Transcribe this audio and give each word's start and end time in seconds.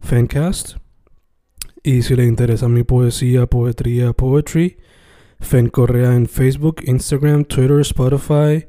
Fancast. 0.00 0.76
Y 1.82 2.02
si 2.02 2.16
le 2.16 2.24
interesa 2.24 2.68
mi 2.68 2.82
poesía, 2.82 3.46
poetría, 3.46 4.12
poetry, 4.12 4.78
Fen 5.40 5.68
Correa 5.68 6.14
en 6.14 6.26
Facebook, 6.26 6.82
Instagram, 6.84 7.44
Twitter, 7.44 7.80
Spotify, 7.80 8.66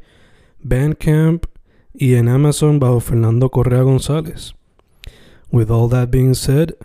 Bandcamp 0.59 1.45
y 1.94 2.16
en 2.16 2.30
Amazon 2.30 2.80
bajo 2.80 3.00
Fernando 3.00 3.50
Correa 3.50 3.81
González. 3.81 4.53
With 5.52 5.72
all 5.72 5.89
that 5.89 6.09
being 6.11 6.35
said, 6.35 6.75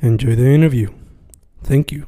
enjoy 0.00 0.36
the 0.36 0.54
interview. 0.54 0.90
Thank 1.62 1.92
you. 1.92 2.06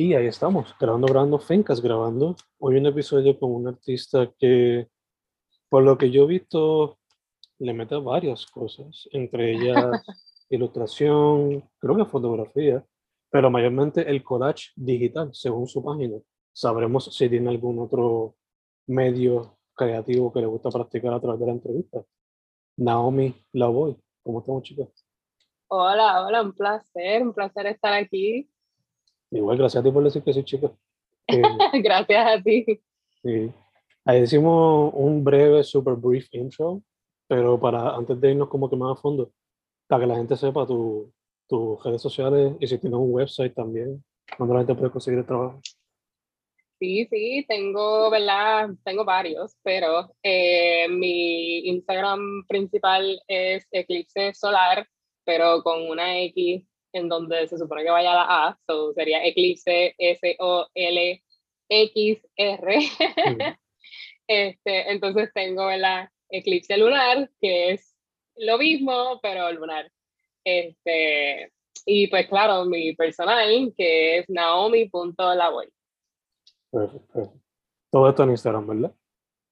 Y 0.00 0.14
ahí 0.14 0.28
estamos, 0.28 0.76
grabando, 0.78 1.08
grabando 1.08 1.38
Fencas, 1.40 1.82
grabando 1.82 2.36
hoy 2.58 2.76
un 2.76 2.86
episodio 2.86 3.36
con 3.36 3.50
un 3.50 3.66
artista 3.66 4.30
que, 4.38 4.86
por 5.68 5.82
lo 5.82 5.98
que 5.98 6.10
yo 6.10 6.24
he 6.24 6.26
visto, 6.26 6.98
le 7.58 7.72
mete 7.72 7.96
varias 7.96 8.46
cosas, 8.46 9.08
entre 9.12 9.52
ellas 9.52 9.76
ilustración, 10.50 11.68
creo 11.78 11.96
que 11.96 12.04
fotografía, 12.04 12.84
pero 13.30 13.50
mayormente 13.50 14.08
el 14.08 14.22
collage 14.22 14.70
digital, 14.76 15.30
según 15.32 15.66
su 15.66 15.82
página. 15.82 16.16
Sabremos 16.52 17.14
si 17.14 17.28
tiene 17.28 17.50
algún 17.50 17.78
otro 17.78 18.36
medio 18.86 19.58
creativo 19.74 20.32
que 20.32 20.40
le 20.40 20.46
gusta 20.46 20.70
practicar 20.70 21.12
a 21.12 21.20
través 21.20 21.40
de 21.40 21.46
la 21.46 21.52
entrevista. 21.52 22.02
Naomi 22.76 23.34
Lavoy, 23.52 23.96
¿cómo 24.22 24.40
estamos, 24.40 24.62
chicas? 24.62 24.88
Hola, 25.68 26.24
hola, 26.24 26.42
un 26.42 26.52
placer, 26.52 27.22
un 27.22 27.34
placer 27.34 27.66
estar 27.66 27.92
aquí. 27.92 28.48
Igual, 29.30 29.58
gracias 29.58 29.82
a 29.82 29.84
ti 29.84 29.92
por 29.92 30.02
decir 30.02 30.22
que 30.22 30.32
sí, 30.32 30.42
chica. 30.42 30.72
Eh, 31.26 31.42
gracias 31.82 32.26
a 32.26 32.42
ti. 32.42 32.64
Sí. 33.22 33.52
Ahí 34.08 34.20
decimos 34.22 34.90
un 34.94 35.22
breve, 35.22 35.62
super 35.62 35.92
brief 35.92 36.32
intro, 36.32 36.82
pero 37.28 37.60
para 37.60 37.94
antes 37.94 38.18
de 38.18 38.30
irnos 38.30 38.48
como 38.48 38.70
que 38.70 38.74
más 38.74 38.96
a 38.96 39.00
fondo, 39.02 39.30
para 39.86 40.00
que 40.00 40.06
la 40.06 40.16
gente 40.16 40.34
sepa 40.34 40.66
tus 40.66 41.84
redes 41.84 42.00
sociales 42.00 42.54
y 42.58 42.66
si 42.66 42.78
tienes 42.78 42.98
un 42.98 43.12
website 43.12 43.52
también, 43.52 44.02
donde 44.38 44.54
la 44.54 44.60
gente 44.60 44.76
puede 44.76 44.90
conseguir 44.92 45.18
el 45.18 45.26
trabajo. 45.26 45.60
Sí, 46.80 47.06
sí, 47.10 47.44
tengo, 47.46 48.08
¿verdad? 48.08 48.70
Tengo 48.82 49.04
varios, 49.04 49.58
pero 49.62 50.10
eh, 50.22 50.88
mi 50.88 51.68
Instagram 51.68 52.46
principal 52.48 53.20
es 53.28 53.66
Eclipse 53.70 54.32
Solar, 54.32 54.88
pero 55.26 55.62
con 55.62 55.82
una 55.86 56.18
X 56.20 56.66
en 56.94 57.10
donde 57.10 57.46
se 57.46 57.58
supone 57.58 57.84
que 57.84 57.90
vaya 57.90 58.14
la 58.14 58.46
A, 58.46 58.58
so 58.66 58.94
sería 58.94 59.22
Eclipse 59.22 59.94
S-O-L-X-R. 59.98 61.18
Este, 64.28 64.92
entonces 64.92 65.30
tengo 65.34 65.70
la 65.70 66.12
Eclipse 66.28 66.76
lunar, 66.76 67.30
que 67.40 67.72
es 67.72 67.96
lo 68.36 68.58
mismo, 68.58 69.18
pero 69.22 69.50
lunar. 69.52 69.90
Este, 70.44 71.52
y 71.86 72.06
pues 72.08 72.28
claro, 72.28 72.66
mi 72.66 72.94
personal, 72.94 73.72
que 73.76 74.18
es 74.18 74.28
naomi.lavoy. 74.28 75.68
Perfecto. 76.70 77.32
Todo 77.90 78.08
esto 78.10 78.22
en 78.24 78.30
Instagram, 78.30 78.66
¿verdad? 78.66 78.94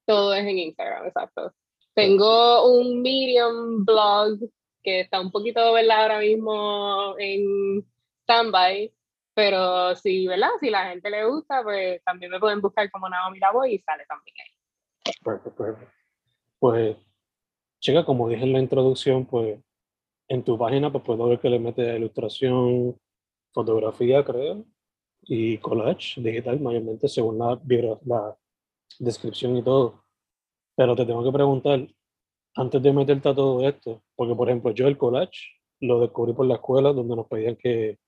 Todo 0.04 0.34
es 0.34 0.46
en 0.46 0.58
Instagram, 0.58 1.06
exacto. 1.06 1.54
Tengo 1.94 2.70
un 2.70 3.00
Medium 3.00 3.84
blog 3.84 4.38
que 4.82 5.00
está 5.00 5.20
un 5.20 5.32
poquito, 5.32 5.72
¿verdad? 5.72 6.02
Ahora 6.02 6.18
mismo 6.18 7.14
en 7.18 7.82
standby, 8.22 8.92
pero 9.34 9.96
si, 9.96 10.26
¿verdad? 10.26 10.50
Si 10.60 10.68
la 10.68 10.90
gente 10.90 11.08
le 11.08 11.24
gusta, 11.24 11.62
pues 11.62 12.02
también 12.04 12.30
me 12.30 12.38
pueden 12.38 12.60
buscar 12.60 12.90
como 12.90 13.08
Naomi 13.08 13.38
Lavoy 13.38 13.74
y 13.74 13.78
sale 13.78 14.04
también 14.06 14.36
ahí. 14.44 14.55
Perfecto, 15.06 15.54
perfecto. 15.54 15.92
Pues, 16.58 16.96
chica, 17.80 18.04
como 18.04 18.28
dije 18.28 18.44
en 18.44 18.52
la 18.52 18.60
introducción, 18.60 19.26
pues 19.26 19.60
en 20.28 20.42
tu 20.42 20.58
página 20.58 20.90
pues 20.90 21.04
puedo 21.04 21.28
ver 21.28 21.38
que 21.38 21.50
le 21.50 21.58
mete 21.58 21.96
ilustración, 21.96 22.98
fotografía, 23.52 24.24
creo, 24.24 24.64
y 25.22 25.58
collage 25.58 26.20
digital, 26.20 26.60
mayormente 26.60 27.08
según 27.08 27.38
la, 27.38 27.60
la 28.04 28.36
descripción 28.98 29.56
y 29.56 29.62
todo. 29.62 30.02
Pero 30.74 30.96
te 30.96 31.06
tengo 31.06 31.24
que 31.24 31.32
preguntar, 31.32 31.86
antes 32.54 32.82
de 32.82 32.92
meterte 32.92 33.28
a 33.28 33.34
todo 33.34 33.66
esto, 33.66 34.02
porque 34.14 34.34
por 34.34 34.48
ejemplo 34.48 34.72
yo 34.72 34.88
el 34.88 34.98
collage 34.98 35.40
lo 35.80 36.00
descubrí 36.00 36.32
por 36.32 36.46
la 36.46 36.54
escuela 36.54 36.92
donde 36.92 37.16
nos 37.16 37.26
pedían 37.26 37.56
que 37.56 37.98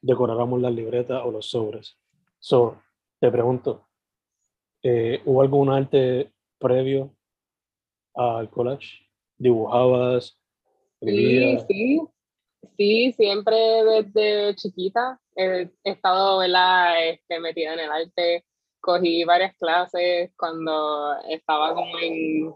decoráramos 0.00 0.60
las 0.60 0.72
libretas 0.72 1.22
o 1.24 1.30
los 1.30 1.46
sobres. 1.50 1.98
So, 2.38 2.82
te 3.20 3.30
pregunto, 3.30 3.88
eh, 4.82 5.22
¿hubo 5.24 5.42
algún 5.42 5.70
arte 5.70 6.32
previo 6.58 7.14
al 8.14 8.50
collage? 8.50 9.08
¿Dibujabas? 9.36 10.38
Sí, 11.00 11.58
sí, 11.68 12.00
sí, 12.76 13.12
siempre 13.12 13.56
desde 13.56 14.54
chiquita 14.56 15.20
he, 15.36 15.68
estado 15.84 16.38
¿verdad? 16.38 17.08
Este, 17.08 17.40
metida 17.40 17.74
en 17.74 17.80
el 17.80 17.90
arte. 17.90 18.44
Cogí 18.80 19.22
varias 19.24 19.56
clases 19.56 20.32
cuando 20.36 21.14
estaba 21.28 21.74
como 21.74 21.98
en 21.98 22.52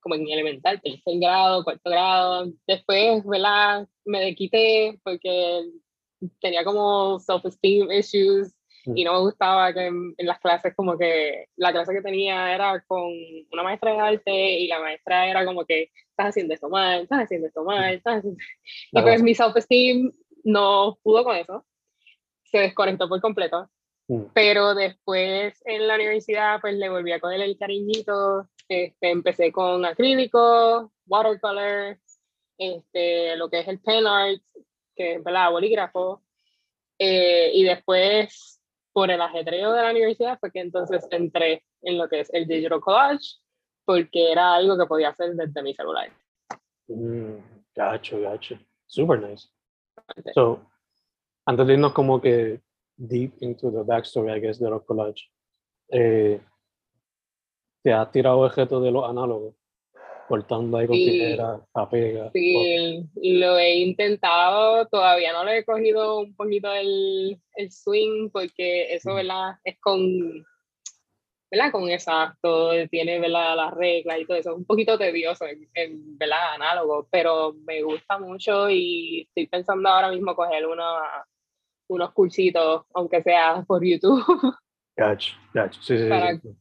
como 0.00 0.16
en 0.16 0.28
elemental, 0.28 0.80
tercer 0.82 1.18
grado, 1.18 1.64
cuarto 1.64 1.90
grado. 1.90 2.52
Después, 2.66 3.24
¿verdad? 3.24 3.88
Me 4.04 4.34
quité 4.34 5.00
porque 5.02 5.64
tenía 6.40 6.62
como 6.62 7.18
self-esteem 7.18 7.90
issues 7.90 8.54
y 8.84 9.04
no 9.04 9.14
me 9.14 9.20
gustaba 9.20 9.72
que 9.72 9.86
en, 9.86 10.14
las 10.18 10.38
clases 10.40 10.74
como 10.74 10.98
que 10.98 11.46
la 11.56 11.72
clase 11.72 11.92
que 11.92 12.02
tenía 12.02 12.54
era 12.54 12.80
con 12.86 13.10
una 13.52 13.62
maestra 13.62 13.92
de 13.92 14.00
arte 14.00 14.58
y 14.58 14.66
la 14.68 14.80
maestra 14.80 15.28
era 15.28 15.44
como 15.44 15.64
que 15.64 15.90
estás 16.10 16.28
haciendo 16.28 16.54
esto 16.54 16.68
mal, 16.68 17.02
estás 17.02 17.24
haciendo 17.24 17.46
esto 17.48 17.64
mal, 17.64 17.94
estás 17.94 18.18
haciendo... 18.18 18.38
Y 18.92 19.02
pues 19.02 19.22
mi 19.22 19.34
self-esteem 19.34 20.12
no 20.44 20.98
pudo 21.02 21.24
con 21.24 21.36
eso, 21.36 21.64
se 22.44 22.58
desconectó 22.58 23.08
por 23.08 23.20
completo. 23.20 23.70
Pero 24.34 24.74
después 24.74 25.62
en 25.64 25.88
la 25.88 25.94
universidad 25.94 26.60
pues 26.60 26.74
le 26.74 26.90
volví 26.90 27.10
a 27.12 27.20
coger 27.20 27.40
el 27.40 27.56
cariñito 27.56 28.50
este, 28.68 29.10
empecé 29.10 29.52
con 29.52 29.84
acrílico, 29.84 30.92
watercolor, 31.06 31.98
este, 32.56 33.36
lo 33.36 33.50
que 33.50 33.60
es 33.60 33.68
el 33.68 33.80
pen 33.80 34.06
art, 34.06 34.40
que 34.96 35.14
es 35.14 35.24
¿verdad? 35.24 35.50
bolígrafo, 35.50 36.22
eh, 36.98 37.50
y 37.52 37.64
después 37.64 38.60
por 38.94 39.10
el 39.10 39.20
ajetreo 39.20 39.72
de 39.72 39.82
la 39.82 39.90
universidad 39.90 40.38
fue 40.38 40.52
que 40.52 40.60
entonces 40.60 41.06
entré 41.10 41.64
en 41.82 41.98
lo 41.98 42.08
que 42.08 42.20
es 42.20 42.32
el 42.32 42.46
digital 42.46 42.80
collage, 42.80 43.40
porque 43.84 44.30
era 44.30 44.54
algo 44.54 44.78
que 44.78 44.86
podía 44.86 45.08
hacer 45.08 45.34
desde 45.34 45.62
mi 45.62 45.74
celular. 45.74 46.10
Mm, 46.86 47.38
gacho, 47.74 48.20
gacho. 48.20 48.56
Super 48.86 49.20
nice. 49.20 49.48
So, 50.32 50.60
antes 51.44 51.66
de 51.66 51.72
irnos 51.72 51.92
como 51.92 52.20
que 52.20 52.62
deep 52.96 53.34
into 53.40 53.72
the 53.72 53.82
backstory, 53.82 54.32
I 54.32 54.40
guess, 54.40 54.60
de 54.60 54.70
los 54.70 54.84
collage, 54.84 55.28
eh, 55.88 56.40
te 57.82 57.92
has 57.92 58.12
tirado 58.12 58.38
objetos 58.38 58.80
de 58.80 58.92
los 58.92 59.10
análogos, 59.10 59.56
cortando 60.28 60.78
ahí 60.78 60.86
con 60.86 60.96
sí, 60.96 61.04
tijera, 61.04 61.60
pega. 61.90 62.30
Sí, 62.32 63.06
lo 63.22 63.58
he 63.58 63.76
intentado, 63.76 64.86
todavía 64.86 65.32
no 65.32 65.44
le 65.44 65.58
he 65.58 65.64
cogido 65.64 66.20
un 66.20 66.34
poquito 66.34 66.72
el, 66.72 67.40
el 67.56 67.70
swing, 67.70 68.30
porque 68.30 68.94
eso, 68.94 69.14
¿verdad? 69.14 69.58
Es 69.64 69.78
con, 69.80 70.44
¿verdad? 71.50 71.72
Con 71.72 71.88
exacto, 71.90 72.70
tiene, 72.90 73.20
¿verdad? 73.20 73.56
Las 73.56 73.74
reglas 73.74 74.18
y 74.20 74.26
todo 74.26 74.36
eso. 74.36 74.50
Es 74.50 74.56
un 74.56 74.64
poquito 74.64 74.98
tedioso 74.98 75.44
en, 75.46 76.18
¿verdad? 76.18 76.54
Análogo, 76.54 77.06
pero 77.10 77.54
me 77.66 77.82
gusta 77.82 78.18
mucho 78.18 78.68
y 78.70 79.22
estoy 79.28 79.46
pensando 79.46 79.88
ahora 79.88 80.10
mismo 80.10 80.34
coger 80.34 80.66
unos 81.88 82.12
cursitos, 82.12 82.84
aunque 82.94 83.22
sea 83.22 83.64
por 83.66 83.84
YouTube. 83.84 84.24
Gotcha, 84.96 85.32
gotcha. 85.52 85.82
Sí, 85.82 85.98
sí, 85.98 86.08
sí. 86.40 86.56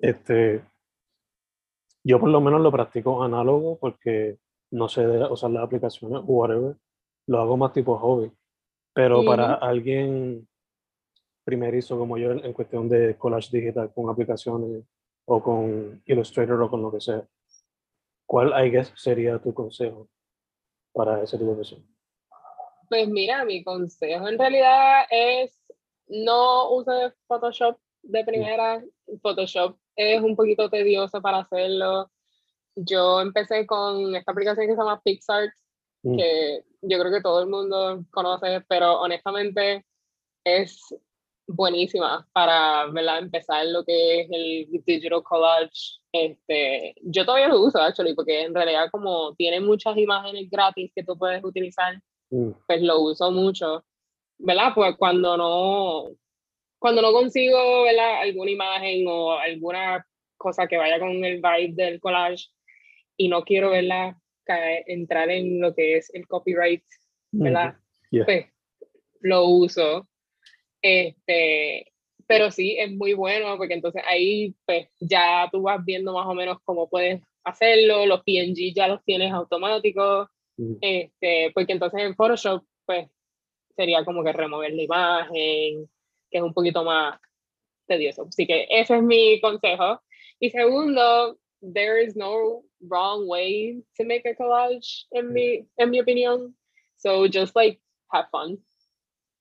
Este, 0.00 0.64
yo 2.04 2.20
por 2.20 2.28
lo 2.28 2.40
menos 2.40 2.60
lo 2.60 2.70
practico 2.70 3.22
análogo 3.22 3.78
porque 3.78 4.38
no 4.70 4.88
sé 4.88 5.06
usar 5.06 5.50
las 5.50 5.64
aplicaciones 5.64 6.18
o 6.18 6.24
whatever. 6.24 6.76
Lo 7.26 7.40
hago 7.40 7.56
más 7.56 7.72
tipo 7.72 7.96
hobby. 7.98 8.30
Pero 8.92 9.24
para 9.24 9.54
alguien 9.54 10.46
primerizo 11.44 11.98
como 11.98 12.16
yo 12.16 12.32
en, 12.32 12.52
cuestión 12.52 12.88
de 12.88 13.16
collage 13.16 13.56
digital 13.56 13.92
con 13.92 14.08
aplicaciones 14.08 14.84
o 15.26 15.42
con 15.42 16.02
Illustrator 16.06 16.60
o 16.62 16.70
con 16.70 16.82
lo 16.82 16.92
que 16.92 17.00
sea, 17.00 17.26
¿cuál 18.26 18.52
I 18.64 18.70
guess 18.70 18.92
sería 18.96 19.38
tu 19.38 19.52
consejo 19.52 20.08
para 20.92 21.22
ese 21.22 21.38
tipo 21.38 21.50
de 21.50 21.56
persona? 21.56 21.84
Pues 22.88 23.08
mira, 23.08 23.44
mi 23.44 23.64
consejo 23.64 24.28
en 24.28 24.38
realidad 24.38 25.04
es 25.10 25.60
no 26.06 26.70
use 26.74 27.12
Photoshop 27.26 27.78
de 28.02 28.22
mm. 28.22 28.26
primera. 28.26 28.84
Photoshop 29.22 29.76
es 29.96 30.20
un 30.20 30.36
poquito 30.36 30.68
tedioso 30.68 31.20
para 31.20 31.38
hacerlo. 31.38 32.10
Yo 32.76 33.20
empecé 33.20 33.66
con 33.66 34.14
esta 34.16 34.32
aplicación 34.32 34.66
que 34.66 34.72
se 34.72 34.78
llama 34.78 35.00
PixArt, 35.02 35.52
mm. 36.02 36.16
que 36.16 36.64
yo 36.82 36.98
creo 36.98 37.12
que 37.12 37.22
todo 37.22 37.42
el 37.42 37.48
mundo 37.48 38.04
conoce, 38.10 38.62
pero 38.68 39.00
honestamente 39.00 39.84
es 40.44 40.94
buenísima 41.46 42.26
para 42.32 42.86
¿verdad? 42.86 43.18
empezar 43.18 43.66
lo 43.66 43.84
que 43.84 44.20
es 44.20 44.28
el 44.30 44.66
digital 44.70 45.22
collage. 45.22 45.98
Este, 46.12 46.94
yo 47.02 47.24
todavía 47.24 47.48
lo 47.48 47.60
uso, 47.60 47.78
actually, 47.78 48.14
porque 48.14 48.42
en 48.42 48.54
realidad 48.54 48.88
como 48.90 49.34
tiene 49.34 49.60
muchas 49.60 49.96
imágenes 49.96 50.48
gratis 50.50 50.92
que 50.94 51.04
tú 51.04 51.16
puedes 51.18 51.42
utilizar, 51.44 52.00
mm. 52.30 52.50
pues 52.66 52.82
lo 52.82 53.00
uso 53.00 53.30
mucho. 53.30 53.84
¿Verdad? 54.38 54.72
Pues 54.74 54.96
cuando 54.96 55.36
no, 55.36 56.16
cuando 56.84 57.00
no 57.00 57.14
consigo 57.14 57.84
¿verdad? 57.84 58.20
alguna 58.20 58.50
imagen 58.50 59.06
o 59.08 59.32
alguna 59.32 60.06
cosa 60.36 60.66
que 60.66 60.76
vaya 60.76 60.98
con 60.98 61.24
el 61.24 61.40
vibe 61.40 61.72
del 61.72 61.98
collage 61.98 62.48
y 63.16 63.28
no 63.28 63.42
quiero 63.42 63.70
verla 63.70 64.20
entrar 64.86 65.30
en 65.30 65.62
lo 65.62 65.74
que 65.74 65.96
es 65.96 66.12
el 66.12 66.26
copyright, 66.26 66.84
¿verdad? 67.32 67.76
Pues 68.26 68.48
lo 69.20 69.46
uso. 69.46 70.06
Este, 70.82 71.90
pero 72.26 72.50
sí, 72.50 72.76
es 72.78 72.92
muy 72.92 73.14
bueno 73.14 73.56
porque 73.56 73.72
entonces 73.72 74.02
ahí 74.06 74.54
pues 74.66 74.90
ya 75.00 75.48
tú 75.50 75.62
vas 75.62 75.82
viendo 75.86 76.12
más 76.12 76.26
o 76.26 76.34
menos 76.34 76.58
cómo 76.64 76.90
puedes 76.90 77.22
hacerlo, 77.44 78.04
los 78.04 78.22
PNG 78.24 78.74
ya 78.76 78.88
los 78.88 79.02
tienes 79.04 79.32
automáticos, 79.32 80.28
este, 80.82 81.50
porque 81.54 81.72
entonces 81.72 82.02
en 82.02 82.14
Photoshop 82.14 82.62
pues 82.84 83.08
sería 83.74 84.04
como 84.04 84.22
que 84.22 84.34
remover 84.34 84.74
la 84.74 84.82
imagen, 84.82 85.88
que 86.34 86.38
es 86.38 86.44
un 86.44 86.52
poquito 86.52 86.82
más 86.82 87.20
tedioso. 87.86 88.26
Así 88.28 88.44
que 88.44 88.66
ese 88.68 88.96
es 88.96 89.02
mi 89.04 89.40
consejo. 89.40 90.00
Y 90.40 90.50
segundo, 90.50 91.38
there 91.60 92.04
is 92.04 92.16
no 92.16 92.64
wrong 92.80 93.28
way 93.28 93.84
to 93.96 94.04
make 94.04 94.26
a 94.26 94.34
collage, 94.34 95.06
en 95.12 95.32
mi, 95.32 95.64
en 95.76 95.90
mi 95.90 96.00
opinión. 96.00 96.56
So 96.96 97.28
just 97.28 97.54
like 97.54 97.80
have 98.10 98.26
fun. 98.32 98.58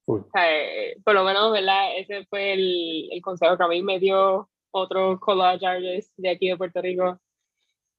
por 0.05 1.15
lo 1.15 1.23
menos, 1.23 1.51
¿verdad? 1.51 1.97
Ese 1.97 2.25
fue 2.25 2.53
el, 2.53 3.09
el, 3.11 3.21
consejo 3.23 3.57
que 3.57 3.63
a 3.63 3.67
mí 3.67 3.81
me 3.81 3.97
dio 3.97 4.47
otro 4.69 5.19
collage 5.19 5.65
artist 5.65 6.13
de 6.17 6.29
aquí 6.29 6.49
de 6.49 6.57
Puerto 6.57 6.79
Rico. 6.79 7.19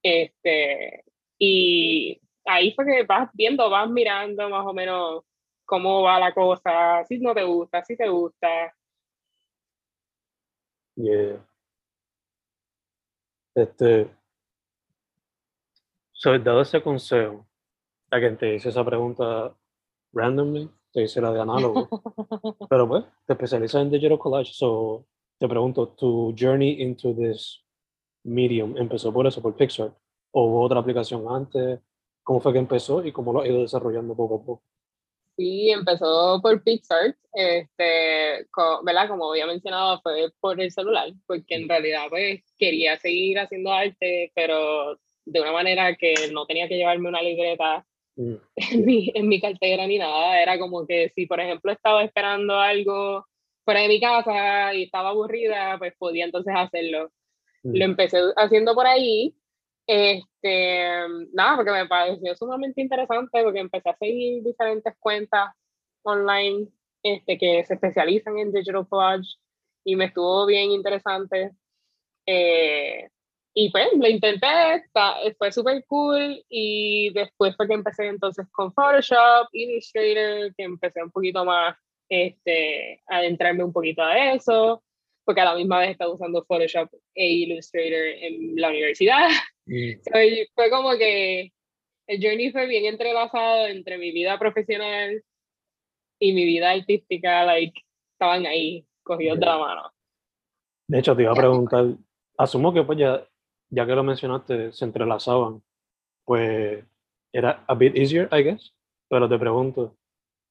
Este, 0.05 1.03
y 1.37 2.21
ahí 2.45 2.73
fue 2.75 2.85
que 2.87 3.03
vas 3.03 3.29
viendo, 3.33 3.69
vas 3.69 3.91
mirando 3.91 4.49
más 4.51 4.65
o 4.65 4.73
menos 4.73 5.25
cómo 5.65 6.03
va 6.03 6.21
la 6.21 6.33
cosa, 6.33 7.05
si 7.09 7.19
no 7.19 7.35
te 7.35 7.43
gusta, 7.43 7.83
si 7.85 7.97
te 7.97 8.09
gusta, 8.09 8.73
Yeah. 10.97 11.45
Este, 13.55 14.11
so, 16.13 16.39
dado 16.39 16.61
ese 16.63 16.83
consejo, 16.83 17.47
a 18.11 18.19
quien 18.19 18.37
te 18.37 18.55
hice 18.55 18.69
esa 18.69 18.85
pregunta 18.85 19.55
randomly, 20.13 20.71
te 20.93 21.03
hice 21.03 21.21
la 21.21 21.33
de 21.33 21.41
análogo, 21.41 21.89
pero 22.69 22.89
pues, 22.89 23.05
te 23.27 23.33
especializas 23.33 23.83
en 23.83 23.91
digital 23.91 24.19
collage, 24.19 24.53
so 24.53 25.07
te 25.39 25.49
pregunto, 25.49 25.89
tu 25.89 26.35
journey 26.39 26.83
into 26.83 27.15
this 27.15 27.65
medium 28.25 28.77
empezó 28.77 29.13
por 29.13 29.27
eso, 29.27 29.43
por 29.43 29.55
Pixar, 29.57 29.93
o 30.33 30.47
hubo 30.47 30.63
otra 30.63 30.81
aplicación 30.81 31.25
antes, 31.29 31.81
cómo 32.23 32.41
fue 32.41 32.53
que 32.53 32.59
empezó 32.59 33.05
y 33.05 33.13
cómo 33.13 33.33
lo 33.33 33.43
ha 33.43 33.47
ido 33.47 33.61
desarrollando 33.61 34.15
poco 34.17 34.37
a 34.37 34.45
poco. 34.45 34.63
Sí, 35.37 35.71
empezó 35.71 36.41
por 36.41 36.63
Pixar, 36.63 37.17
este, 37.33 38.47
¿verdad? 38.85 39.09
Como 39.09 39.31
había 39.31 39.47
mencionado, 39.47 40.01
fue 40.01 40.31
por 40.41 40.61
el 40.61 40.71
celular, 40.71 41.13
porque 41.27 41.57
en 41.57 41.69
realidad 41.69 42.05
pues 42.09 42.43
quería 42.57 42.97
seguir 42.99 43.41
haciendo 43.41 43.73
arte, 43.73 44.31
pero 44.35 44.97
de 45.27 45.41
una 45.41 45.53
manera 45.53 45.97
que 45.97 46.15
no 46.33 46.47
tenía 46.47 46.69
que 46.69 46.77
llevarme 46.77 47.09
una 47.09 47.23
libreta 47.23 47.85
mm. 48.17 48.35
en, 48.57 48.85
mi, 48.85 49.11
en 49.15 49.29
mi 49.29 49.41
cartera 49.41 49.87
ni 49.87 49.99
nada. 49.99 50.41
Era 50.41 50.59
como 50.59 50.87
que 50.87 51.11
si, 51.17 51.27
por 51.27 51.41
ejemplo, 51.41 51.73
estaba 51.73 52.05
esperando 52.05 52.55
algo 52.55 53.27
fuera 53.65 53.81
de 53.81 53.89
mi 53.89 54.01
casa 54.01 54.73
y 54.75 54.85
estaba 54.85 55.09
aburrida, 55.09 55.79
pues 55.79 55.95
podía 55.99 56.27
entonces 56.27 56.55
hacerlo. 56.57 57.11
Mm. 57.65 57.77
Lo 57.77 57.85
empecé 57.85 58.21
haciendo 58.37 58.75
por 58.75 58.87
ahí 58.87 59.35
este, 59.87 60.89
nada, 61.33 61.57
porque 61.57 61.73
me 61.73 61.87
pareció 61.87 62.35
sumamente 62.37 62.81
interesante 62.81 63.43
porque 63.43 63.61
empecé 63.61 63.91
a 63.91 63.97
seguir 63.97 64.43
diferentes 64.43 64.95
cuentas 64.99 65.51
online 66.03 66.69
este, 67.03 67.39
que 67.39 67.65
se 67.65 67.75
especializan 67.75 68.39
en 68.39 68.53
digital 68.53 68.89
collage 68.89 69.37
y 69.85 69.97
me 69.97 70.07
estuvo 70.07 70.47
bien 70.47 70.71
interesante. 70.71 71.53
Eh, 72.27 73.09
y 73.57 73.71
pues 73.71 73.89
lo 73.97 74.09
intenté, 74.09 74.49
fue 75.39 75.53
súper 75.53 75.85
cool 75.87 76.43
y 76.49 77.13
después 77.13 77.55
fue 77.57 77.69
que 77.69 77.75
empecé 77.75 78.07
entonces 78.07 78.47
con 78.51 78.73
Photoshop, 78.73 79.49
Illustrator, 79.53 80.53
que 80.57 80.65
empecé 80.65 81.03
un 81.03 81.13
poquito 81.13 81.45
más 81.45 81.77
este, 82.09 83.03
adentrarme 83.07 83.63
un 83.63 83.73
poquito 83.73 84.03
a 84.03 84.33
eso, 84.33 84.83
porque 85.25 85.41
a 85.41 85.45
la 85.45 85.55
misma 85.55 85.79
vez 85.81 85.91
estaba 85.91 86.13
usando 86.13 86.45
Photoshop 86.45 86.91
e 87.15 87.27
Illustrator 87.29 88.07
en 88.23 88.57
la 88.57 88.71
universidad. 88.71 89.29
fue 89.67 90.71
como 90.71 90.97
que 90.97 91.53
el 92.07 92.23
journey 92.23 92.51
fue 92.51 92.67
bien 92.67 92.85
entrelazado 92.87 93.67
entre 93.67 93.99
mi 93.99 94.13
vida 94.13 94.39
profesional 94.39 95.23
y 96.19 96.33
mi 96.33 96.45
vida 96.45 96.71
artística, 96.71 97.45
like, 97.45 97.81
estaban 98.13 98.47
ahí, 98.47 98.87
cogidos 99.03 99.41
de 99.41 99.47
la 99.47 99.59
mano. 99.59 99.83
De 100.89 100.99
hecho, 100.99 101.17
te 101.17 101.23
iba 101.23 101.33
a 101.33 101.37
preguntar, 101.37 101.87
asumo 102.37 102.73
que 102.73 102.83
pues 102.83 102.99
ya, 102.99 103.27
ya 103.71 103.87
que 103.87 103.95
lo 103.95 104.05
mencionaste, 104.05 104.73
se 104.73 104.85
entrelazaban, 104.85 105.63
pues 106.25 106.85
era 107.33 107.65
a 107.67 107.75
bit 107.75 107.97
easier, 107.97 108.29
I 108.33 108.43
guess, 108.43 108.75
pero 109.09 109.29
te 109.29 109.39
pregunto, 109.39 109.97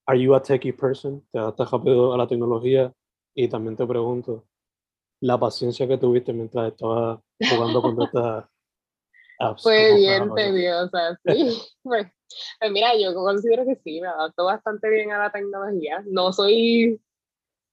¿are 0.08 0.20
you 0.20 0.34
a 0.36 0.42
techie 0.42 0.74
person? 0.74 1.26
¿Te 1.32 1.40
adaptas 1.40 1.72
rápido 1.72 2.14
a 2.14 2.18
la 2.18 2.28
tecnología? 2.28 2.92
Y 3.36 3.48
también 3.48 3.76
te 3.76 3.86
pregunto, 3.86 4.46
la 5.22 5.40
paciencia 5.40 5.88
que 5.88 5.98
tuviste 5.98 6.34
mientras 6.34 6.74
estabas 6.74 7.20
jugando 7.40 7.82
con 7.82 8.02
estas 8.02 8.46
fue 9.62 9.96
bien 9.96 10.34
tediosa, 10.36 11.20
sí. 11.26 11.62
Pues, 11.84 12.08
pues, 12.60 12.72
mira, 12.72 12.94
yo 12.98 13.14
considero 13.14 13.66
que 13.66 13.76
sí, 13.84 14.02
me 14.02 14.08
adapto 14.08 14.46
bastante 14.46 14.90
bien 14.90 15.12
a 15.12 15.20
la 15.20 15.32
tecnología. 15.32 16.04
No 16.08 16.34
soy 16.34 17.00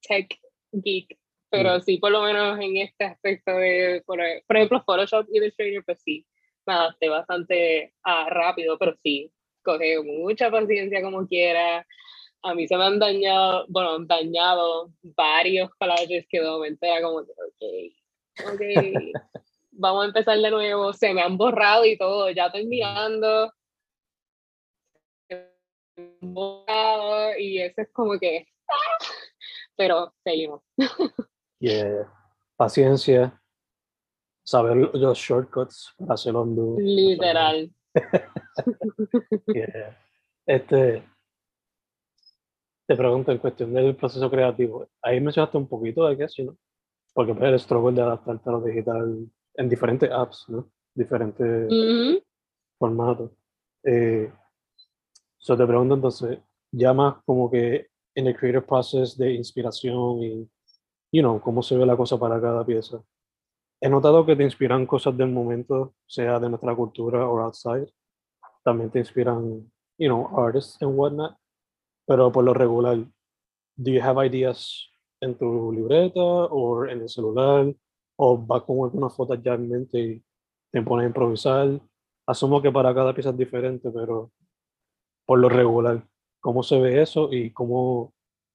tech 0.07 0.39
geek, 0.73 1.19
pero 1.51 1.79
mm. 1.79 1.83
sí 1.83 1.97
por 1.97 2.11
lo 2.11 2.23
menos 2.23 2.59
en 2.61 2.77
este 2.77 3.05
aspecto 3.05 3.53
de, 3.53 4.03
por, 4.05 4.21
ejemplo, 4.21 4.83
Photoshop 4.85 5.27
y 5.33 5.39
Illustrator, 5.39 5.85
pues 5.85 6.03
sí, 6.03 6.27
me 6.67 6.75
adapté 6.75 7.09
bastante 7.09 7.95
rápido, 8.05 8.79
pero 8.79 8.95
sí, 9.03 9.33
coge 9.63 10.03
mucha 10.03 10.51
paciencia 10.51 11.03
como 11.03 11.27
quiera. 11.27 11.87
A 12.43 12.55
mí 12.55 12.67
se 12.67 12.77
me 12.77 12.85
han 12.85 12.99
dañado, 12.99 13.67
bueno, 13.69 13.99
dañado 14.01 14.93
varios 15.03 15.71
collages 15.79 16.27
que 16.29 16.41
de 16.41 16.49
momento 16.49 16.87
era 16.87 17.03
como, 17.03 17.19
ok, 17.19 17.27
ok. 18.53 18.61
vamos 19.81 20.05
a 20.05 20.07
empezar 20.09 20.39
de 20.39 20.51
nuevo, 20.51 20.93
se 20.93 21.13
me 21.15 21.23
han 21.23 21.37
borrado 21.37 21.85
y 21.85 21.97
todo, 21.97 22.31
ya 22.31 22.47
estoy 22.47 22.67
mirando. 22.67 23.53
Y 27.39 27.59
eso 27.59 27.81
es 27.81 27.89
como 27.93 28.19
que, 28.19 28.47
pero 29.77 30.13
seguimos. 30.23 30.63
Yeah. 31.59 32.11
Paciencia, 32.57 33.41
saber 34.45 34.77
los 34.77 35.19
shortcuts 35.19 35.95
para 35.99 36.15
hacerlo 36.15 36.43
undo. 36.43 36.77
Literal. 36.79 37.71
yeah. 39.55 39.99
Este, 40.47 41.03
te 42.87 42.97
pregunto 42.97 43.33
en 43.33 43.39
cuestión 43.39 43.73
del 43.73 43.97
proceso 43.97 44.31
creativo, 44.31 44.87
ahí 45.01 45.21
mencionaste 45.21 45.57
un 45.57 45.69
poquito 45.69 46.07
de 46.07 46.19
qué, 46.19 46.27
no. 46.45 46.57
porque 47.15 47.35
pues, 47.35 47.51
el 47.51 47.61
struggle 47.61 47.95
de 47.95 48.03
adaptarte 48.03 48.49
a 48.49 48.53
lo 48.53 48.61
digital 48.61 49.31
en 49.55 49.69
diferentes 49.69 50.11
apps, 50.11 50.47
¿no? 50.49 50.71
Diferentes 50.95 51.69
formatos. 52.79 53.31
Eh, 53.85 54.33
so 55.39 55.57
te 55.57 55.67
pregunto 55.67 55.95
entonces, 55.95 56.39
ya 56.73 56.93
más 56.93 57.23
como 57.25 57.51
que 57.51 57.89
en 58.15 58.27
el 58.27 58.37
creative 58.37 58.63
process 58.63 59.17
de 59.17 59.35
inspiración 59.35 60.23
y, 60.23 60.51
you 61.13 61.23
know, 61.23 61.41
cómo 61.41 61.63
se 61.63 61.77
ve 61.77 61.87
la 61.87 61.97
cosa 61.97 62.19
para 62.19 62.41
cada 62.41 62.65
pieza. 62.65 63.03
He 63.81 63.89
notado 63.89 64.27
que 64.27 64.37
te 64.37 64.43
inspiran 64.43 64.87
cosas 64.87 65.17
del 65.17 65.31
momento, 65.31 65.95
sea 66.07 66.39
de 66.39 66.51
nuestra 66.51 66.75
cultura 66.75 67.27
o 67.27 67.41
outside. 67.41 67.91
También 68.63 68.91
te 68.91 68.99
inspiran, 68.99 69.73
you 69.99 70.09
know, 70.09 70.29
artists 70.39 70.81
and 70.83 70.99
whatnot. 70.99 71.37
Pero 72.07 72.31
por 72.31 72.45
lo 72.45 72.53
regular, 72.53 72.99
do 73.77 73.91
you 73.91 74.03
have 74.03 74.27
ideas 74.27 74.91
en 75.21 75.35
tu 75.37 75.73
libreta 75.73 76.21
o 76.21 76.85
en 76.87 77.01
el 77.03 77.09
celular? 77.09 77.75
¿O 78.23 78.37
vas 78.37 78.65
con 78.65 78.85
alguna 78.85 79.09
foto 79.09 79.35
ya 79.35 79.55
en 79.55 79.67
mente 79.67 79.99
y 79.99 80.23
te 80.71 80.83
pones 80.83 81.05
a 81.05 81.07
improvisar? 81.07 81.81
Asumo 82.27 82.61
que 82.61 82.71
para 82.71 82.95
cada 82.95 83.15
pieza 83.15 83.31
es 83.31 83.37
diferente, 83.39 83.91
pero 83.91 84.31
por 85.25 85.39
lo 85.39 85.49
regular, 85.49 86.07
¿cómo 86.39 86.63
se 86.63 86.79
ve 86.79 87.01
eso 87.01 87.33
y 87.33 87.51
cómo, 87.51 88.13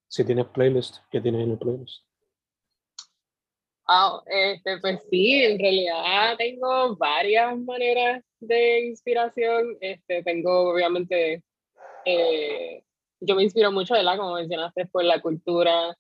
si 0.08 0.24
tienes 0.24 0.46
playlist, 0.50 0.98
qué 1.10 1.20
tienes 1.20 1.42
en 1.42 1.52
el 1.54 1.58
playlist? 1.58 2.06
Ah, 3.88 4.22
este, 4.28 4.78
pues 4.82 5.00
sí, 5.10 5.44
en 5.44 5.58
realidad 5.58 6.38
tengo 6.38 6.96
varias 6.98 7.58
maneras 7.58 8.24
de 8.40 8.86
inspiración. 8.86 9.78
Este, 9.82 10.22
tengo 10.22 10.74
obviamente, 10.74 11.42
eh, 12.06 12.84
yo 13.20 13.36
me 13.36 13.42
inspiro 13.42 13.72
mucho, 13.72 13.96
¿verdad? 13.96 14.18
Como 14.18 14.36
mencionaste, 14.36 14.86
por 14.86 15.04
la 15.04 15.20
cultura, 15.24 15.98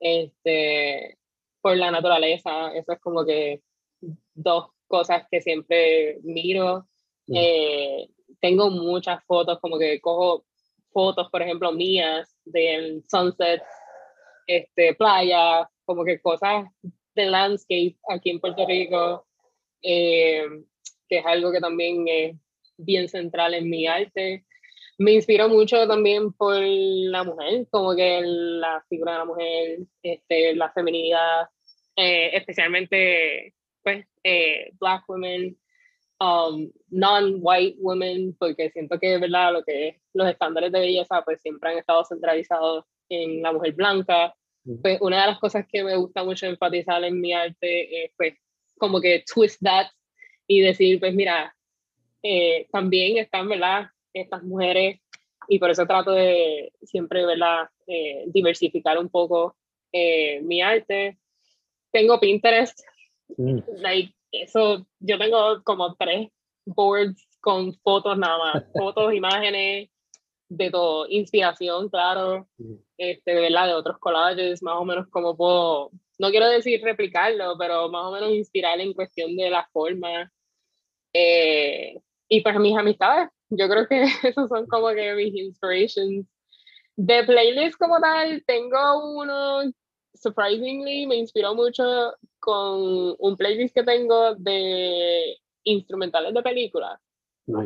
este, 0.00 1.18
por 1.66 1.76
la 1.76 1.90
naturaleza. 1.90 2.70
Eso 2.76 2.92
es 2.92 3.00
como 3.00 3.24
que 3.24 3.60
dos 4.34 4.68
cosas 4.86 5.26
que 5.28 5.40
siempre 5.40 6.20
miro. 6.22 6.86
Mm. 7.26 7.34
Eh, 7.36 8.08
tengo 8.40 8.70
muchas 8.70 9.24
fotos, 9.24 9.58
como 9.58 9.76
que 9.76 10.00
cojo 10.00 10.44
fotos, 10.92 11.28
por 11.28 11.42
ejemplo, 11.42 11.72
mías 11.72 12.38
del 12.44 13.02
sunset, 13.10 13.64
este, 14.46 14.94
playa, 14.94 15.68
como 15.84 16.04
que 16.04 16.20
cosas 16.20 16.66
de 17.16 17.26
landscape 17.26 17.96
aquí 18.10 18.30
en 18.30 18.38
Puerto 18.38 18.64
Rico, 18.64 19.26
eh, 19.82 20.46
que 21.08 21.18
es 21.18 21.26
algo 21.26 21.50
que 21.50 21.58
también 21.58 22.06
es 22.06 22.36
bien 22.76 23.08
central 23.08 23.54
en 23.54 23.68
mi 23.68 23.88
arte. 23.88 24.46
Me 24.98 25.14
inspiro 25.14 25.48
mucho 25.48 25.88
también 25.88 26.32
por 26.32 26.54
la 26.60 27.24
mujer, 27.24 27.66
como 27.72 27.96
que 27.96 28.22
la 28.22 28.84
figura 28.88 29.14
de 29.14 29.18
la 29.18 29.24
mujer, 29.24 29.78
este, 30.00 30.54
la 30.54 30.70
feminidad, 30.70 31.48
eh, 31.96 32.30
especialmente 32.34 33.54
pues, 33.82 34.06
eh, 34.22 34.70
black 34.78 35.08
women, 35.08 35.56
um, 36.20 36.70
non-white 36.90 37.76
women, 37.80 38.36
porque 38.38 38.70
siento 38.70 38.98
que 38.98 39.18
verdad 39.18 39.52
lo 39.52 39.64
que 39.64 40.00
los 40.12 40.28
estándares 40.28 40.72
de 40.72 40.80
belleza 40.80 41.22
pues 41.24 41.40
siempre 41.40 41.70
han 41.70 41.78
estado 41.78 42.04
centralizados 42.04 42.84
en 43.08 43.42
la 43.42 43.52
mujer 43.52 43.72
blanca 43.72 44.34
pues 44.82 44.98
una 45.00 45.20
de 45.20 45.26
las 45.28 45.38
cosas 45.38 45.64
que 45.70 45.84
me 45.84 45.96
gusta 45.96 46.24
mucho 46.24 46.46
enfatizar 46.46 47.02
en 47.04 47.20
mi 47.20 47.32
arte 47.32 48.04
es 48.04 48.12
pues 48.16 48.34
como 48.78 49.00
que 49.00 49.24
twist 49.32 49.62
that 49.62 49.86
y 50.46 50.60
decir 50.60 50.98
pues 50.98 51.14
mira, 51.14 51.54
eh, 52.22 52.66
también 52.72 53.18
están, 53.18 53.48
¿verdad? 53.48 53.86
Estas 54.12 54.42
mujeres 54.42 55.00
y 55.48 55.58
por 55.60 55.70
eso 55.70 55.86
trato 55.86 56.10
de 56.10 56.72
siempre, 56.82 57.24
¿verdad? 57.24 57.68
Eh, 57.86 58.24
diversificar 58.26 58.98
un 58.98 59.08
poco 59.08 59.56
eh, 59.92 60.40
mi 60.42 60.60
arte. 60.60 61.18
Tengo 61.96 62.20
Pinterest, 62.20 62.78
mm. 63.38 63.58
like, 63.78 64.14
eso, 64.30 64.86
yo 65.00 65.16
tengo 65.16 65.62
como 65.64 65.94
tres 65.94 66.28
boards 66.66 67.26
con 67.40 67.72
fotos 67.72 68.18
nada 68.18 68.36
más, 68.36 68.64
fotos, 68.78 69.14
imágenes, 69.14 69.88
de 70.50 70.70
todo, 70.70 71.06
inspiración, 71.08 71.88
claro, 71.88 72.46
este, 72.98 73.34
¿verdad? 73.34 73.68
De 73.68 73.72
otros 73.72 73.96
collages, 73.98 74.62
más 74.62 74.74
o 74.76 74.84
menos 74.84 75.06
como 75.08 75.38
puedo, 75.38 75.90
no 76.18 76.28
quiero 76.28 76.50
decir 76.50 76.82
replicarlo, 76.82 77.56
pero 77.58 77.88
más 77.88 78.04
o 78.04 78.12
menos 78.12 78.30
inspirar 78.30 78.78
en 78.78 78.92
cuestión 78.92 79.34
de 79.34 79.48
la 79.48 79.66
forma. 79.72 80.30
Eh, 81.14 81.98
y 82.28 82.42
para 82.42 82.58
mis 82.58 82.76
amistades, 82.76 83.30
yo 83.48 83.70
creo 83.70 83.88
que 83.88 84.02
esos 84.22 84.50
son 84.50 84.66
como 84.66 84.90
que 84.90 85.14
mis 85.14 85.34
inspirations. 85.34 86.26
De 86.94 87.24
playlist 87.24 87.78
como 87.78 87.98
tal, 88.00 88.44
tengo 88.46 89.16
uno, 89.18 89.62
surprisingly, 90.16 91.06
me 91.06 91.16
inspiró 91.16 91.54
mucho 91.54 92.14
con 92.38 93.14
un 93.18 93.36
playlist 93.36 93.74
que 93.74 93.82
tengo 93.82 94.34
de 94.36 95.36
instrumentales 95.64 96.32
de 96.34 96.42
películas. 96.42 97.00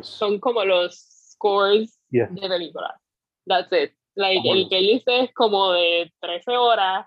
Son 0.02 0.38
como 0.38 0.64
los 0.64 0.94
scores 1.32 1.98
de 2.08 2.48
películas. 2.48 2.92
That's 3.46 3.72
it. 3.72 3.92
Like, 4.14 4.48
el 4.50 4.68
playlist 4.68 5.08
es 5.08 5.32
como 5.32 5.72
de 5.72 6.12
13 6.20 6.56
horas, 6.56 7.06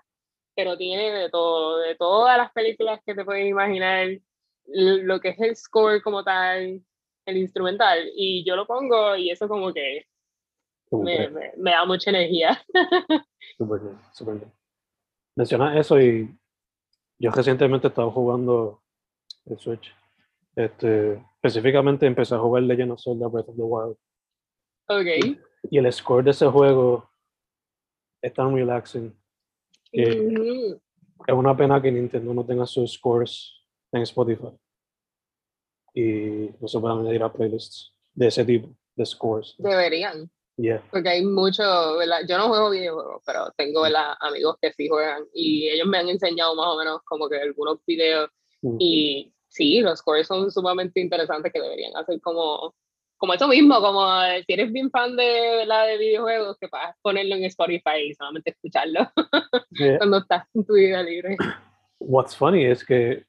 pero 0.56 0.76
tiene 0.76 1.10
de 1.12 1.30
todo, 1.30 1.78
de 1.78 1.94
todas 1.94 2.36
las 2.38 2.50
películas 2.52 3.00
que 3.04 3.14
te 3.14 3.24
puedes 3.24 3.46
imaginar, 3.46 4.08
lo 4.66 5.20
que 5.20 5.30
es 5.30 5.40
el 5.40 5.56
score 5.56 6.02
como 6.02 6.24
tal, 6.24 6.80
el 7.26 7.36
instrumental, 7.36 8.10
y 8.16 8.44
yo 8.44 8.56
lo 8.56 8.66
pongo 8.66 9.16
y 9.16 9.30
eso 9.30 9.48
como 9.48 9.72
que 9.72 10.06
me, 10.90 11.28
me, 11.56 11.70
da 11.70 11.84
mucha 11.84 12.10
energía. 12.10 12.62
Súper 13.58 13.80
bien, 13.80 13.98
súper 14.12 14.34
bien. 14.36 14.52
Mencionas 15.36 15.76
eso 15.76 16.00
y 16.00 16.36
yo 17.18 17.30
recientemente 17.30 17.86
he 17.86 17.90
estado 17.90 18.10
jugando 18.10 18.82
el 19.46 19.58
Switch. 19.58 19.92
Este, 20.56 21.14
específicamente 21.36 22.06
empecé 22.06 22.34
a 22.34 22.38
jugar 22.38 22.62
Legend 22.62 22.92
of 22.92 23.02
Zelda 23.02 23.26
Breath 23.26 23.48
of 23.48 23.56
the 23.56 23.62
Wild. 23.62 23.96
Ok. 24.88 25.38
Y 25.70 25.78
el 25.78 25.92
score 25.92 26.24
de 26.24 26.30
ese 26.30 26.46
juego 26.46 27.10
es 28.22 28.32
tan 28.32 28.54
relaxing 28.54 29.14
que 29.90 30.78
es 31.26 31.34
una 31.34 31.56
pena 31.56 31.80
que 31.80 31.90
Nintendo 31.90 32.34
no 32.34 32.44
tenga 32.44 32.66
sus 32.66 32.92
scores 32.94 33.64
en 33.92 34.02
Spotify. 34.02 34.50
Y 35.94 36.50
no 36.60 36.66
se 36.66 36.80
puedan 36.80 36.98
añadir 36.98 37.22
a 37.22 37.32
playlists 37.32 37.94
de 38.12 38.26
ese 38.26 38.44
tipo, 38.44 38.76
de 38.96 39.06
scores. 39.06 39.54
Deberían. 39.58 40.30
Yeah. 40.56 40.82
Porque 40.90 41.08
hay 41.08 41.24
mucho, 41.24 41.62
¿verdad? 41.98 42.20
Yo 42.28 42.38
no 42.38 42.48
juego 42.48 42.70
videojuegos, 42.70 43.22
pero 43.26 43.52
tengo 43.56 43.82
¿verdad? 43.82 44.14
amigos 44.20 44.56
que 44.62 44.72
sí 44.72 44.88
juegan 44.88 45.24
y 45.34 45.68
ellos 45.68 45.86
me 45.88 45.98
han 45.98 46.08
enseñado 46.08 46.54
más 46.54 46.68
o 46.68 46.78
menos 46.78 47.00
como 47.04 47.28
que 47.28 47.40
algunos 47.40 47.78
videos 47.86 48.30
mm. 48.62 48.76
y 48.78 49.32
sí, 49.48 49.80
los 49.80 49.98
scores 49.98 50.28
son 50.28 50.50
sumamente 50.52 51.00
interesantes 51.00 51.52
que 51.52 51.60
deberían 51.60 51.96
hacer 51.96 52.20
como 52.20 52.74
como 53.16 53.32
eso 53.32 53.48
mismo, 53.48 53.80
como 53.80 54.06
si 54.46 54.52
eres 54.52 54.70
bien 54.70 54.90
fan 54.90 55.16
de 55.16 55.64
la 55.66 55.84
de 55.84 55.96
videojuegos, 55.96 56.58
que 56.58 56.68
puedas 56.68 56.94
ponerlo 57.00 57.36
en 57.36 57.44
Spotify 57.44 58.08
y 58.08 58.14
solamente 58.14 58.50
escucharlo 58.50 59.00
cuando 59.98 60.18
estás 60.18 60.46
en 60.52 60.66
tu 60.66 60.74
vida 60.74 61.02
libre. 61.02 61.36
What's 61.98 62.36
funny 62.36 62.66
es 62.66 62.84
que 62.84 63.24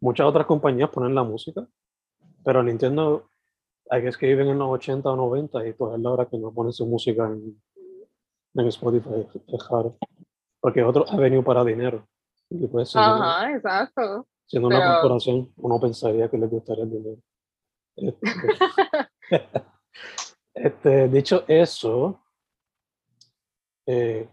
muchas 0.00 0.26
otras 0.26 0.46
compañías 0.46 0.90
ponen 0.90 1.14
la 1.14 1.22
música, 1.22 1.64
pero 2.44 2.62
Nintendo, 2.62 3.30
hay 3.90 4.08
que 4.12 4.26
viven 4.26 4.48
en 4.48 4.58
los 4.58 4.68
80 4.68 5.10
o 5.10 5.16
90 5.16 5.66
y 5.66 5.72
pues 5.72 5.94
es 5.94 6.00
la 6.00 6.10
hora 6.10 6.26
que 6.26 6.38
no 6.38 6.52
ponen 6.52 6.72
su 6.72 6.86
música 6.86 7.26
en, 7.26 7.60
en 8.54 8.66
Spotify, 8.68 9.26
es 9.48 9.68
raro. 9.68 9.98
Porque 10.60 10.80
es 10.80 10.86
otro 10.86 11.04
avenue 11.10 11.42
para 11.42 11.64
dinero. 11.64 12.06
Y 12.50 12.66
pues, 12.68 12.94
Ajá, 12.94 13.52
exacto. 13.52 14.26
Siendo 14.46 14.68
una 14.68 14.92
corporación, 14.92 15.52
uno 15.56 15.80
pensaría 15.80 16.28
que 16.28 16.38
les 16.38 16.50
gustaría 16.50 16.84
el 16.84 16.90
dinero. 16.90 17.22
Este, 17.96 18.28
este, 20.54 21.08
dicho 21.08 21.44
eso, 21.48 22.20
eh, 23.86 24.28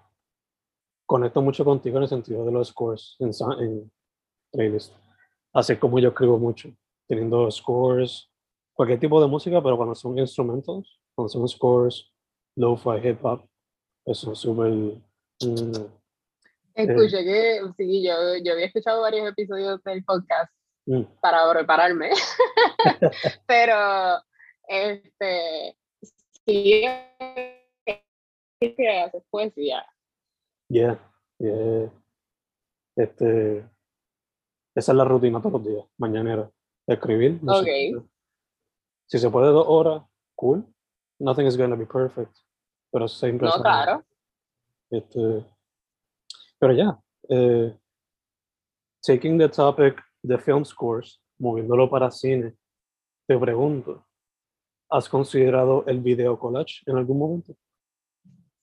conecto 1.05 1.41
mucho 1.41 1.65
contigo 1.65 1.97
en 1.97 2.03
el 2.03 2.09
sentido 2.09 2.45
de 2.45 2.51
los 2.51 2.67
scores 2.67 3.15
en, 3.19 3.31
en 3.59 3.91
playlist. 4.51 4.93
Así 5.53 5.77
como 5.77 5.97
yo 5.97 6.09
escribo 6.09 6.37
mucho, 6.37 6.69
teniendo 7.07 7.49
scores, 7.49 8.29
cualquier 8.77 8.99
tipo 8.99 9.19
de 9.19 9.27
música, 9.27 9.61
pero 9.61 9.75
cuando 9.75 9.95
son 9.95 10.17
instrumentos, 10.19 11.01
cuando 11.15 11.29
son 11.29 11.47
scores, 11.49 12.11
lo-fi, 12.55 13.07
hip 13.07 13.25
hop, 13.25 13.43
eso 14.05 14.31
es 14.31 14.37
súper. 14.37 14.71
Mm, 14.71 15.85
Escuché 16.75 17.23
que 17.23 17.61
sí, 17.75 18.03
yo, 18.03 18.13
yo 18.43 18.53
había 18.53 18.67
escuchado 18.67 19.01
varios 19.01 19.27
episodios 19.27 19.83
del 19.83 20.03
podcast 20.05 20.53
mm. 20.85 21.01
para 21.19 21.51
prepararme, 21.51 22.11
pero 23.47 24.21
este, 24.67 25.75
sí, 26.45 26.83
que 28.59 28.89
haces 28.89 29.23
poesía. 29.31 29.83
Yeah, 30.69 30.99
yeah. 31.39 31.91
Este, 32.95 33.65
esa 34.75 34.91
es 34.91 34.95
la 34.95 35.05
rutina 35.05 35.41
todos 35.41 35.53
los 35.53 35.65
días, 35.65 35.85
mañanera. 35.97 36.51
Escribir. 36.85 37.39
No 37.41 37.59
okay. 37.59 37.95
Si 39.07 39.19
se 39.19 39.29
puede 39.29 39.47
dos 39.47 39.65
horas, 39.67 40.03
cool. 40.35 40.65
Nothing 41.19 41.47
is 41.47 41.57
going 41.57 41.71
to 41.71 41.77
be 41.77 41.85
perfect. 41.85 42.35
Pero 42.91 43.07
siempre. 43.07 43.47
No, 43.47 43.61
claro. 43.61 44.03
Este, 44.89 45.45
pero 46.59 46.73
ya. 46.73 46.99
Eh, 47.29 47.75
taking 49.01 49.37
the 49.37 49.49
topic 49.49 50.01
de 50.21 50.37
film 50.37 50.63
scores, 50.63 51.21
moviéndolo 51.39 51.89
para 51.89 52.11
cine, 52.11 52.53
te 53.27 53.37
pregunto, 53.37 54.05
¿has 54.89 55.09
considerado 55.09 55.83
el 55.87 55.99
video 55.99 56.37
collage 56.37 56.81
en 56.85 56.97
algún 56.97 57.19
momento? 57.19 57.55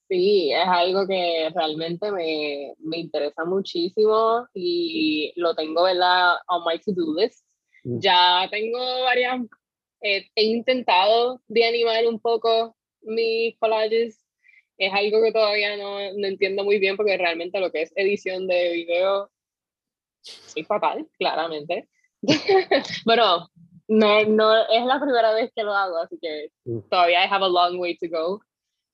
Sí, 0.07 0.51
es 0.51 0.67
algo 0.67 1.07
que 1.07 1.49
realmente 1.53 2.11
me, 2.11 2.75
me 2.79 2.97
interesa 2.99 3.43
muchísimo 3.43 4.47
y 4.53 5.33
lo 5.35 5.55
tengo, 5.55 5.83
¿verdad? 5.83 6.35
On 6.47 6.63
my 6.63 6.77
to-do 6.79 7.15
list. 7.15 7.43
Mm. 7.83 7.99
Ya 7.99 8.47
tengo 8.51 8.79
varias, 9.03 9.41
eh, 10.05 10.29
he 10.35 10.43
intentado 10.43 11.41
de 11.47 11.65
animar 11.65 12.05
un 12.05 12.19
poco 12.19 12.75
mis 13.01 13.57
collages. 13.57 14.23
Es 14.77 14.93
algo 14.93 15.23
que 15.23 15.31
todavía 15.31 15.77
no, 15.77 15.97
no 16.15 16.27
entiendo 16.27 16.63
muy 16.63 16.77
bien 16.77 16.95
porque 16.95 17.17
realmente 17.17 17.59
lo 17.59 17.71
que 17.71 17.83
es 17.83 17.93
edición 17.95 18.45
de 18.45 18.73
video 18.73 19.31
soy 20.21 20.63
fatal, 20.63 21.07
claramente. 21.17 21.89
bueno, 23.05 23.49
no, 23.87 24.23
no 24.25 24.55
es 24.67 24.85
la 24.85 24.99
primera 24.99 25.33
vez 25.33 25.51
que 25.55 25.63
lo 25.63 25.73
hago, 25.73 25.97
así 25.97 26.19
que 26.21 26.51
mm. 26.65 26.81
todavía 26.89 27.25
I 27.25 27.27
have 27.27 27.43
a 27.43 27.49
long 27.49 27.79
way 27.79 27.97
to 27.97 28.07
go. 28.07 28.41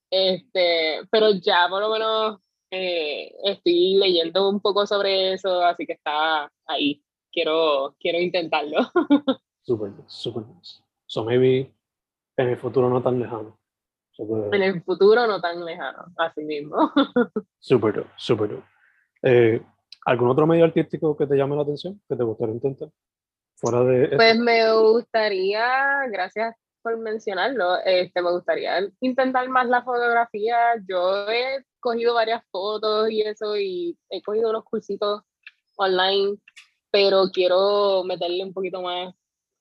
Este, 0.10 1.02
pero 1.10 1.32
ya 1.32 1.68
por 1.70 1.82
lo 1.82 1.90
menos 1.90 2.42
eh, 2.70 3.34
estoy 3.44 3.96
leyendo 3.96 4.50
un 4.50 4.62
poco 4.62 4.88
sobre 4.88 5.34
eso, 5.34 5.62
así 5.62 5.86
que 5.86 5.94
está 5.94 6.50
ahí. 6.68 7.04
Quiero, 7.34 7.96
quiero 8.00 8.20
intentarlo. 8.20 8.90
Súper, 9.64 9.92
súper. 10.08 10.44
So 11.12 11.26
maybe 11.26 11.70
en 12.38 12.48
el 12.48 12.58
futuro 12.58 12.90
no 12.90 13.04
tan 13.04 13.20
lejano. 13.20 13.60
En 14.18 14.62
el 14.62 14.82
futuro 14.82 15.28
no 15.28 15.42
tan 15.42 15.66
lejano, 15.66 16.06
así 16.18 16.42
mismo. 16.42 16.90
Súper, 17.60 18.06
súper. 18.16 18.64
Eh, 19.22 19.62
¿Algún 20.06 20.30
otro 20.30 20.48
medio 20.48 20.64
artístico 20.64 21.18
que 21.18 21.28
te 21.28 21.36
llame 21.36 21.58
la 21.58 21.64
atención, 21.64 22.02
que 22.08 22.16
te 22.16 22.24
gustaría 22.24 22.56
intentar? 22.56 22.88
Fuera 23.56 23.84
de 23.84 24.16
pues 24.16 24.40
me 24.40 24.72
gustaría, 24.72 26.08
gracias 26.10 26.56
por 26.82 26.98
mencionarlo, 26.98 27.76
este, 27.84 28.22
me 28.22 28.32
gustaría 28.32 28.80
intentar 29.02 29.50
más 29.50 29.68
la 29.68 29.84
fotografía. 29.84 30.82
Yo 30.88 31.30
he 31.30 31.66
cogido 31.82 32.14
varias 32.14 32.42
fotos 32.52 33.12
y 33.12 33.22
eso, 33.22 33.58
y 33.58 33.98
he 34.10 34.22
cogido 34.22 34.50
unos 34.50 34.64
cursitos 34.64 35.24
online, 35.76 36.38
pero 36.90 37.26
quiero 37.34 38.02
meterle 38.06 38.46
un 38.46 38.54
poquito 38.54 38.82
más 38.82 39.14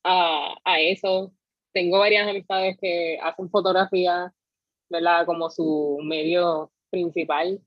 a, 0.05 0.55
a 0.65 0.79
eso. 0.79 1.33
Tengo 1.73 1.99
varias 1.99 2.29
amistades 2.29 2.77
que 2.81 3.19
hacen 3.23 3.49
fotografía, 3.51 4.33
¿verdad? 4.89 5.27
Como 5.27 5.51
su 5.51 5.99
medio 6.03 6.73
principal. 6.91 7.61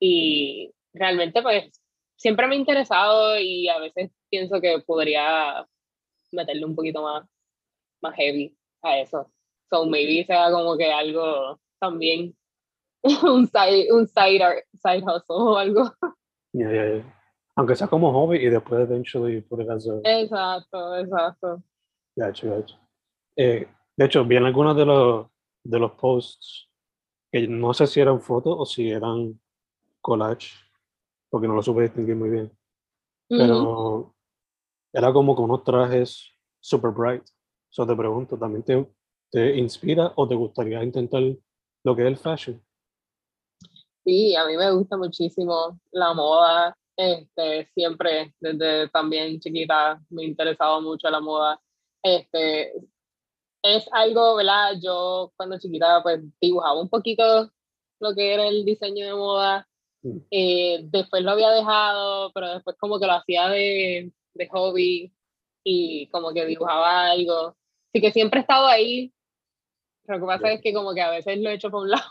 Y 0.00 0.72
realmente, 0.92 1.42
pues, 1.42 1.70
siempre 2.16 2.46
me 2.46 2.54
ha 2.54 2.58
interesado 2.58 3.38
y 3.38 3.68
a 3.68 3.78
veces 3.78 4.10
pienso 4.28 4.60
que 4.60 4.78
podría 4.86 5.66
meterle 6.32 6.64
un 6.64 6.74
poquito 6.74 7.02
más, 7.02 7.26
más 8.02 8.14
heavy 8.16 8.56
a 8.82 8.98
eso. 8.98 9.30
So 9.70 9.86
maybe 9.86 10.24
sea 10.24 10.50
como 10.50 10.76
que 10.76 10.90
algo 10.90 11.60
también, 11.80 12.36
un 13.22 13.46
side, 13.46 13.92
un 13.92 14.06
side, 14.06 14.42
art, 14.42 14.64
side 14.74 15.02
hustle 15.02 15.36
o 15.36 15.56
algo. 15.56 15.92
Yeah, 16.52 16.72
yeah, 16.72 16.94
yeah. 16.96 17.14
Aunque 17.56 17.76
sea 17.76 17.88
como 17.88 18.12
hobby 18.12 18.38
y 18.38 18.48
después 18.50 18.80
eventually 18.80 19.40
put 19.40 19.60
it 19.60 19.68
as 19.68 19.86
a... 19.88 20.00
Exacto, 20.04 20.96
exacto. 20.96 21.62
Gotcha, 22.16 22.46
gotcha. 22.46 22.87
Eh, 23.40 23.68
de 23.96 24.04
hecho, 24.04 24.24
vi 24.24 24.36
en 24.36 24.46
algunos 24.46 24.76
de 24.76 24.84
los, 24.84 25.28
de 25.62 25.78
los 25.78 25.92
posts 25.92 26.68
que 27.30 27.46
no 27.46 27.72
sé 27.72 27.86
si 27.86 28.00
eran 28.00 28.20
fotos 28.20 28.56
o 28.58 28.66
si 28.66 28.90
eran 28.90 29.40
collage 30.00 30.54
porque 31.30 31.46
no 31.46 31.54
lo 31.54 31.62
supe 31.62 31.82
distinguir 31.82 32.16
muy 32.16 32.30
bien. 32.30 32.58
Pero 33.28 34.14
era 34.92 35.12
como 35.12 35.36
con 35.36 35.44
unos 35.44 35.62
trajes 35.62 36.32
super 36.60 36.90
bright. 36.90 37.22
So 37.70 37.86
te 37.86 37.94
pregunto, 37.94 38.38
¿también 38.38 38.64
te, 38.64 38.86
te 39.30 39.56
inspira 39.56 40.12
o 40.16 40.26
te 40.26 40.34
gustaría 40.34 40.82
intentar 40.82 41.22
lo 41.84 41.94
que 41.94 42.02
es 42.02 42.08
el 42.08 42.16
fashion? 42.16 42.64
Sí, 44.04 44.34
a 44.34 44.46
mí 44.46 44.56
me 44.56 44.72
gusta 44.72 44.96
muchísimo 44.96 45.78
la 45.92 46.14
moda. 46.14 46.76
Este, 46.96 47.66
siempre, 47.74 48.34
desde 48.40 48.88
también 48.88 49.38
chiquita, 49.38 50.02
me 50.08 50.22
ha 50.22 50.26
interesado 50.26 50.80
mucho 50.80 51.10
la 51.10 51.20
moda. 51.20 51.60
Este, 52.02 52.72
es 53.62 53.88
algo, 53.92 54.36
¿verdad? 54.36 54.74
Yo 54.82 55.32
cuando 55.36 55.58
chiquita 55.58 56.02
pues 56.02 56.20
dibujaba 56.40 56.80
un 56.80 56.88
poquito 56.88 57.50
lo 58.00 58.14
que 58.14 58.34
era 58.34 58.46
el 58.48 58.64
diseño 58.64 59.06
de 59.06 59.14
moda 59.14 59.68
Mm. 60.02 60.18
Eh, 60.30 60.80
después 60.84 61.22
lo 61.22 61.32
había 61.32 61.50
dejado, 61.50 62.32
pero 62.32 62.54
después 62.54 62.76
como 62.78 63.00
que 63.00 63.06
lo 63.06 63.12
hacía 63.14 63.48
de, 63.48 64.12
de 64.34 64.48
hobby 64.48 65.12
y 65.64 66.08
como 66.08 66.32
que 66.32 66.46
dibujaba 66.46 67.10
algo. 67.10 67.56
Así 67.92 68.00
que 68.00 68.12
siempre 68.12 68.40
he 68.40 68.42
estado 68.42 68.66
ahí. 68.66 69.12
Lo 70.06 70.20
que 70.20 70.26
pasa 70.26 70.52
es 70.52 70.60
que 70.62 70.72
como 70.72 70.94
que 70.94 71.02
a 71.02 71.10
veces 71.10 71.38
lo 71.38 71.50
he 71.50 71.54
hecho 71.54 71.70
por 71.70 71.82
un 71.82 71.90
lado, 71.90 72.04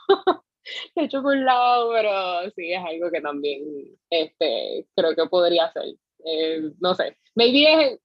lo 0.95 1.01
he 1.01 1.05
hecho 1.05 1.21
por 1.21 1.35
un 1.35 1.45
lado, 1.45 1.91
pero 1.91 2.51
sí 2.55 2.71
es 2.71 2.83
algo 2.83 3.09
que 3.11 3.21
también 3.21 3.61
este, 4.09 4.87
creo 4.95 5.15
que 5.15 5.25
podría 5.27 5.65
hacer. 5.65 5.95
Eh, 6.25 6.71
no 6.79 6.93
sé, 6.93 7.17
maybe, 7.35 7.99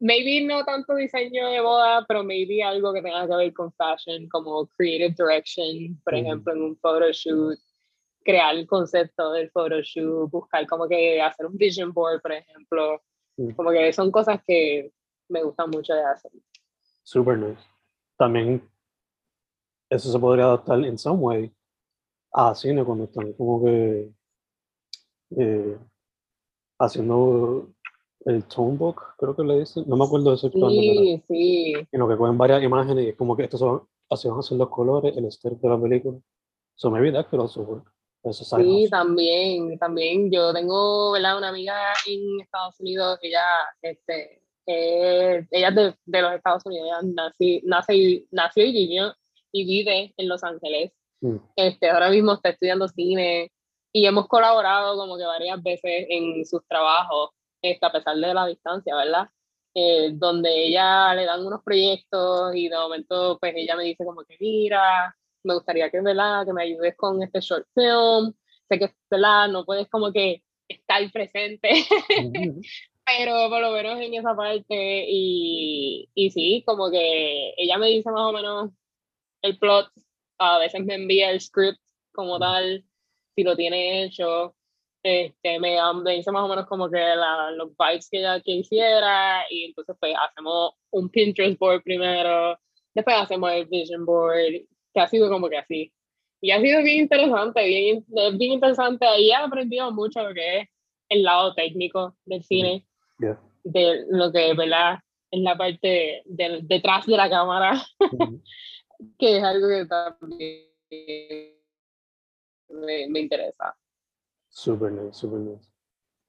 maybe 0.00 0.44
no 0.46 0.64
tanto 0.64 0.94
diseño 0.94 1.48
de 1.48 1.60
boda, 1.60 2.04
pero 2.06 2.22
maybe 2.22 2.62
algo 2.62 2.92
que 2.92 3.02
tenga 3.02 3.26
que 3.26 3.36
ver 3.36 3.52
con 3.52 3.72
fashion, 3.72 4.28
como 4.28 4.66
creative 4.76 5.14
direction, 5.18 6.00
por 6.04 6.14
ejemplo, 6.14 6.52
en 6.52 6.62
un 6.62 6.76
photoshoot 6.76 7.58
crear 8.28 8.54
el 8.54 8.66
concepto 8.66 9.32
del 9.32 9.50
photoshoot, 9.50 10.30
buscar 10.30 10.66
como 10.66 10.86
que 10.86 11.18
hacer 11.18 11.46
un 11.46 11.56
vision 11.56 11.94
board, 11.94 12.20
por 12.20 12.32
ejemplo. 12.32 13.02
Como 13.56 13.70
que 13.70 13.90
son 13.92 14.10
cosas 14.10 14.42
que 14.46 14.92
me 15.28 15.42
gustan 15.42 15.70
mucho 15.70 15.94
de 15.94 16.04
hacer. 16.04 16.30
Super 17.04 17.38
nice. 17.38 17.62
También 18.18 18.68
eso 19.88 20.12
se 20.12 20.18
podría 20.18 20.44
adaptar 20.44 20.84
en 20.84 20.98
some 20.98 21.18
way 21.18 21.54
a 22.32 22.54
cine 22.54 22.84
cuando 22.84 23.04
están 23.04 23.32
como 23.32 23.64
que 23.64 24.12
eh, 25.38 25.78
haciendo 26.78 27.72
el 28.24 28.44
tone 28.44 28.76
book, 28.76 29.02
creo 29.16 29.34
que 29.34 29.42
le 29.42 29.60
dicen. 29.60 29.84
No 29.86 29.96
me 29.96 30.04
acuerdo 30.04 30.30
de 30.30 30.36
ese 30.36 30.50
Sí, 30.50 31.22
sí. 31.28 31.72
En 31.90 32.00
lo 32.00 32.08
que 32.08 32.16
cogen 32.16 32.38
varias 32.38 32.62
imágenes 32.62 33.04
y 33.04 33.08
es 33.08 33.16
como 33.16 33.36
que 33.36 33.44
estos 33.44 33.60
son, 33.60 33.82
así 34.10 34.28
van 34.28 34.38
a 34.38 34.42
ser 34.42 34.58
los 34.58 34.68
colores, 34.68 35.16
el 35.16 35.24
estilo 35.24 35.56
de 35.60 35.68
la 35.68 35.80
película. 35.80 36.18
So 36.74 36.90
maybe 36.90 37.12
that 37.12 37.26
could 37.28 37.42
also 37.42 37.62
work. 37.62 37.92
Sí, 38.32 38.88
también, 38.90 39.78
también. 39.78 40.30
Yo 40.30 40.52
tengo, 40.52 41.12
¿verdad? 41.12 41.38
Una 41.38 41.48
amiga 41.48 41.74
en 42.06 42.40
Estados 42.40 42.78
Unidos, 42.80 43.18
ella, 43.22 43.42
este, 43.80 44.42
eh, 44.66 45.46
ella 45.50 45.68
es 45.68 45.74
de, 45.74 45.94
de, 46.04 46.22
los 46.22 46.34
Estados 46.34 46.66
Unidos, 46.66 46.88
ella 46.88 47.12
nací, 47.14 47.62
nace, 47.64 48.26
nació 48.30 48.64
y 48.66 48.72
vivió 48.72 49.14
y 49.52 49.64
vive 49.64 50.14
en 50.16 50.28
Los 50.28 50.44
Ángeles. 50.44 50.92
Mm. 51.20 51.36
Este, 51.56 51.90
ahora 51.90 52.10
mismo 52.10 52.34
está 52.34 52.50
estudiando 52.50 52.88
cine 52.88 53.50
y 53.92 54.06
hemos 54.06 54.26
colaborado 54.28 54.96
como 54.96 55.16
que 55.16 55.24
varias 55.24 55.62
veces 55.62 56.06
en 56.08 56.44
sus 56.44 56.66
trabajos, 56.66 57.30
este, 57.70 57.86
a 57.86 57.92
pesar 57.92 58.16
de 58.16 58.34
la 58.34 58.46
distancia, 58.46 58.94
¿verdad? 58.96 59.28
Eh, 59.74 60.10
donde 60.14 60.66
ella 60.66 61.14
le 61.14 61.24
dan 61.24 61.46
unos 61.46 61.62
proyectos 61.62 62.54
y 62.54 62.68
de 62.68 62.76
momento 62.76 63.38
pues 63.38 63.52
ella 63.54 63.76
me 63.76 63.84
dice 63.84 64.04
como 64.04 64.24
que 64.24 64.36
mira, 64.40 65.14
me 65.44 65.54
gustaría 65.54 65.90
que, 65.90 66.00
¿verdad? 66.00 66.44
que 66.46 66.52
me 66.52 66.62
ayudes 66.64 66.96
con 66.96 67.22
este 67.22 67.40
short 67.40 67.66
film. 67.74 68.34
Sé 68.68 68.78
que 68.78 68.94
¿verdad? 69.10 69.48
no 69.48 69.64
puedes 69.64 69.88
como 69.88 70.12
que 70.12 70.42
estar 70.68 71.00
presente, 71.12 71.70
pero 73.06 73.48
por 73.48 73.60
lo 73.60 73.72
menos 73.72 74.00
en 74.00 74.14
esa 74.14 74.34
parte. 74.34 75.06
Y, 75.08 76.08
y 76.14 76.30
sí, 76.30 76.62
como 76.66 76.90
que 76.90 77.54
ella 77.56 77.78
me 77.78 77.88
dice 77.88 78.10
más 78.10 78.22
o 78.22 78.32
menos 78.32 78.70
el 79.42 79.58
plot, 79.58 79.90
a 80.38 80.58
veces 80.58 80.84
me 80.84 80.94
envía 80.94 81.30
el 81.30 81.40
script 81.40 81.80
como 82.12 82.38
tal, 82.38 82.84
si 83.34 83.44
lo 83.44 83.56
tiene 83.56 84.04
hecho. 84.04 84.54
Este, 85.02 85.60
me, 85.60 85.76
me, 86.02 86.16
dice 86.16 86.32
más 86.32 86.42
o 86.42 86.48
menos 86.48 86.66
como 86.66 86.90
que 86.90 86.98
la, 86.98 87.52
los 87.52 87.70
vibes 87.76 88.08
que 88.10 88.18
ella 88.18 88.40
quisiera 88.40 89.44
y 89.48 89.66
entonces 89.66 89.96
pues 90.00 90.12
hacemos 90.20 90.72
un 90.90 91.08
Pinterest 91.08 91.58
board 91.58 91.82
primero, 91.84 92.58
después 92.94 93.16
hacemos 93.16 93.52
el 93.52 93.66
vision 93.66 94.04
board 94.04 94.66
que 94.92 95.00
ha 95.00 95.06
sido 95.06 95.28
como 95.30 95.48
que 95.48 95.58
así. 95.58 95.92
Y 96.40 96.50
ha 96.50 96.60
sido 96.60 96.82
bien 96.82 97.02
interesante, 97.02 97.64
bien, 97.64 98.04
bien 98.08 98.52
interesante. 98.52 99.06
Ahí 99.06 99.30
he 99.30 99.34
aprendido 99.34 99.90
mucho 99.92 100.22
lo 100.22 100.34
que 100.34 100.60
es 100.60 100.68
el 101.08 101.22
lado 101.22 101.54
técnico 101.54 102.16
del 102.24 102.44
cine, 102.44 102.86
de 103.64 104.04
lo 104.10 104.30
que 104.30 104.54
¿verdad? 104.54 104.98
es 105.30 105.40
la 105.40 105.56
parte 105.56 106.22
del, 106.26 106.66
detrás 106.66 107.06
de 107.06 107.16
la 107.16 107.28
cámara, 107.28 107.82
que 109.18 109.38
es 109.38 109.42
algo 109.42 109.68
que 109.68 109.86
también 109.86 110.68
me, 112.68 113.08
me 113.08 113.20
interesa. 113.20 113.76
Súper 114.48 114.92
nice, 114.92 115.14
súper 115.14 115.40
nice. 115.40 115.70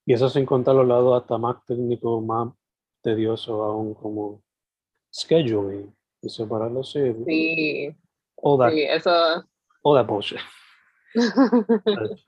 Y 0.05 0.13
eso 0.13 0.29
sin 0.29 0.45
contar 0.45 0.75
los 0.75 0.87
lados 0.87 1.21
hasta 1.21 1.37
más 1.37 1.63
técnico, 1.65 2.21
más 2.21 2.53
tedioso 3.01 3.63
aún 3.63 3.93
como 3.93 4.41
scheduling 5.11 5.93
y 6.21 6.29
separarlo 6.29 6.81
así. 6.81 6.99
Sí. 7.25 7.95
All 8.35 8.59
that, 8.59 8.71
sí, 8.71 8.83
eso... 8.83 9.11
all 9.83 9.95
that 9.95 10.07
bullshit. 10.07 10.39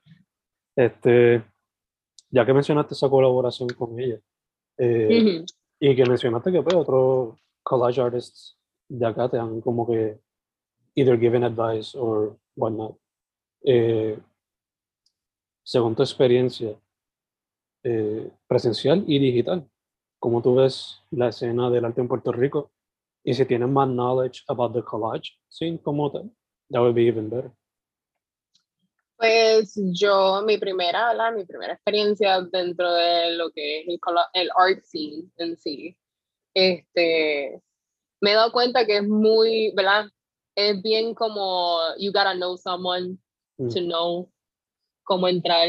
este, 0.76 1.44
ya 2.30 2.44
que 2.44 2.52
mencionaste 2.52 2.94
esa 2.94 3.08
colaboración 3.08 3.68
con 3.70 3.98
ella, 3.98 4.20
eh, 4.78 5.44
y 5.80 5.96
que 5.96 6.04
mencionaste 6.06 6.52
que 6.52 6.62
pues, 6.62 6.74
otros 6.74 7.38
collage 7.62 8.00
artists 8.00 8.58
de 8.88 9.06
acá 9.06 9.28
te 9.28 9.38
han 9.38 9.60
como 9.60 9.86
que 9.86 10.20
either 10.94 11.18
given 11.18 11.44
advice 11.44 11.96
or 11.96 12.36
whatnot. 12.56 12.98
Eh, 13.64 14.18
según 15.62 15.94
tu 15.94 16.02
experiencia 16.02 16.78
eh, 17.84 18.30
presencial 18.46 19.04
y 19.06 19.18
digital, 19.18 19.68
¿cómo 20.18 20.42
tú 20.42 20.56
ves 20.56 21.00
la 21.10 21.28
escena 21.28 21.70
del 21.70 21.84
arte 21.84 22.00
en 22.00 22.08
Puerto 22.08 22.32
Rico? 22.32 22.70
Y 23.24 23.34
si 23.34 23.44
tienes 23.44 23.68
más 23.68 23.88
knowledge 23.88 24.42
about 24.48 24.72
the 24.72 24.82
collage 24.82 25.38
scene 25.48 25.78
como 25.78 26.10
tal, 26.10 26.30
that 26.70 26.80
would 26.80 26.94
be 26.94 27.06
even 27.06 27.30
better. 27.30 27.52
Pues 29.16 29.78
yo, 29.92 30.42
mi 30.44 30.58
primera, 30.58 31.08
¿verdad? 31.08 31.32
Mi 31.32 31.44
primera 31.44 31.74
experiencia 31.74 32.40
dentro 32.40 32.92
de 32.92 33.36
lo 33.36 33.50
que 33.52 33.82
es 33.82 33.86
el, 33.86 34.00
el 34.34 34.50
art 34.56 34.82
scene 34.82 35.30
en 35.36 35.56
sí, 35.56 35.96
este, 36.54 37.62
me 38.20 38.32
he 38.32 38.34
dado 38.34 38.52
cuenta 38.52 38.84
que 38.84 38.98
es 38.98 39.08
muy, 39.08 39.72
¿verdad? 39.76 40.06
Es 40.56 40.82
bien 40.82 41.14
como, 41.14 41.78
you 41.98 42.10
gotta 42.12 42.34
know 42.34 42.56
someone 42.56 43.18
mm. 43.58 43.68
to 43.68 43.80
know 43.80 44.31
cómo 45.12 45.28
entrar. 45.28 45.68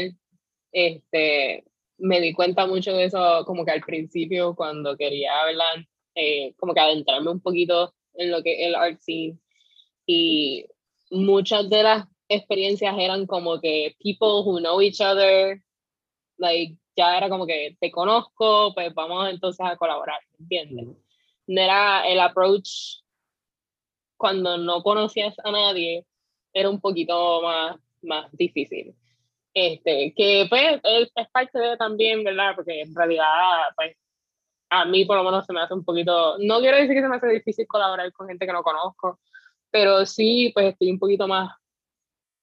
Este, 0.72 1.64
me 1.98 2.20
di 2.20 2.32
cuenta 2.32 2.66
mucho 2.66 2.92
de 2.94 3.04
eso 3.04 3.44
como 3.44 3.64
que 3.64 3.72
al 3.72 3.82
principio 3.82 4.54
cuando 4.54 4.96
quería, 4.96 5.44
¿verdad? 5.44 5.84
Eh, 6.14 6.54
como 6.56 6.72
que 6.72 6.80
adentrarme 6.80 7.30
un 7.30 7.40
poquito 7.40 7.94
en 8.14 8.30
lo 8.30 8.42
que 8.42 8.54
es 8.54 8.68
el 8.68 8.74
art 8.74 8.98
scene. 9.00 9.38
Y 10.06 10.64
muchas 11.10 11.68
de 11.68 11.82
las 11.82 12.06
experiencias 12.28 12.94
eran 12.98 13.26
como 13.26 13.60
que 13.60 13.94
people 14.02 14.42
who 14.44 14.60
know 14.60 14.80
each 14.80 15.00
other, 15.02 15.62
like, 16.38 16.76
ya 16.96 17.18
era 17.18 17.28
como 17.28 17.46
que 17.46 17.76
te 17.78 17.90
conozco, 17.90 18.72
pues 18.74 18.94
vamos 18.94 19.28
entonces 19.28 19.64
a 19.66 19.76
colaborar, 19.76 20.20
¿entiendes? 20.38 20.86
No 21.46 21.60
era 21.60 22.08
el 22.08 22.18
approach 22.18 23.02
cuando 24.16 24.56
no 24.56 24.82
conocías 24.82 25.34
a 25.44 25.50
nadie, 25.50 26.06
era 26.54 26.70
un 26.70 26.80
poquito 26.80 27.42
más, 27.42 27.76
más 28.02 28.32
difícil. 28.32 28.94
Este, 29.54 30.12
que 30.16 30.46
pues 30.48 30.80
es, 30.82 31.28
parte 31.32 31.58
de 31.58 31.76
también, 31.76 32.24
¿verdad? 32.24 32.54
Porque 32.56 32.80
en 32.80 32.94
realidad, 32.94 33.26
pues, 33.76 33.96
a 34.70 34.84
mí 34.84 35.04
por 35.04 35.16
lo 35.16 35.24
menos 35.24 35.46
se 35.46 35.52
me 35.52 35.60
hace 35.60 35.74
un 35.74 35.84
poquito, 35.84 36.36
no 36.40 36.60
quiero 36.60 36.76
decir 36.78 36.94
que 36.94 37.02
se 37.02 37.08
me 37.08 37.16
hace 37.16 37.28
difícil 37.28 37.66
colaborar 37.68 38.12
con 38.12 38.28
gente 38.28 38.46
que 38.46 38.52
no 38.52 38.64
conozco, 38.64 39.20
pero 39.70 40.06
sí, 40.06 40.50
pues 40.54 40.72
estoy 40.72 40.90
un 40.90 40.98
poquito 40.98 41.28
más 41.28 41.52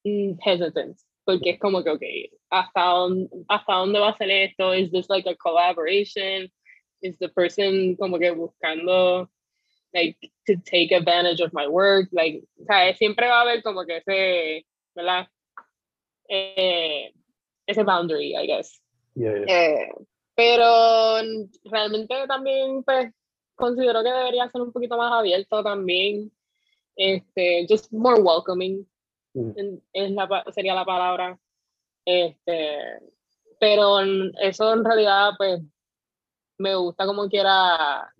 mm, 0.05 0.33
hesitant, 0.45 0.97
porque 1.25 1.51
es 1.51 1.59
como 1.59 1.83
que, 1.83 1.91
ok, 1.91 2.01
¿hasta 2.49 2.83
dónde, 2.85 3.29
¿hasta 3.49 3.73
dónde 3.73 3.99
va 3.99 4.09
a 4.09 4.17
ser 4.17 4.31
esto? 4.31 4.73
¿Is 4.73 4.91
this 4.91 5.09
like 5.09 5.29
a 5.29 5.35
collaboration? 5.35 6.49
¿Is 7.01 7.17
the 7.19 7.29
person 7.29 7.95
como 7.97 8.19
que 8.19 8.31
buscando, 8.31 9.29
like, 9.93 10.17
to 10.45 10.53
take 10.65 10.93
advantage 10.95 11.41
of 11.43 11.51
my 11.53 11.67
work? 11.67 12.09
Like, 12.11 12.43
o 12.61 12.65
sea, 12.65 12.93
siempre 12.95 13.27
va 13.27 13.39
a 13.39 13.41
haber 13.41 13.63
como 13.63 13.85
que 13.85 13.97
ese, 13.97 14.65
¿verdad? 14.95 15.27
Eh, 16.33 17.13
ese 17.67 17.83
boundary, 17.83 18.33
I 18.35 18.47
guess. 18.47 18.81
Eh, 19.15 19.89
pero 20.33 21.17
realmente 21.65 22.15
también, 22.27 22.83
pues, 22.83 23.11
considero 23.55 24.01
que 24.01 24.11
debería 24.11 24.49
ser 24.49 24.61
un 24.61 24.71
poquito 24.71 24.97
más 24.97 25.11
abierto 25.11 25.61
también 25.61 26.31
este, 26.95 27.65
just 27.69 27.91
more 27.91 28.21
welcoming, 28.21 28.87
mm. 29.33 29.51
es 29.93 30.11
la, 30.11 30.43
sería 30.53 30.73
la 30.73 30.85
palabra. 30.85 31.39
Este, 32.05 32.77
pero 33.59 33.99
eso 34.39 34.73
en 34.73 34.85
realidad, 34.85 35.31
pues, 35.37 35.61
me 36.57 36.75
gusta 36.75 37.05
como 37.05 37.27
quiera 37.27 38.13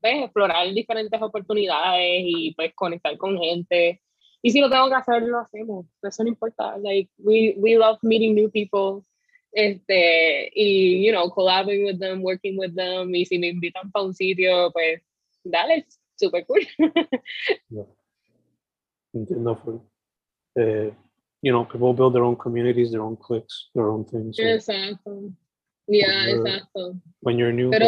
pues, 0.00 0.24
explorar 0.24 0.72
diferentes 0.72 1.20
oportunidades 1.20 2.22
y 2.24 2.54
pues 2.54 2.74
conectar 2.74 3.16
con 3.18 3.38
gente. 3.38 4.02
Y 4.42 4.50
si 4.50 4.60
lo 4.60 4.70
tengo 4.70 4.88
que 4.88 4.94
hacer, 4.94 5.22
lo 5.22 5.40
hacemos. 5.40 5.86
Eso 6.02 6.22
no 6.22 6.28
importa. 6.28 6.76
Like, 6.78 7.10
we, 7.18 7.54
we 7.58 7.76
love 7.76 7.98
meeting 8.02 8.34
new 8.34 8.50
people. 8.50 9.04
Este, 9.52 10.50
y, 10.54 11.04
you 11.04 11.12
know, 11.12 11.28
collaborating 11.30 11.86
with 11.86 11.98
them, 11.98 12.22
working 12.22 12.56
with 12.56 12.74
them. 12.74 13.14
Y 13.14 13.24
si 13.24 13.38
me 13.38 13.48
invitan 13.48 13.90
para 13.90 14.04
un 14.04 14.14
sitio, 14.14 14.70
pues, 14.72 15.02
dale, 15.44 15.86
super 16.16 16.44
cool. 16.46 16.60
yeah. 17.70 17.82
Entiendo. 19.14 19.82
Uh, 20.56 20.90
you 21.42 21.52
know, 21.52 21.64
people 21.64 21.92
build 21.94 22.14
their 22.14 22.24
own 22.24 22.36
communities, 22.36 22.90
their 22.92 23.02
own 23.02 23.16
cliques, 23.16 23.68
their 23.74 23.88
own 23.88 24.04
things. 24.04 24.36
So 24.36 24.42
exacto. 24.42 25.32
Yeah, 25.86 26.26
when 26.26 26.40
exacto. 26.40 27.00
When 27.20 27.38
you're 27.38 27.52
new. 27.52 27.70
Pero, 27.70 27.86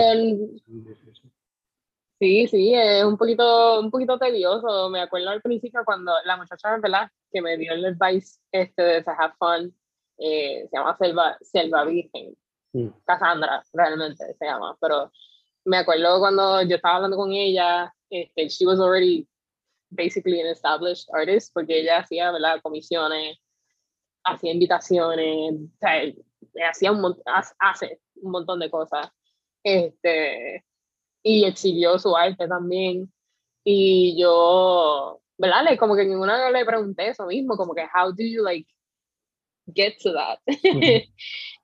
sí, 2.20 2.46
sí, 2.46 2.74
es 2.74 3.04
un 3.04 3.16
poquito, 3.16 3.80
un 3.80 3.90
poquito 3.90 4.18
tedioso. 4.18 4.90
Me 4.90 5.00
acuerdo 5.00 5.30
al 5.30 5.42
principio 5.42 5.80
cuando 5.84 6.12
la 6.24 6.36
muchacha, 6.36 6.76
¿verdad? 6.78 7.10
Que 7.32 7.42
me 7.42 7.56
dio 7.56 7.72
el 7.72 7.84
advice 7.84 8.38
este 8.52 8.82
de 8.82 9.04
have 9.06 9.34
fun, 9.38 9.74
eh, 10.18 10.68
se 10.70 10.76
llama 10.76 10.96
Selva, 10.96 11.36
Selva 11.40 11.84
Virgen. 11.84 12.36
Mm. 12.72 12.88
Cassandra, 13.04 13.64
realmente 13.72 14.24
se 14.38 14.44
llama, 14.44 14.76
pero 14.80 15.10
me 15.64 15.78
acuerdo 15.78 16.20
cuando 16.20 16.62
yo 16.62 16.76
estaba 16.76 16.96
hablando 16.96 17.16
con 17.16 17.32
ella, 17.32 17.92
este, 18.10 18.48
she 18.48 18.64
was 18.64 18.78
already 18.78 19.26
basically 19.90 20.40
an 20.40 20.46
established 20.46 21.08
artist 21.12 21.52
porque 21.52 21.80
ella 21.80 21.98
hacía 21.98 22.30
¿verdad? 22.30 22.60
comisiones, 22.62 23.38
hacía 24.24 24.52
invitaciones, 24.52 25.54
o 25.54 25.78
sea, 25.80 26.02
hacía 26.70 26.92
un 26.92 27.16
hace 27.58 28.00
un 28.16 28.30
montón 28.30 28.60
de 28.60 28.70
cosas. 28.70 29.08
Este, 29.62 30.64
y 31.22 31.44
exhibió 31.44 31.98
su 31.98 32.16
arte 32.16 32.48
también. 32.48 33.12
Y 33.64 34.20
yo, 34.20 35.20
¿verdad? 35.38 35.64
Como 35.78 35.96
que 35.96 36.04
ninguna 36.04 36.50
le 36.50 36.64
pregunté 36.64 37.08
eso 37.08 37.26
mismo, 37.26 37.56
como 37.56 37.74
que, 37.74 37.82
how 37.82 38.10
do 38.10 38.22
you 38.24 38.42
like 38.42 38.68
get 39.74 39.96
to 40.02 40.12
that? 40.12 40.38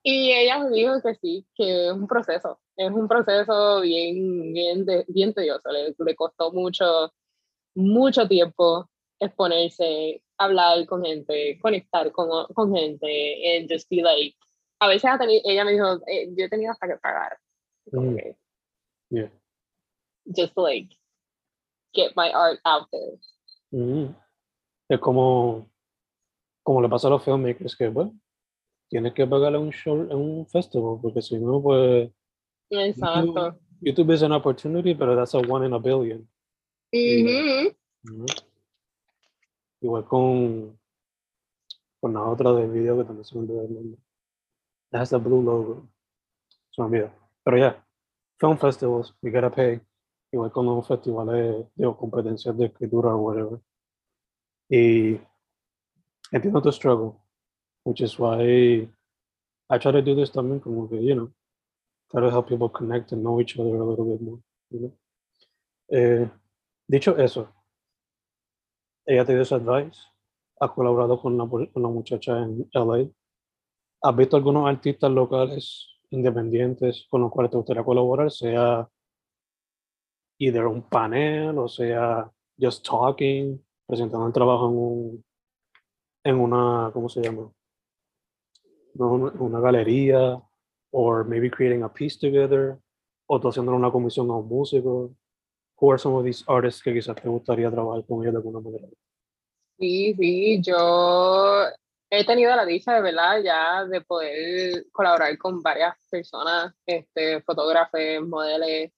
y 0.03 0.33
ella 0.33 0.59
me 0.59 0.71
dijo 0.71 1.01
que 1.03 1.15
sí, 1.17 1.47
que 1.55 1.89
es 1.89 1.93
un 1.93 2.07
proceso, 2.07 2.61
es 2.77 2.91
un 2.91 3.09
proceso 3.09 3.81
bien, 3.81 4.53
bien, 4.53 4.87
bien 5.09 5.35
tedioso, 5.35 5.71
le, 5.71 5.95
le, 5.99 6.15
costó 6.15 6.53
mucho, 6.53 7.13
mucho 7.75 8.29
tiempo 8.29 8.89
exponerse, 9.19 10.23
hablar 10.39 10.87
con 10.87 11.03
gente, 11.03 11.59
conectar 11.63 12.13
con, 12.13 12.47
con 12.55 12.75
gente, 12.75 13.57
and 13.57 13.71
just 13.71 13.89
be 13.89 14.03
like, 14.03 14.37
a 14.81 14.89
veces 14.89 15.11
ella 15.45 15.65
me 15.65 15.73
dijo, 15.73 16.01
eh, 16.07 16.29
yo 16.37 16.45
he 16.45 16.49
tenido 16.49 16.73
hasta 16.73 16.87
que 16.87 16.97
pagar. 16.97 17.39
Mm. 17.93 18.17
Yeah. 19.11 19.31
Just 20.35 20.57
like, 20.57 20.89
get 21.95 22.17
my 22.17 22.31
art 22.31 22.59
out 22.65 22.89
there. 22.91 23.19
Mm. 23.73 24.15
Es 24.89 25.01
como, 25.01 25.71
como 26.63 26.81
le 26.81 26.89
pasa 26.89 27.09
a 27.09 27.11
los 27.11 27.25
filmmakers 27.25 27.77
que, 27.77 27.89
bueno, 27.89 28.15
tienes 28.89 29.13
que 29.15 29.27
pagarle 29.27 29.59
un 29.59 29.71
show 29.71 30.03
en 30.03 30.17
un 30.17 30.47
festival, 30.47 30.99
porque 31.03 31.23
si 31.23 31.39
no, 31.39 31.61
pues 31.63 32.11
Exacto. 32.71 33.59
YouTube, 33.81 34.13
is 34.13 34.23
an 34.23 34.33
opportunity, 34.33 34.95
pero 34.95 35.15
that's 35.15 35.35
a 35.35 35.39
one 35.39 35.65
in 35.65 35.73
a 35.73 35.79
billion. 35.79 36.27
Igual 39.81 40.05
con, 40.07 40.79
con 42.01 42.15
la 42.15 42.23
otra 42.25 42.53
del 42.53 42.71
video 42.71 42.97
que 42.97 43.05
también 43.05 43.25
se 43.25 43.35
me 43.35 43.43
olvidó 43.43 43.63
el 43.63 43.75
nombre. 43.75 44.01
That's 44.91 45.11
the 45.11 45.19
blue 45.19 45.43
logo. 45.43 45.89
Se 46.71 46.81
me 46.83 46.89
olvidó. 46.89 47.11
Pero 47.45 47.59
ya, 47.59 47.73
yeah, 47.73 47.87
film 48.39 48.57
festivals, 48.59 49.15
we 49.23 49.31
gotta 49.31 49.51
pay. 49.51 49.81
Igual 50.37 50.53
con 50.53 50.67
los 50.67 50.87
festivales, 50.87 51.67
digo, 51.75 51.97
competencias 51.97 52.55
de 52.59 52.67
escritura 52.67 53.15
o 53.15 53.21
whatever. 53.23 53.59
Y 54.69 55.19
entiendo 56.31 56.61
tu 56.61 56.71
struggle, 56.71 57.15
which 57.85 58.03
is 58.03 58.19
why 58.19 58.87
I 59.71 59.79
try 59.79 59.93
to 59.93 60.03
do 60.03 60.15
this 60.15 60.31
también 60.31 60.61
como 60.61 60.91
que, 60.91 61.03
you 61.03 61.15
know, 61.15 61.33
try 62.11 62.21
to 62.21 62.31
help 62.31 62.49
people 62.49 62.69
connect 62.69 63.13
and 63.13 63.23
know 63.23 63.41
each 63.41 63.59
other 63.59 63.77
a 63.77 63.83
little 63.83 64.05
bit 64.05 64.21
more. 64.21 64.39
You 64.69 64.81
know? 64.81 64.99
eh, 65.89 66.31
dicho 66.87 67.17
eso, 67.17 67.49
ella 69.07 69.25
te 69.25 69.33
dio 69.33 69.41
ese 69.41 69.55
advice, 69.55 69.99
ha 70.61 70.69
colaborado 70.69 71.19
con 71.19 71.39
la, 71.39 71.49
con 71.49 71.83
la 71.83 71.89
muchacha 71.89 72.43
en 72.43 72.69
LA. 72.75 73.09
¿Has 74.03 74.15
visto 74.15 74.37
algunos 74.37 74.69
artistas 74.69 75.11
locales 75.11 75.89
independientes 76.11 77.07
con 77.09 77.23
los 77.23 77.31
cuales 77.31 77.51
te 77.51 77.57
gustaría 77.57 77.83
colaborar? 77.83 78.31
Sea 78.31 78.87
either 80.39 80.67
un 80.67 80.83
panel 80.83 81.59
o 81.59 81.69
sea 81.69 82.31
just 82.59 82.87
talking, 82.87 83.63
presentando 83.87 84.27
el 84.27 84.33
trabajo 84.33 84.69
en 84.69 84.77
un 84.77 85.25
en 86.25 86.41
una, 86.41 86.91
¿cómo 86.93 87.09
se 87.09 87.23
llama? 87.23 87.53
Una, 88.95 89.31
una 89.39 89.61
galería 89.61 90.43
or 90.91 91.25
maybe 91.25 91.51
creating 91.51 91.83
a 91.83 91.93
piece 91.93 92.19
together, 92.19 92.79
o 93.27 93.41
tú 93.41 93.49
haciendo 93.49 93.73
una 93.73 93.91
comisión 93.91 94.31
a 94.31 94.37
un 94.37 94.49
músico. 94.49 95.15
Who 95.79 95.93
are 95.93 95.99
some 95.99 96.17
of 96.17 96.25
these 96.25 96.43
artists 96.49 96.83
que 96.83 96.93
quizás 96.93 97.15
te 97.17 97.29
gustaría 97.29 97.71
trabajar 97.71 98.05
con 98.07 98.23
ellos 98.23 98.33
de 98.33 98.39
alguna 98.39 98.61
manera? 98.61 98.89
Sí, 99.79 100.15
sí, 100.15 100.63
yo 100.63 101.65
he 102.09 102.25
tenido 102.25 102.57
la 102.57 102.65
dicha 102.65 102.95
de 102.95 103.03
verdad 103.03 103.43
ya 103.45 103.85
de 103.85 104.01
poder 104.01 104.87
colaborar 104.91 105.37
con 105.37 105.61
varias 105.63 105.95
personas, 106.11 106.75
este, 106.87 107.43
fotógrafos, 107.43 108.01
modelos. 108.27 108.91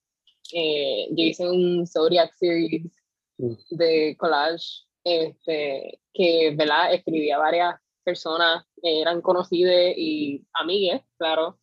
Eh, 0.53 1.07
yo 1.11 1.23
hice 1.23 1.49
un 1.49 1.85
Zodiac 1.87 2.33
Series 2.33 2.91
mm. 3.37 3.53
de 3.71 4.15
collage 4.17 4.89
este, 5.03 6.01
que 6.13 6.53
¿verdad? 6.55 6.93
escribía 6.93 7.37
varias 7.37 7.75
personas, 8.03 8.65
eran 8.81 9.21
conocidas 9.21 9.93
y 9.97 10.45
amigas, 10.53 11.01
claro. 11.17 11.59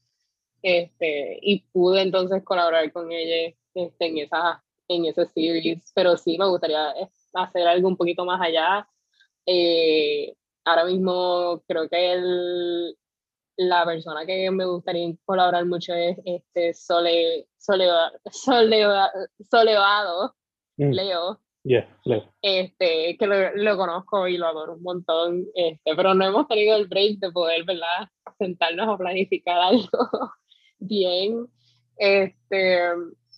Este, 0.62 1.38
y 1.42 1.60
pude 1.72 2.02
entonces 2.02 2.42
colaborar 2.42 2.90
con 2.92 3.12
ellas 3.12 3.54
este, 3.74 4.06
en, 4.06 4.18
esa, 4.18 4.64
en 4.88 5.04
ese 5.04 5.26
series, 5.26 5.92
pero 5.94 6.16
sí 6.16 6.38
me 6.38 6.48
gustaría 6.48 6.92
hacer 7.34 7.68
algo 7.68 7.88
un 7.88 7.96
poquito 7.96 8.24
más 8.24 8.40
allá. 8.40 8.88
Eh, 9.46 10.34
ahora 10.64 10.84
mismo 10.84 11.62
creo 11.68 11.88
que 11.88 12.12
el, 12.12 12.96
la 13.56 13.84
persona 13.84 14.26
que 14.26 14.50
me 14.50 14.66
gustaría 14.66 15.14
colaborar 15.24 15.64
mucho 15.66 15.94
es 15.94 16.18
este 16.24 16.74
Sole, 16.74 17.48
Solevado, 17.58 18.12
mm. 20.76 20.90
Leo. 20.90 21.40
Este, 22.42 23.16
que 23.18 23.26
lo, 23.26 23.56
lo, 23.56 23.76
conozco 23.76 24.28
y 24.28 24.36
lo 24.36 24.46
adoro 24.46 24.74
un 24.74 24.82
montón, 24.82 25.46
este, 25.54 25.96
pero 25.96 26.14
no 26.14 26.24
hemos 26.24 26.46
tenido 26.46 26.76
el 26.76 26.86
break 26.86 27.18
de 27.18 27.32
poder, 27.32 27.64
¿verdad? 27.64 28.08
Sentarnos 28.38 28.88
a 28.88 28.96
planificar 28.96 29.58
algo 29.58 29.88
bien. 30.78 31.48
Este, 31.96 32.78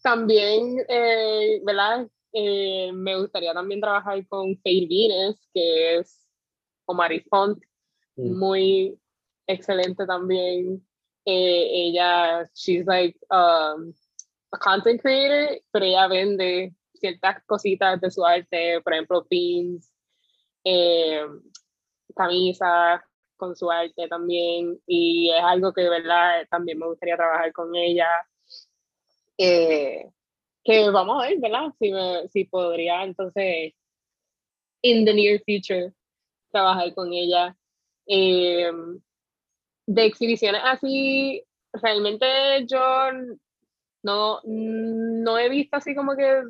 también, 0.02 0.84
eh, 0.88 1.60
¿verdad? 1.64 2.06
Eh, 2.32 2.90
me 2.92 3.18
gustaría 3.18 3.54
también 3.54 3.80
trabajar 3.80 4.26
con 4.28 4.58
Faye 4.58 4.86
Vines, 4.86 5.36
que 5.54 5.96
es 5.96 6.28
Omari 6.84 7.20
Font, 7.30 7.58
mm. 8.16 8.38
muy 8.38 8.98
excelente 9.48 10.06
también. 10.06 10.86
Eh, 11.24 11.88
ella, 11.88 12.48
she's 12.54 12.86
like 12.86 13.18
um, 13.30 13.92
a 14.52 14.58
content 14.58 15.00
creator, 15.00 15.60
pero 15.72 15.84
ella 15.84 16.06
vende 16.08 16.74
ciertas 16.94 17.42
cositas 17.44 18.00
de 18.00 18.10
su 18.10 18.24
arte, 18.24 18.80
por 18.82 18.92
ejemplo, 18.92 19.26
pins, 19.26 19.92
eh, 20.64 21.22
camisas 22.14 23.02
con 23.36 23.54
su 23.54 23.70
arte 23.70 24.08
también, 24.08 24.80
y 24.86 25.30
es 25.30 25.42
algo 25.42 25.72
que 25.72 25.82
de 25.82 25.90
verdad 25.90 26.46
también 26.50 26.78
me 26.78 26.86
gustaría 26.86 27.16
trabajar 27.16 27.52
con 27.52 27.74
ella. 27.74 28.08
Eh, 29.36 30.10
que 30.64 30.90
vamos 30.90 31.22
a 31.22 31.28
ver, 31.28 31.38
¿verdad? 31.40 31.72
Si, 31.78 31.92
me, 31.92 32.28
si 32.28 32.44
podría 32.44 33.04
entonces, 33.04 33.74
in 34.82 35.04
the 35.04 35.14
near 35.14 35.40
future, 35.44 35.92
trabajar 36.50 36.94
con 36.94 37.12
ella. 37.12 37.56
Eh, 38.06 38.70
de 39.88 40.04
exhibiciones 40.04 40.60
así, 40.64 41.42
realmente 41.72 42.26
yo 42.66 42.78
no, 44.02 44.40
no 44.44 45.38
he 45.38 45.48
visto 45.48 45.76
así 45.78 45.94
como 45.94 46.14
que 46.14 46.42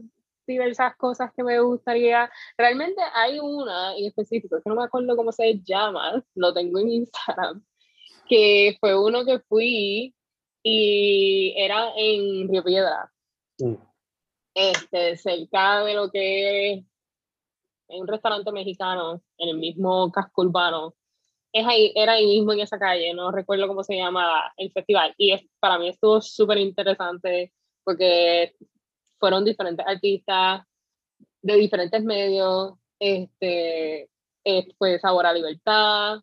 diversas 0.44 0.96
cosas 0.96 1.31
que 1.37 1.44
me 1.44 1.61
gustaría. 1.61 2.29
Realmente 2.57 3.01
hay 3.14 3.38
una 3.38 3.96
en 3.96 4.07
específico, 4.07 4.57
que 4.57 4.68
no 4.68 4.74
me 4.74 4.85
acuerdo 4.85 5.16
cómo 5.16 5.31
se 5.31 5.61
llama, 5.61 6.20
lo 6.35 6.53
tengo 6.53 6.81
en 6.81 6.90
Instagram, 6.90 7.64
que 8.29 8.77
fue 8.81 8.98
uno 8.98 9.24
que 9.24 9.38
fui 9.38 10.12
y 10.64 11.55
era 11.57 11.92
en 11.96 12.48
Río 12.48 12.64
Piedra. 12.64 13.12
Mm. 13.61 13.74
Este, 14.53 15.16
cerca 15.16 15.85
de 15.85 15.94
lo 15.94 16.11
que 16.11 16.72
es 16.72 16.85
en 17.88 18.01
un 18.01 18.09
restaurante 18.09 18.51
mexicano, 18.51 19.22
en 19.38 19.48
el 19.51 19.59
mismo 19.59 20.11
casco 20.11 20.42
urbano. 20.42 20.96
Es 21.52 21.66
ahí, 21.66 21.92
era 21.94 22.12
ahí 22.12 22.26
mismo 22.26 22.52
en 22.52 22.61
esa 22.61 22.78
calle, 22.78 23.14
no 23.14 23.30
recuerdo 23.30 23.68
cómo 23.68 23.82
se 23.82 23.96
llama 23.96 24.52
el 24.56 24.70
festival. 24.72 25.14
Y 25.16 25.32
es, 25.32 25.42
para 25.61 25.78
mí 25.78 25.88
estuvo 25.88 26.20
súper 26.20 26.58
interesante 26.58 27.52
porque 27.84 28.54
fueron 29.18 29.44
diferentes 29.44 29.87
artistas 29.87 30.62
de 31.42 31.54
diferentes 31.56 32.02
medios. 32.02 32.74
Este, 32.98 34.08
eh, 34.44 34.68
fue 34.76 34.98
Sabor 34.98 35.26
a 35.26 35.32
Libertad, 35.32 36.20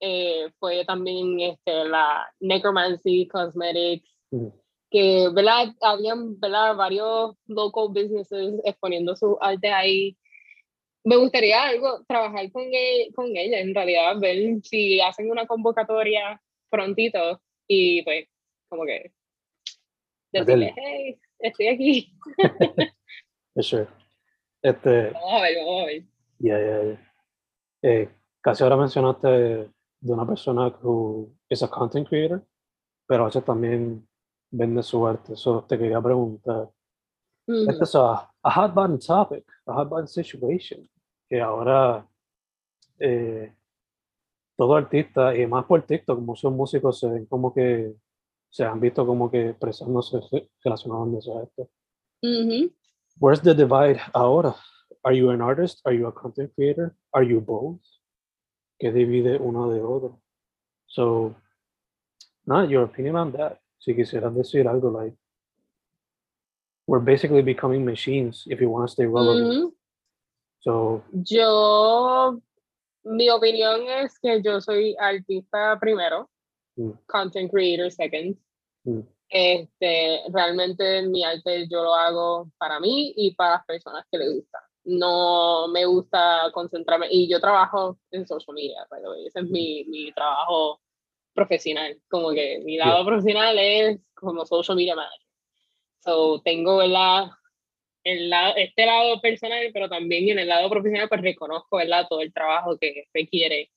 eh, 0.00 0.50
fue 0.58 0.84
también 0.84 1.40
este, 1.40 1.84
la 1.84 2.30
Necromancy 2.40 3.26
Cosmetics, 3.28 4.08
que 4.90 5.28
¿verdad? 5.32 5.74
habían 5.80 6.38
¿verdad? 6.38 6.76
varios 6.76 7.34
local 7.46 7.88
businesses 7.88 8.60
exponiendo 8.64 9.16
su 9.16 9.36
arte 9.40 9.72
ahí 9.72 10.16
me 11.06 11.16
gustaría 11.16 11.62
algo, 11.62 12.04
trabajar 12.08 12.50
con, 12.50 12.64
e, 12.64 13.12
con 13.14 13.26
ella, 13.36 13.60
en 13.60 13.72
realidad, 13.72 14.18
ver 14.18 14.60
si 14.64 15.00
hacen 15.00 15.30
una 15.30 15.46
convocatoria 15.46 16.42
prontito 16.68 17.40
y 17.68 18.02
pues, 18.02 18.26
como 18.68 18.84
que 18.84 19.12
decirle, 20.32 20.74
hey, 20.76 21.16
estoy 21.38 21.68
aquí. 21.68 22.18
sure. 23.60 23.86
Este, 24.60 25.10
vamos 25.10 25.32
a 25.32 25.42
ver, 25.42 25.56
vamos 25.58 25.82
a 25.82 25.86
ver. 25.86 26.02
Yeah, 26.40 26.58
yeah, 26.58 27.12
eh, 27.82 28.08
casi 28.40 28.64
ahora 28.64 28.76
mencionaste 28.76 29.28
de 29.28 30.12
una 30.12 30.26
persona 30.26 30.76
que 30.76 31.54
es 31.54 31.62
a 31.62 31.70
content 31.70 32.08
creator, 32.08 32.44
pero 33.06 33.22
a 33.22 33.26
veces 33.26 33.44
también 33.44 34.08
vende 34.50 34.82
su 34.82 35.06
arte. 35.06 35.34
Eso 35.34 35.64
te 35.68 35.78
quería 35.78 36.00
preguntar. 36.00 36.68
Este 37.46 37.84
es 37.84 37.94
a, 37.94 38.28
a 38.42 38.50
hot 38.50 38.74
button 38.74 38.98
topic, 38.98 39.44
a 39.66 39.72
hot 39.72 39.88
button 39.88 40.08
situation 40.08 40.90
que 41.28 41.40
ahora 41.40 42.06
eh, 42.98 43.52
todo 44.56 44.74
artista, 44.74 45.36
y 45.36 45.46
más 45.46 45.64
por 45.66 45.82
TikTok, 45.82 46.20
muchos 46.20 46.52
músicos 46.52 46.98
se 46.98 47.08
ven 47.08 47.26
como 47.26 47.52
que 47.52 47.94
se 48.48 48.64
han 48.64 48.80
visto 48.80 49.06
como 49.06 49.30
que 49.30 49.50
expresándose 49.50 50.20
relacionándose 50.64 51.30
a 51.30 51.42
esto. 51.42 51.68
Where's 53.18 53.42
the 53.42 53.54
divide 53.54 54.00
ahora? 54.12 54.54
Are 55.02 55.14
you 55.14 55.30
an 55.30 55.40
artist? 55.40 55.80
Are 55.84 55.94
you 55.96 56.06
a 56.06 56.12
content 56.12 56.52
creator? 56.54 56.94
Are 57.12 57.24
you 57.26 57.40
both? 57.40 57.80
¿Qué 58.78 58.92
divide 58.92 59.38
uno 59.38 59.70
de 59.70 59.80
otro? 59.80 60.20
So, 60.86 61.34
not 62.46 62.68
your 62.68 62.84
opinion 62.84 63.16
on 63.16 63.32
that. 63.32 63.60
Si 63.78 63.94
quisieras 63.94 64.34
decir 64.34 64.66
algo 64.66 64.90
like, 64.90 65.16
we're 66.86 67.04
basically 67.04 67.42
becoming 67.42 67.84
machines 67.84 68.44
if 68.46 68.60
you 68.60 68.70
want 68.70 68.88
to 68.88 68.92
stay 68.92 69.06
relevant. 69.06 69.74
Yo, 71.12 72.40
mi 73.04 73.30
opinión 73.30 73.82
es 73.88 74.18
que 74.18 74.42
yo 74.42 74.60
soy 74.60 74.96
artista 74.98 75.78
primero, 75.80 76.28
mm. 76.76 76.90
content 77.06 77.50
creator 77.50 77.90
second. 77.90 78.36
Mm. 78.84 79.00
Este, 79.28 80.20
realmente 80.32 81.02
mi 81.02 81.24
arte 81.24 81.66
yo 81.68 81.82
lo 81.82 81.94
hago 81.94 82.50
para 82.58 82.78
mí 82.78 83.12
y 83.16 83.34
para 83.34 83.56
las 83.56 83.64
personas 83.66 84.04
que 84.10 84.18
le 84.18 84.28
gustan. 84.34 84.62
No 84.84 85.66
me 85.68 85.84
gusta 85.84 86.50
concentrarme 86.52 87.08
y 87.10 87.28
yo 87.28 87.40
trabajo 87.40 87.98
en 88.12 88.26
social 88.26 88.54
media, 88.54 88.86
pero 88.88 89.14
ese 89.14 89.40
es 89.40 89.50
mi, 89.50 89.84
mi 89.84 90.12
trabajo 90.12 90.80
profesional, 91.34 92.00
como 92.08 92.30
que 92.30 92.60
mi 92.64 92.76
lado 92.76 93.04
profesional 93.04 93.58
es 93.58 94.00
como 94.14 94.46
social 94.46 94.76
media 94.76 94.94
manager. 94.94 95.26
So, 96.04 96.40
tengo 96.42 96.82
la 96.84 97.36
el 98.06 98.30
lado, 98.30 98.54
este 98.56 98.86
lado 98.86 99.20
personal, 99.20 99.68
pero 99.72 99.88
también 99.88 100.28
en 100.28 100.38
el 100.38 100.48
lado 100.48 100.70
profesional, 100.70 101.08
pues 101.08 101.22
reconozco, 101.22 101.76
¿verdad? 101.78 102.06
Todo 102.08 102.20
el 102.20 102.32
trabajo 102.32 102.78
que 102.78 103.08
requiere, 103.12 103.70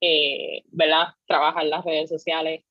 eh, 0.00 0.62
¿verdad? 0.66 1.08
Trabajar 1.26 1.64
las 1.64 1.84
redes 1.84 2.10
sociales. 2.10 2.62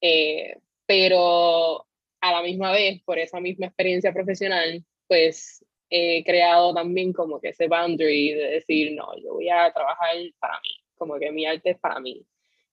Eh, 0.00 0.56
pero 0.86 1.86
a 2.20 2.32
la 2.32 2.42
misma 2.42 2.70
vez, 2.70 3.02
por 3.02 3.18
esa 3.18 3.40
misma 3.40 3.66
experiencia 3.66 4.12
profesional, 4.12 4.84
pues 5.08 5.64
he 5.90 6.22
creado 6.22 6.72
también 6.72 7.12
como 7.12 7.40
que 7.40 7.48
ese 7.48 7.66
boundary 7.66 8.32
de 8.34 8.50
decir, 8.50 8.92
no, 8.92 9.16
yo 9.18 9.34
voy 9.34 9.48
a 9.48 9.72
trabajar 9.72 10.14
para 10.38 10.60
mí, 10.60 10.70
como 10.96 11.18
que 11.18 11.32
mi 11.32 11.46
arte 11.46 11.70
es 11.70 11.78
para 11.80 11.98
mí. 11.98 12.24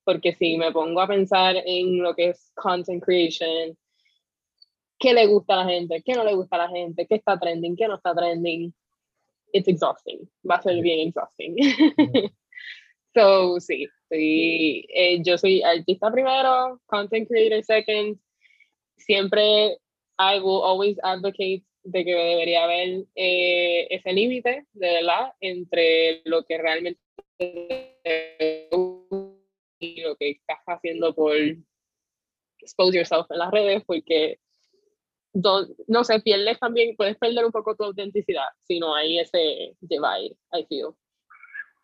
Porque 0.04 0.34
si 0.34 0.56
me 0.56 0.70
pongo 0.70 1.00
a 1.00 1.08
pensar 1.08 1.56
en 1.66 2.00
lo 2.00 2.14
que 2.14 2.28
es 2.28 2.52
content 2.54 3.02
creation, 3.02 3.76
qué 4.98 5.12
le 5.12 5.26
gusta 5.26 5.54
a 5.54 5.64
la 5.64 5.70
gente, 5.70 6.02
qué 6.04 6.14
no 6.14 6.24
le 6.24 6.34
gusta 6.34 6.56
a 6.56 6.66
la 6.66 6.68
gente, 6.68 7.06
qué 7.06 7.16
está 7.16 7.38
trending, 7.38 7.76
qué 7.76 7.88
no 7.88 7.96
está 7.96 8.14
trending. 8.14 8.72
It's 9.52 9.68
exhausting. 9.68 10.28
Va 10.48 10.56
a 10.56 10.62
ser 10.62 10.80
bien 10.82 11.08
exhausting. 11.08 11.56
so, 13.14 13.60
sí, 13.60 13.86
sí 14.10 14.86
eh, 14.94 15.22
yo 15.22 15.38
soy 15.38 15.62
artista 15.62 16.10
primero, 16.10 16.80
content 16.86 17.28
creator 17.28 17.62
second. 17.62 18.18
Siempre, 18.98 19.78
I 20.18 20.40
will 20.40 20.62
always 20.62 20.98
advocate 21.02 21.62
de 21.84 22.04
que 22.04 22.14
debería 22.14 22.64
haber 22.64 23.04
eh, 23.14 23.86
ese 23.90 24.12
límite, 24.12 24.66
de 24.72 24.92
verdad, 24.94 25.32
entre 25.40 26.22
lo 26.24 26.44
que 26.44 26.58
realmente 26.58 27.00
y 29.78 30.00
lo 30.00 30.16
que 30.16 30.30
estás 30.30 30.58
haciendo 30.66 31.14
por 31.14 31.36
expose 32.58 32.96
yourself 32.96 33.30
en 33.30 33.38
las 33.38 33.50
redes, 33.50 33.84
porque 33.86 34.38
no 35.86 36.04
sé, 36.04 36.20
pierdes 36.20 36.58
también, 36.58 36.96
puedes 36.96 37.16
perder 37.16 37.44
un 37.44 37.52
poco 37.52 37.74
tu 37.74 37.84
autenticidad 37.84 38.46
si 38.66 38.78
no 38.78 38.94
hay 38.94 39.18
ese 39.18 39.76
divide, 39.80 40.36
I 40.52 40.64
feel. 40.68 40.94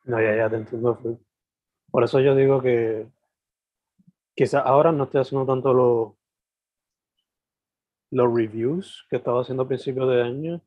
No, 0.04 0.20
ya, 0.20 0.36
ya 0.36 0.50
te 0.50 0.56
entiendo. 0.56 0.98
Por 1.90 2.04
eso 2.04 2.20
yo 2.20 2.34
digo 2.34 2.60
que 2.62 3.06
quizás 4.34 4.62
ahora 4.64 4.92
no 4.92 5.04
estoy 5.04 5.20
haciendo 5.20 5.46
tanto 5.46 5.72
los 5.72 6.12
los 8.12 8.32
reviews 8.32 9.06
que 9.08 9.16
estaba 9.16 9.40
haciendo 9.40 9.64
a 9.64 9.68
principios 9.68 10.08
de 10.08 10.22
año. 10.22 10.62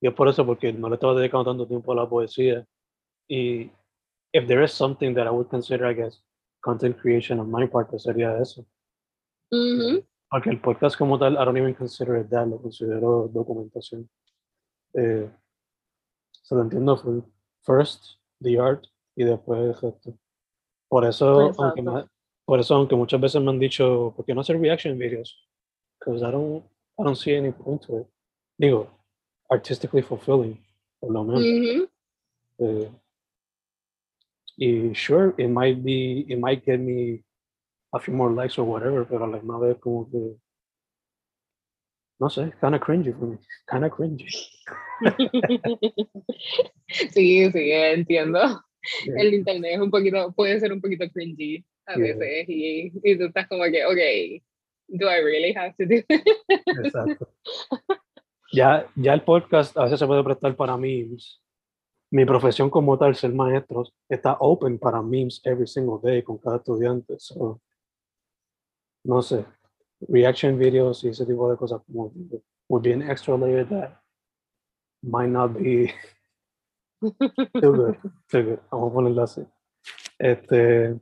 Y 0.00 0.06
es 0.08 0.14
por 0.14 0.28
eso, 0.28 0.46
porque 0.46 0.72
no 0.72 0.88
le 0.88 0.94
estaba 0.94 1.14
dedicando 1.14 1.44
tanto 1.44 1.66
tiempo 1.66 1.92
a 1.92 1.96
la 1.96 2.08
poesía. 2.08 2.66
Y 3.28 3.70
if 4.32 4.46
there 4.46 4.64
is 4.64 4.72
something 4.72 5.14
that 5.14 5.26
I 5.26 5.30
would 5.30 5.48
consider, 5.48 5.90
I 5.90 5.94
guess, 5.94 6.22
content 6.60 6.96
creation 6.98 7.40
on 7.40 7.50
my 7.50 7.66
part, 7.66 7.90
pues 7.90 8.04
sería 8.04 8.38
eso. 8.40 8.64
Porque 10.32 10.48
el 10.48 10.60
podcast 10.62 10.96
como 10.96 11.18
tal, 11.18 11.34
I 11.34 11.44
don't 11.44 11.58
even 11.58 11.74
consider 11.74 12.16
it 12.16 12.30
that, 12.30 12.46
lo 12.46 12.56
considero 12.56 13.28
documentación. 13.28 14.08
Eh, 14.94 15.30
se 16.30 16.54
lo 16.54 16.62
entiendo 16.62 16.96
first, 17.60 18.16
the 18.40 18.58
art, 18.58 18.82
y 19.14 19.24
después 19.24 19.60
el 19.60 19.74
gesto. 19.74 20.14
Por 20.88 21.04
eso, 21.04 21.52
aunque 21.58 22.06
por 22.46 22.60
eso, 22.60 22.74
aunque 22.74 22.96
muchas 22.96 23.20
veces 23.20 23.42
me 23.42 23.50
han 23.50 23.58
dicho, 23.58 24.14
¿por 24.16 24.24
qué 24.24 24.34
no 24.34 24.40
hacer 24.40 24.58
reaction 24.58 24.96
videos? 24.96 25.36
Because 26.00 26.22
I 26.26 26.30
don't, 26.30 26.64
I 26.98 27.02
don't 27.04 27.16
see 27.16 27.36
any 27.36 27.52
point 27.52 27.82
to 27.82 27.98
it. 27.98 28.06
Digo, 28.56 28.88
artistically 29.50 30.00
fulfilling, 30.00 30.58
por 30.98 31.12
lo 31.12 31.24
menos. 31.24 31.88
eh, 32.58 32.90
y 34.56 34.94
sure, 34.94 35.34
it 35.36 35.48
might 35.48 35.82
be, 35.82 36.24
it 36.26 36.38
might 36.38 36.64
get 36.64 36.80
me 36.80 37.22
a 37.92 38.00
few 38.00 38.14
more 38.14 38.32
likes 38.32 38.58
or 38.58 38.64
whatever, 38.64 39.04
pero 39.04 39.24
a 39.24 39.28
la 39.28 39.36
misma 39.36 39.58
vez 39.58 39.78
como 39.78 40.10
que, 40.10 40.36
no 42.18 42.30
sé, 42.30 42.52
kind 42.60 42.74
of 42.74 42.80
cringy 42.80 43.12
for 43.12 43.26
me, 43.26 43.38
kind 43.70 43.84
of 43.84 43.92
cringy. 43.92 44.26
sí, 46.88 47.50
sí, 47.50 47.72
entiendo. 47.72 48.62
El 49.16 49.34
internet 49.34 49.74
es 49.74 49.80
un 49.80 49.90
poquito, 49.90 50.32
puede 50.32 50.58
ser 50.58 50.72
un 50.72 50.80
poquito 50.80 51.08
cringy 51.12 51.64
a 51.86 51.96
veces 51.96 52.48
y, 52.48 52.92
y 53.02 53.18
tú 53.18 53.26
estás 53.26 53.46
como 53.48 53.64
que, 53.64 53.84
ok, 53.84 54.42
do 54.88 55.08
I 55.08 55.18
really 55.18 55.52
have 55.52 55.74
to 55.78 55.86
do 55.86 56.02
Exacto. 56.84 57.28
Ya, 58.52 58.86
ya 58.96 59.14
el 59.14 59.22
podcast 59.22 59.76
a 59.78 59.84
veces 59.84 59.98
se 59.98 60.06
puede 60.06 60.22
prestar 60.22 60.54
para 60.56 60.76
memes. 60.76 61.40
Mi 62.10 62.26
profesión 62.26 62.68
como 62.68 62.98
tal, 62.98 63.14
ser 63.14 63.32
maestro, 63.32 63.84
está 64.10 64.36
open 64.40 64.78
para 64.78 65.00
memes 65.00 65.40
every 65.44 65.66
single 65.66 65.98
day 66.02 66.22
con 66.22 66.36
cada 66.36 66.56
estudiante. 66.56 67.14
So, 67.18 67.62
no 69.04 69.22
sé, 69.22 69.44
reaction 70.08 70.58
videos 70.58 71.04
y 71.04 71.08
ese 71.08 71.26
tipo 71.26 71.50
de 71.50 71.56
cosas 71.56 71.80
como 71.86 72.12
would 72.68 72.82
be 72.82 72.92
an 72.92 73.02
extra 73.02 73.36
layer 73.36 73.68
that 73.68 74.00
might 75.02 75.28
not 75.28 75.52
be 75.52 75.92
too 77.00 77.72
good. 77.72 77.96
Too 78.28 78.42
good. 78.42 78.58
Vamos 78.70 78.90
a 78.90 78.94
ponerlo 78.94 79.22
así. 79.22 79.46
Este, 80.18 80.98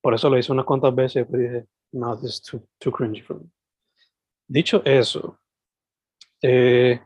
por 0.00 0.14
eso 0.14 0.30
lo 0.30 0.38
hice 0.38 0.52
unas 0.52 0.64
cuantas 0.64 0.94
veces 0.94 1.26
y 1.30 1.36
dije, 1.36 1.66
no, 1.92 2.16
this 2.16 2.34
is 2.34 2.42
too, 2.42 2.60
too 2.78 2.90
cringy 2.90 3.20
for 3.20 3.40
me. 3.40 3.50
Dicho 4.46 4.82
eso, 4.84 5.38
eh, 6.42 7.00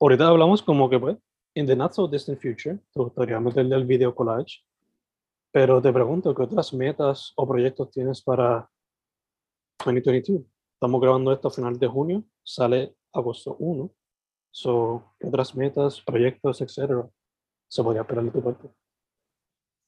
ahorita 0.00 0.28
hablamos 0.28 0.62
como 0.62 0.88
que, 0.88 0.98
pues, 0.98 1.16
in 1.54 1.66
the 1.66 1.76
not 1.76 1.92
so 1.92 2.06
distant 2.06 2.40
future, 2.40 2.78
te 2.92 3.00
gustaría 3.00 3.40
meterle 3.40 3.76
el 3.76 3.84
video 3.84 4.14
collage, 4.14 4.64
pero 5.52 5.82
te 5.82 5.92
pregunto, 5.92 6.34
¿qué 6.34 6.42
otras 6.42 6.72
metas 6.72 7.32
o 7.36 7.46
proyectos 7.46 7.90
tienes 7.90 8.22
para 8.22 8.70
2022? 9.84 10.42
Estamos 10.74 11.00
grabando 11.00 11.32
esto 11.32 11.48
a 11.48 11.50
final 11.50 11.78
de 11.78 11.86
junio, 11.86 12.24
sale 12.42 12.94
agosto 13.12 13.56
1. 13.58 13.90
So, 14.52 15.14
¿Qué 15.18 15.28
otras 15.28 15.54
metas, 15.54 16.00
proyectos, 16.00 16.60
etcétera, 16.60 17.08
se 17.68 17.82
podría 17.82 18.02
esperar 18.02 18.24
de 18.24 18.30
tu 18.30 18.42
parte? 18.42 18.68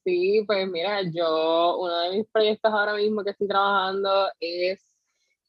Sí, 0.05 0.43
pues 0.47 0.69
mira, 0.69 1.03
yo, 1.03 1.79
uno 1.79 1.99
de 2.01 2.17
mis 2.17 2.27
proyectos 2.31 2.73
ahora 2.73 2.95
mismo 2.95 3.23
que 3.23 3.31
estoy 3.31 3.49
trabajando 3.49 4.29
es 4.41 4.85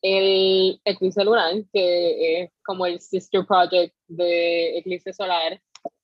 el 0.02 0.80
Eclipse 0.84 1.24
Lunar, 1.24 1.54
que 1.72 2.44
es 2.44 2.52
como 2.64 2.86
el 2.86 3.00
sister 3.00 3.46
project 3.46 3.96
de 4.08 4.78
Eclipse 4.78 5.14
Solar. 5.14 5.60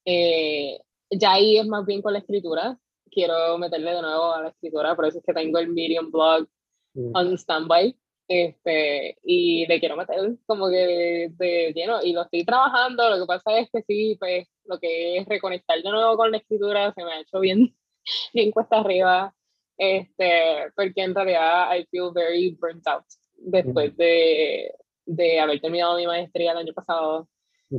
Eh, 0.05 0.79
ya 1.11 1.33
ahí 1.33 1.57
es 1.57 1.67
más 1.67 1.85
bien 1.85 2.01
con 2.01 2.13
la 2.13 2.19
escritura. 2.19 2.79
Quiero 3.11 3.57
meterle 3.57 3.93
de 3.93 4.01
nuevo 4.01 4.33
a 4.33 4.43
la 4.43 4.49
escritura, 4.49 4.95
por 4.95 5.05
eso 5.05 5.19
es 5.19 5.23
que 5.25 5.33
tengo 5.33 5.59
el 5.59 5.69
Medium 5.69 6.11
blog 6.11 6.47
mm. 6.93 7.11
on 7.15 7.37
standby. 7.37 7.95
Este, 8.31 9.17
y 9.23 9.65
le 9.65 9.79
quiero 9.79 9.97
meter 9.97 10.37
como 10.45 10.69
que 10.69 11.31
de, 11.31 11.73
lleno, 11.73 11.99
y 12.03 12.13
lo 12.13 12.21
estoy 12.21 12.45
trabajando. 12.45 13.09
Lo 13.09 13.19
que 13.19 13.25
pasa 13.25 13.57
es 13.57 13.69
que 13.71 13.81
sí, 13.81 14.17
pues 14.19 14.47
lo 14.65 14.79
que 14.79 15.17
es 15.17 15.27
reconectar 15.27 15.81
de 15.81 15.89
nuevo 15.89 16.15
con 16.15 16.31
la 16.31 16.37
escritura 16.37 16.93
se 16.93 17.03
me 17.03 17.11
ha 17.11 17.21
hecho 17.21 17.39
bien 17.39 17.75
bien 18.33 18.51
cuesta 18.51 18.77
arriba, 18.77 19.33
este, 19.77 20.71
porque 20.75 21.01
en 21.01 21.15
realidad 21.15 21.75
I 21.75 21.87
feel 21.89 22.11
very 22.13 22.55
burnt 22.59 22.87
out 22.87 23.05
después 23.37 23.95
de, 23.97 24.73
de 25.05 25.39
haber 25.39 25.59
terminado 25.59 25.97
mi 25.97 26.05
maestría 26.05 26.51
el 26.51 26.59
año 26.59 26.73
pasado. 26.73 27.27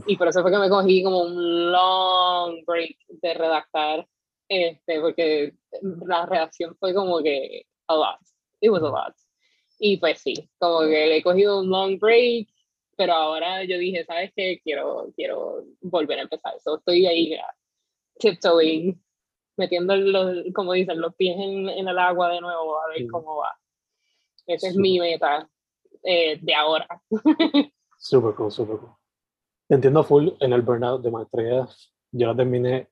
Y 0.07 0.17
por 0.17 0.29
eso 0.29 0.43
fue 0.43 0.51
que 0.51 0.59
me 0.59 0.69
cogí 0.69 1.03
como 1.03 1.23
un 1.23 1.73
long 1.73 2.65
break 2.65 2.97
de 3.09 3.35
redactar, 3.35 4.07
este, 4.49 5.01
porque 5.01 5.55
la 6.07 6.27
reacción 6.27 6.77
fue 6.79 6.93
como 6.93 7.21
que 7.23 7.67
a 7.89 7.95
lot. 7.95 8.19
It 8.61 8.71
was 8.71 8.83
a 8.83 8.89
lot. 8.89 9.15
Y 9.83 9.97
pues 9.97 10.21
sí, 10.21 10.35
como 10.59 10.81
que 10.81 11.07
le 11.07 11.17
he 11.17 11.23
cogido 11.23 11.61
un 11.61 11.71
long 11.71 11.99
break, 11.99 12.49
pero 12.97 13.15
ahora 13.15 13.65
yo 13.65 13.79
dije, 13.79 14.05
¿sabes 14.05 14.31
qué? 14.37 14.61
Quiero, 14.63 15.11
quiero 15.17 15.65
volver 15.81 16.19
a 16.19 16.23
empezar. 16.23 16.53
So 16.61 16.77
estoy 16.77 17.07
ahí, 17.07 17.35
tiptoeing 18.19 19.03
metiendo, 19.57 19.97
los, 19.97 20.45
como 20.55 20.75
dicen, 20.75 21.01
los 21.01 21.15
pies 21.15 21.37
en, 21.39 21.69
en, 21.69 21.89
el 21.89 21.99
agua 21.99 22.31
de 22.31 22.41
nuevo 22.41 22.79
a 22.79 22.89
ver 22.89 23.07
cómo 23.11 23.37
va. 23.37 23.59
Esa 24.47 24.69
es 24.69 24.77
mi 24.77 24.99
meta 25.01 25.49
eh, 26.03 26.39
de 26.41 26.55
ahora. 26.55 26.87
Súper 27.99 28.35
cool, 28.35 28.51
súper 28.51 28.79
cool. 28.79 28.91
Entiendo 29.69 30.03
full 30.03 30.31
en 30.41 30.53
el 30.53 30.63
burnout 30.63 31.03
de 31.03 31.11
maestría. 31.11 31.69
Yo 32.13 32.27
la 32.27 32.35
terminé 32.35 32.89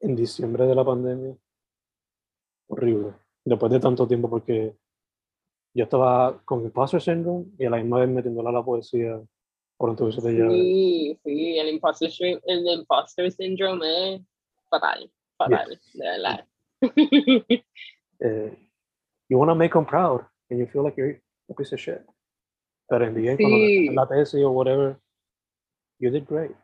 en 0.00 0.16
diciembre 0.16 0.66
de 0.66 0.74
la 0.74 0.84
pandemia. 0.84 1.36
Horrible. 2.68 3.12
Después 3.44 3.72
de 3.72 3.80
tanto 3.80 4.06
tiempo 4.06 4.30
porque 4.30 4.76
yo 5.74 5.84
estaba 5.84 6.40
con 6.44 6.64
imposter 6.64 7.00
syndrome 7.00 7.46
y 7.58 7.66
a 7.66 7.70
la 7.70 7.76
misma 7.78 8.00
vez 8.00 8.08
metiéndola 8.08 8.50
a 8.50 8.54
la 8.54 8.64
poesía 8.64 9.20
por 9.76 9.90
entonces 9.90 10.22
de 10.22 10.50
Sí, 10.50 11.18
sí, 11.24 11.58
el 11.58 11.68
imposter, 11.68 12.10
el 12.44 12.66
imposter 12.66 13.30
syndrome 13.32 14.14
es 14.14 14.22
fatal 14.68 15.10
fatal, 15.40 15.80
de 15.94 16.04
verdad. 16.04 16.46
uh, 18.22 18.50
you 19.28 19.38
want 19.38 19.50
to 19.50 19.54
make 19.54 19.72
them 19.72 19.84
proud 19.84 20.24
and 20.50 20.58
you 20.58 20.66
feel 20.66 20.82
like 20.82 20.96
you're 20.96 21.20
a 21.50 21.54
piece 21.54 21.72
of 21.72 21.80
shit. 21.80 22.04
But 22.88 23.02
in 23.02 23.14
the 23.14 23.28
end, 23.28 23.38
sí. 23.38 23.86
cuando 23.86 23.92
la 23.94 24.06
tesis 24.06 24.42
or 24.42 24.50
whatever, 24.50 24.98
you 25.98 26.10
did 26.10 26.26
great. 26.26 26.56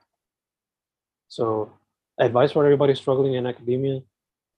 So, 1.28 1.72
advice 2.18 2.52
for 2.52 2.64
everybody 2.64 2.94
struggling 2.94 3.34
in 3.34 3.46
academia, 3.46 4.02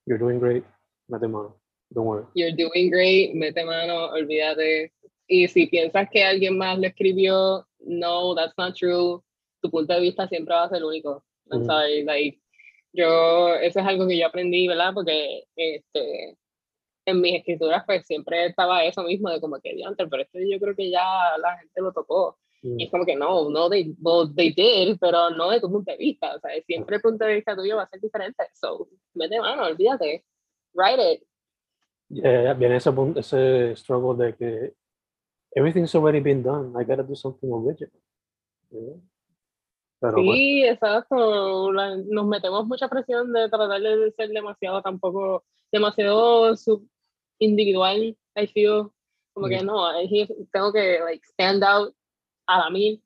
you're 0.05 0.17
doing 0.17 0.39
great, 0.39 0.63
mete 1.07 1.29
mano. 1.29 1.55
Don't 1.91 2.05
worry. 2.05 2.25
You're 2.35 2.55
doing 2.55 2.89
great, 2.89 3.33
mete 3.35 3.63
mano, 3.65 4.11
olvídate. 4.11 4.91
Y 5.27 5.47
si 5.47 5.67
piensas 5.67 6.09
que 6.11 6.23
alguien 6.23 6.57
más 6.57 6.77
lo 6.79 6.87
escribió, 6.87 7.65
no, 7.79 8.35
that's 8.35 8.53
not 8.57 8.75
true. 8.75 9.21
Tu 9.61 9.69
punto 9.69 9.93
de 9.93 10.01
vista 10.01 10.27
siempre 10.27 10.55
va 10.55 10.63
a 10.63 10.69
ser 10.69 10.83
único. 10.83 11.23
I'm 11.51 11.61
mm 11.61 11.63
-hmm. 11.63 11.67
sorry, 11.67 12.03
like, 12.03 12.39
yo, 12.93 13.55
eso 13.55 13.79
es 13.79 13.85
algo 13.85 14.07
que 14.07 14.17
yo 14.17 14.27
aprendí, 14.27 14.67
¿verdad? 14.67 14.93
Porque 14.93 15.43
este, 15.55 16.37
en 17.05 17.21
mis 17.21 17.35
escrituras 17.35 17.83
pues 17.85 18.05
siempre 18.05 18.47
estaba 18.47 18.83
eso 18.83 19.03
mismo 19.03 19.29
de 19.29 19.41
como 19.41 19.59
que 19.59 19.73
diantre, 19.73 20.07
pero 20.07 20.23
esto 20.23 20.39
yo 20.39 20.59
creo 20.59 20.75
que 20.75 20.89
ya 20.89 21.37
la 21.41 21.57
gente 21.57 21.81
lo 21.81 21.91
tocó. 21.91 22.37
Y 22.61 22.83
es 22.83 22.91
como 22.91 23.05
que 23.05 23.15
no, 23.15 23.49
no, 23.49 23.69
they, 23.69 23.95
well, 24.01 24.29
they 24.35 24.51
did, 24.51 24.97
pero 24.99 25.29
no 25.29 25.49
de 25.49 25.61
tu 25.61 25.71
punto 25.71 25.91
de 25.91 25.97
vista. 25.97 26.35
O 26.35 26.39
sea, 26.41 26.51
siempre 26.65 26.97
el 26.97 27.01
punto 27.01 27.23
de 27.23 27.35
vista 27.35 27.55
tuyo 27.55 27.77
va 27.77 27.83
a 27.83 27.89
ser 27.89 28.01
diferente. 28.01 28.43
So, 28.53 28.89
mete 29.13 29.39
mano, 29.39 29.63
olvídate. 29.63 30.25
Write 30.73 31.13
it. 31.13 31.23
Yeah, 32.09 32.53
viene 32.53 32.77
ese, 32.77 32.89
ese 33.17 33.75
struggle 33.75 34.15
de 34.15 34.35
que 34.35 34.73
everything's 35.55 35.93
already 35.93 36.19
been 36.19 36.41
done. 36.41 36.73
I 36.75 36.83
gotta 36.83 37.03
do 37.03 37.15
something 37.15 37.51
original. 37.51 37.91
sí, 40.15 40.63
exacto. 40.65 41.71
nos 41.71 42.27
metemos 42.27 42.65
mucha 42.65 42.87
presión 42.87 43.31
de 43.31 43.49
tratar 43.49 43.81
de 43.81 44.11
ser 44.13 44.29
demasiado 44.29 44.81
tampoco, 44.81 45.43
demasiado 45.71 46.55
sub 46.55 46.87
individual, 47.39 48.15
I 48.35 48.47
feel. 48.47 48.91
Como 49.33 49.47
que 49.47 49.61
no, 49.61 49.87
tengo 50.51 50.73
que 50.73 50.99
like 51.01 51.25
stand 51.25 51.63
out 51.63 51.93
a 52.47 52.57
la 52.59 52.69
mil. 52.69 53.01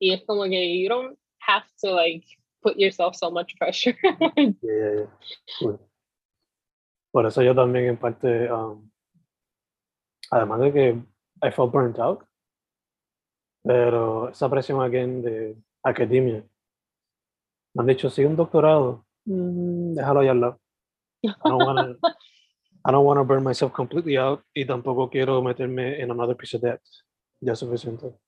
Y 0.00 0.12
es 0.12 0.24
como 0.24 0.42
que 0.44 0.82
you 0.82 0.88
don't 0.88 1.16
have 1.38 1.64
to 1.80 1.94
like 1.94 2.26
put 2.62 2.76
yourself 2.76 3.14
so 3.14 3.30
much 3.30 3.56
pressure. 3.56 3.96
yeah, 4.36 5.06
Por 7.12 7.26
eso 7.26 7.42
yo 7.42 7.54
también 7.54 7.84
en 7.86 7.96
parte, 7.98 8.50
um, 8.50 8.90
además 10.30 10.60
de 10.60 10.72
que 10.72 10.88
I 11.42 11.50
felt 11.50 11.70
burnt 11.70 11.98
out, 11.98 12.24
pero 13.62 14.30
esa 14.30 14.48
presión 14.48 14.82
again 14.82 15.22
de 15.22 15.56
academia. 15.84 16.44
Me 17.74 17.82
han 17.82 17.86
dicho, 17.86 18.10
si 18.10 18.24
un 18.24 18.34
doctorado, 18.34 19.06
mm, 19.26 19.94
déjalo 19.94 20.20
allá 20.20 20.30
al 20.32 20.40
lado. 20.40 20.60
I 21.22 21.30
don't 21.44 21.62
want 21.62 22.00
to 22.00 22.08
I 22.84 22.90
don't 22.90 23.04
want 23.04 23.18
to 23.18 23.24
burn 23.24 23.44
myself 23.44 23.72
completely 23.72 24.16
out 24.16 24.42
y 24.52 24.64
tampoco 24.64 25.08
quiero 25.08 25.40
meterme 25.40 26.00
en 26.00 26.10
another 26.10 26.36
piece 26.36 26.56
of 26.56 26.62
debt. 26.62 26.80
Ya 27.40 27.54
suficiente. 27.54 28.18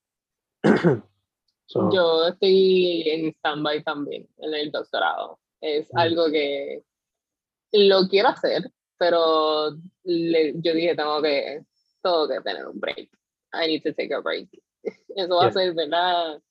so, 1.65 1.91
Yo 1.91 2.27
estoy 2.27 3.03
en 3.07 3.33
standby 3.33 3.83
también 3.83 4.27
en 4.37 4.53
el 4.53 4.71
doctorado. 4.71 5.39
Es 5.59 5.93
mm. 5.93 5.97
algo 5.97 6.31
que 6.31 6.83
lo 7.73 8.07
quiero 8.07 8.29
hacer, 8.29 8.71
pero 8.97 9.71
le, 10.03 10.53
yo 10.61 10.73
dije 10.73 10.95
tengo 10.95 11.21
que 11.21 11.63
tengo 12.01 12.27
que 12.27 12.41
tener 12.41 12.67
un 12.67 12.79
break. 12.79 13.09
I 13.53 13.67
need 13.67 13.83
to 13.83 13.93
take 13.93 14.13
a 14.13 14.21
break. 14.21 14.49
Eso 15.15 15.35
va 15.35 15.47
a 15.47 15.51
ser, 15.51 15.73
¿verdad? 15.73 16.41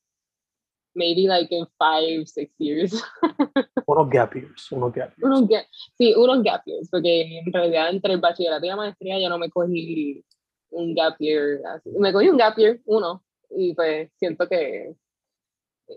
maybe 0.95 1.26
like 1.26 1.51
in 1.51 1.66
five, 1.78 2.28
six 2.28 2.55
years. 2.59 2.95
unos 3.86 4.09
gap 4.11 4.34
years, 4.34 4.70
unos 4.72 4.92
gap 4.92 5.12
years. 5.16 5.22
Unos 5.22 5.49
gap, 5.49 5.66
sí, 5.99 6.14
unos 6.16 6.42
gap 6.42 6.62
years, 6.66 6.88
porque 6.90 7.38
en 7.38 7.53
realidad 7.53 7.90
entre 7.90 8.14
el 8.14 8.20
bachillerato 8.20 8.64
y 8.64 8.68
la 8.68 8.76
maestría 8.76 9.20
yo 9.20 9.28
no 9.28 9.38
me 9.38 9.51
cogí 9.51 10.24
un 10.70 10.95
gap 10.95 11.16
year, 11.18 11.61
así. 11.66 11.90
me 11.99 12.12
cogí 12.12 12.28
un 12.28 12.36
gap 12.36 12.57
year, 12.57 12.80
uno, 12.86 13.22
y 13.51 13.74
pues 13.74 14.11
siento 14.16 14.49
que 14.49 14.95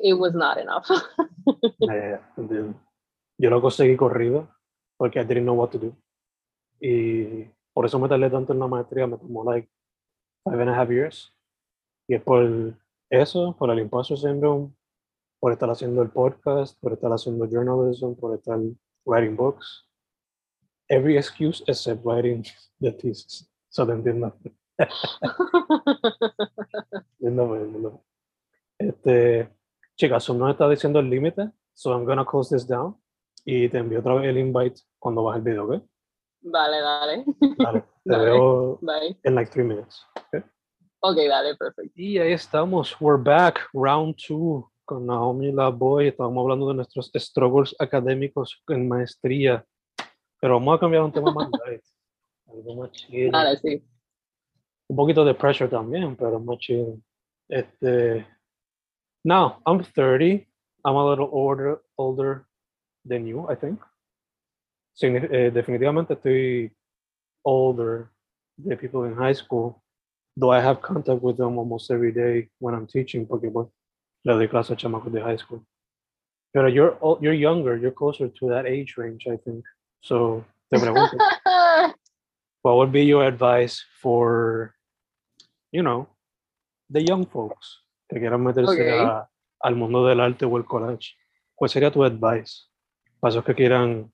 it 0.02 0.14
was 0.14 0.34
not 0.34 0.58
enough. 0.58 0.86
yeah, 1.80 2.20
yeah, 2.38 2.74
yo 3.38 3.50
lo 3.50 3.62
conseguí 3.62 3.96
corrido 3.96 4.50
porque 4.98 5.20
I 5.20 5.24
didn't 5.24 5.46
know 5.46 5.56
what 5.56 5.70
to 5.72 5.78
do. 5.78 5.96
Y 6.80 7.46
por 7.74 7.86
eso 7.86 8.00
me 8.00 8.10
tardé 8.10 8.30
tanto 8.30 8.54
en 8.54 8.60
la 8.60 8.68
maestría, 8.68 9.08
me 9.08 9.18
tomó 9.18 9.44
like 9.44 9.70
five 10.44 10.62
and 10.62 10.70
a 10.70 10.82
half 10.82 10.90
years. 10.90 11.34
Y 12.08 12.16
es 12.16 12.22
por 12.22 12.76
eso, 13.10 13.56
por 13.58 13.70
el 13.70 13.80
impostor 13.80 14.18
syndrome, 14.18 14.74
por 15.40 15.52
estar 15.52 15.70
haciendo 15.70 16.02
el 16.02 16.10
podcast, 16.10 16.80
por 16.80 16.94
estar 16.94 17.12
haciendo 17.12 17.46
journalism, 17.46 18.14
por 18.14 18.36
estar 18.36 18.60
writing 19.06 19.36
books. 19.36 19.86
Every 20.90 21.18
excuse 21.18 21.64
except 21.68 22.06
writing 22.06 22.46
the 22.80 22.92
thesis. 22.92 23.50
So 23.70 23.86
te 23.86 23.94
entiendo. 23.94 24.34
entiendo, 27.20 28.04
Este, 28.78 29.50
chicas, 29.96 30.30
no 30.30 30.50
está 30.50 30.70
diciendo 30.70 31.00
el 31.00 31.10
límite, 31.10 31.52
so 31.74 31.92
I'm 31.92 32.06
gonna 32.06 32.26
close 32.26 32.56
this 32.56 32.68
down 32.68 32.96
y 33.44 33.70
te 33.70 33.80
envío 33.80 34.00
otra 34.00 34.16
vez 34.16 34.30
el 34.30 34.38
invite 34.38 34.82
cuando 35.00 35.24
baje 35.24 35.40
el 35.40 35.44
video, 35.44 35.66
¿ok? 35.66 35.84
Vale, 36.52 36.82
dale. 36.82 37.26
Vale, 37.58 37.84
te 38.06 38.18
veo 38.18 38.80
en 39.24 39.36
like 39.36 39.52
three 39.52 39.64
minutes. 39.64 40.06
Okay? 40.28 40.44
ok, 41.02 41.16
dale, 41.28 41.56
perfecto. 41.56 41.92
Y 41.96 42.18
ahí 42.18 42.32
estamos, 42.32 42.96
we're 43.02 43.22
back, 43.22 43.68
round 43.74 44.16
two 44.16 44.70
con 44.86 45.06
Naomi 45.06 45.52
La 45.52 45.70
Boy, 45.70 46.08
estábamos 46.08 46.42
hablando 46.44 46.70
de 46.70 46.76
nuestros 46.76 47.12
struggles 47.14 47.76
académicos 47.80 48.64
en 48.70 48.88
maestría, 48.88 49.66
pero 50.40 50.54
vamos 50.54 50.78
a 50.78 50.80
cambiar 50.80 51.04
un 51.04 51.12
tema 51.12 51.34
más 51.34 51.50
light, 51.66 51.84
algo 52.48 52.76
más 52.76 52.92
chido. 52.92 53.32
sí. 53.62 53.84
Un 54.90 54.96
poquito 54.96 55.26
de 55.26 55.34
pressure 55.34 55.70
también, 55.70 56.16
pero 56.16 56.40
más 56.40 56.58
chido. 56.60 56.98
Este, 57.50 58.26
now, 59.26 59.58
I'm 59.66 59.84
30, 59.84 60.48
I'm 60.86 60.96
a 60.96 61.10
little 61.10 61.28
older, 61.30 61.82
older 61.98 62.46
than 63.06 63.26
you, 63.26 63.46
I 63.52 63.56
think. 63.56 63.82
Eh, 65.00 65.52
definitivamente 65.54 66.14
estoy 66.14 66.72
older 67.44 68.10
than 68.58 68.78
people 68.78 69.06
in 69.06 69.16
high 69.16 69.34
school, 69.34 69.84
though 70.36 70.52
I 70.52 70.60
have 70.60 70.82
contact 70.82 71.22
with 71.22 71.38
them 71.38 71.58
almost 71.58 71.92
every 71.92 72.12
day 72.12 72.50
when 72.60 72.74
I'm 72.74 72.88
teaching, 72.88 73.28
porque 73.28 73.52
bueno, 73.52 73.72
le 74.24 74.34
doy 74.34 74.48
clase 74.48 74.72
a 74.72 74.76
chamacos 74.76 75.12
de 75.12 75.22
high 75.22 75.38
school. 75.38 75.64
Pero 76.52 76.68
you're, 76.68 76.98
you're 77.22 77.34
younger, 77.34 77.78
you're 77.78 77.92
closer 77.92 78.28
to 78.28 78.50
that 78.50 78.66
age 78.66 78.96
range, 78.98 79.28
I 79.28 79.38
think. 79.38 79.64
So, 80.02 80.44
te 80.72 80.80
pregunto, 80.80 81.18
what 82.64 82.78
would 82.78 82.92
be 82.92 83.04
your 83.04 83.26
advice 83.26 83.84
for, 84.02 84.74
you 85.72 85.84
know, 85.84 86.08
the 86.90 87.04
young 87.04 87.26
folks 87.28 87.82
que 88.10 88.20
quieran 88.20 88.44
meterse 88.44 88.70
okay. 88.70 88.98
a, 88.98 89.28
al 89.64 89.76
mundo 89.76 90.08
del 90.08 90.22
arte 90.22 90.46
o 90.46 90.58
el 90.58 90.64
college? 90.64 91.16
¿Cuál 91.56 91.70
sería 91.70 91.92
tu 91.92 92.04
advice 92.04 92.66
para 93.20 93.32
esos 93.32 93.44
que 93.44 93.54
quieran, 93.54 94.12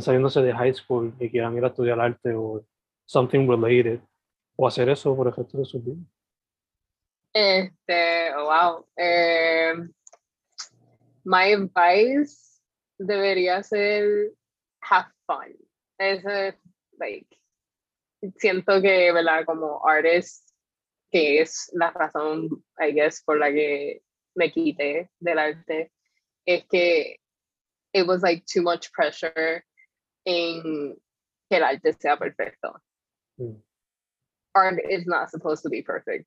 saliéndose 0.00 0.42
de 0.42 0.52
high 0.52 0.74
school 0.74 1.14
y 1.18 1.30
quieran 1.30 1.56
ir 1.56 1.64
a 1.64 1.68
estudiar 1.68 2.00
arte 2.00 2.34
o 2.34 2.64
something 3.06 3.48
related, 3.48 4.00
o 4.56 4.66
hacer 4.66 4.88
eso 4.88 5.14
por 5.16 5.28
ejemplo 5.28 5.60
de 5.60 5.66
sus 5.66 5.84
vidas? 5.84 6.04
Este, 7.32 8.32
wow. 8.34 8.86
Eh, 8.96 9.74
my 11.24 11.52
advice 11.52 12.60
debería 12.98 13.62
ser 13.62 14.32
have 14.80 15.10
fun. 15.26 15.56
Ese, 15.98 16.58
like, 16.98 17.26
siento 18.36 18.80
que, 18.80 19.12
¿verdad? 19.12 19.44
Como 19.44 19.80
artist, 19.86 20.48
que 21.10 21.40
es 21.40 21.70
la 21.72 21.90
razón, 21.90 22.48
I 22.78 22.92
guess, 22.92 23.22
por 23.24 23.38
la 23.38 23.50
que 23.50 24.02
me 24.34 24.50
quité 24.50 25.10
del 25.20 25.38
arte, 25.38 25.92
es 26.46 26.64
que 26.66 27.20
it 27.92 28.06
was 28.06 28.22
like 28.22 28.44
too 28.46 28.62
much 28.62 28.90
pressure 28.92 29.64
en 30.26 30.96
que 31.50 31.56
el 31.56 31.62
arte 31.62 31.92
sea 31.92 32.16
perfecto. 32.16 32.80
Mm. 33.38 33.56
Art 34.54 34.80
is 34.88 35.06
not 35.06 35.30
supposed 35.30 35.62
to 35.64 35.68
be 35.68 35.82
perfect 35.82 36.26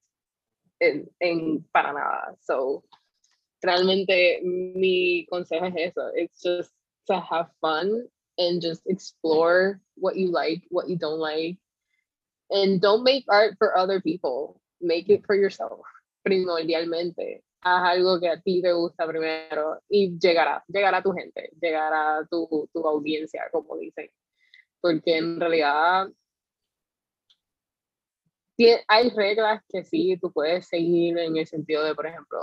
en, 0.82 1.08
en 1.22 1.66
para 1.74 1.94
nada. 1.94 2.36
So, 2.42 2.84
realmente 3.64 4.42
mi 4.44 5.28
consejo 5.32 5.66
es 5.68 5.92
eso. 5.92 6.12
It's 6.14 6.42
just 6.42 6.72
to 7.08 7.20
have 7.20 7.50
fun 7.62 8.08
and 8.38 8.62
just 8.62 8.82
explore 8.86 9.80
what 9.96 10.16
you 10.16 10.32
like, 10.32 10.64
what 10.70 10.90
you 10.90 10.98
don't 10.98 11.20
like. 11.20 11.58
And 12.50 12.80
don't 12.80 13.04
make 13.04 13.26
art 13.28 13.56
for 13.58 13.78
other 13.78 14.00
people. 14.02 14.62
Make 14.80 15.10
it 15.10 15.26
for 15.26 15.36
yourself, 15.36 15.80
primordialmente. 16.28 17.42
Haz 17.70 17.92
algo 17.92 18.20
que 18.20 18.30
a 18.30 18.40
ti 18.42 18.62
te 18.62 18.72
gusta 18.72 19.06
primero 19.06 19.82
y 19.90 20.18
llegará, 20.18 20.64
llegará 20.68 21.02
tu 21.02 21.12
gente, 21.12 21.52
llegará 21.60 22.26
tu, 22.30 22.70
tu 22.72 22.88
audiencia, 22.88 23.44
como 23.52 23.78
dicen. 23.78 24.10
Porque 24.80 25.18
en 25.18 25.40
realidad 25.40 26.08
hay 28.88 29.10
reglas 29.10 29.64
que 29.70 29.84
sí 29.84 30.18
tú 30.20 30.32
puedes 30.32 30.68
seguir 30.68 31.18
en 31.18 31.38
el 31.38 31.46
sentido 31.46 31.84
de, 31.84 31.94
por 31.94 32.08
ejemplo, 32.08 32.40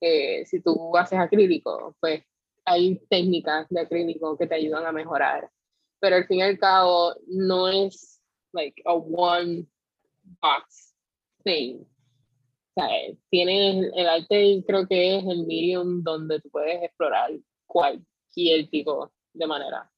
eh, 0.00 0.44
si 0.46 0.60
tú 0.60 0.96
haces 0.96 1.18
acrílico, 1.18 1.94
pues 2.00 2.24
hay 2.64 2.98
técnicas 3.08 3.66
de 3.68 3.80
acrílico 3.80 4.36
que 4.36 4.46
te 4.46 4.56
ayudan 4.56 4.86
a 4.86 4.92
mejorar. 4.92 5.50
Pero 6.00 6.16
al 6.16 6.26
fin 6.26 6.38
y 6.38 6.42
al 6.42 6.58
cabo, 6.58 7.14
no 7.26 7.68
es 7.68 8.20
like 8.52 8.80
a 8.84 8.94
one 8.94 9.66
box 10.40 10.94
thing. 11.44 11.84
O 12.78 12.80
sea, 12.80 13.16
tienes 13.28 13.92
el 13.96 14.08
arte, 14.08 14.62
creo 14.64 14.86
que 14.86 15.18
es 15.18 15.24
el 15.24 15.46
medium 15.46 16.02
donde 16.04 16.40
tú 16.40 16.48
puedes 16.50 16.80
explorar 16.82 17.32
cualquier 17.66 18.70
tipo 18.70 19.10
de 19.32 19.46
manera 19.48 19.90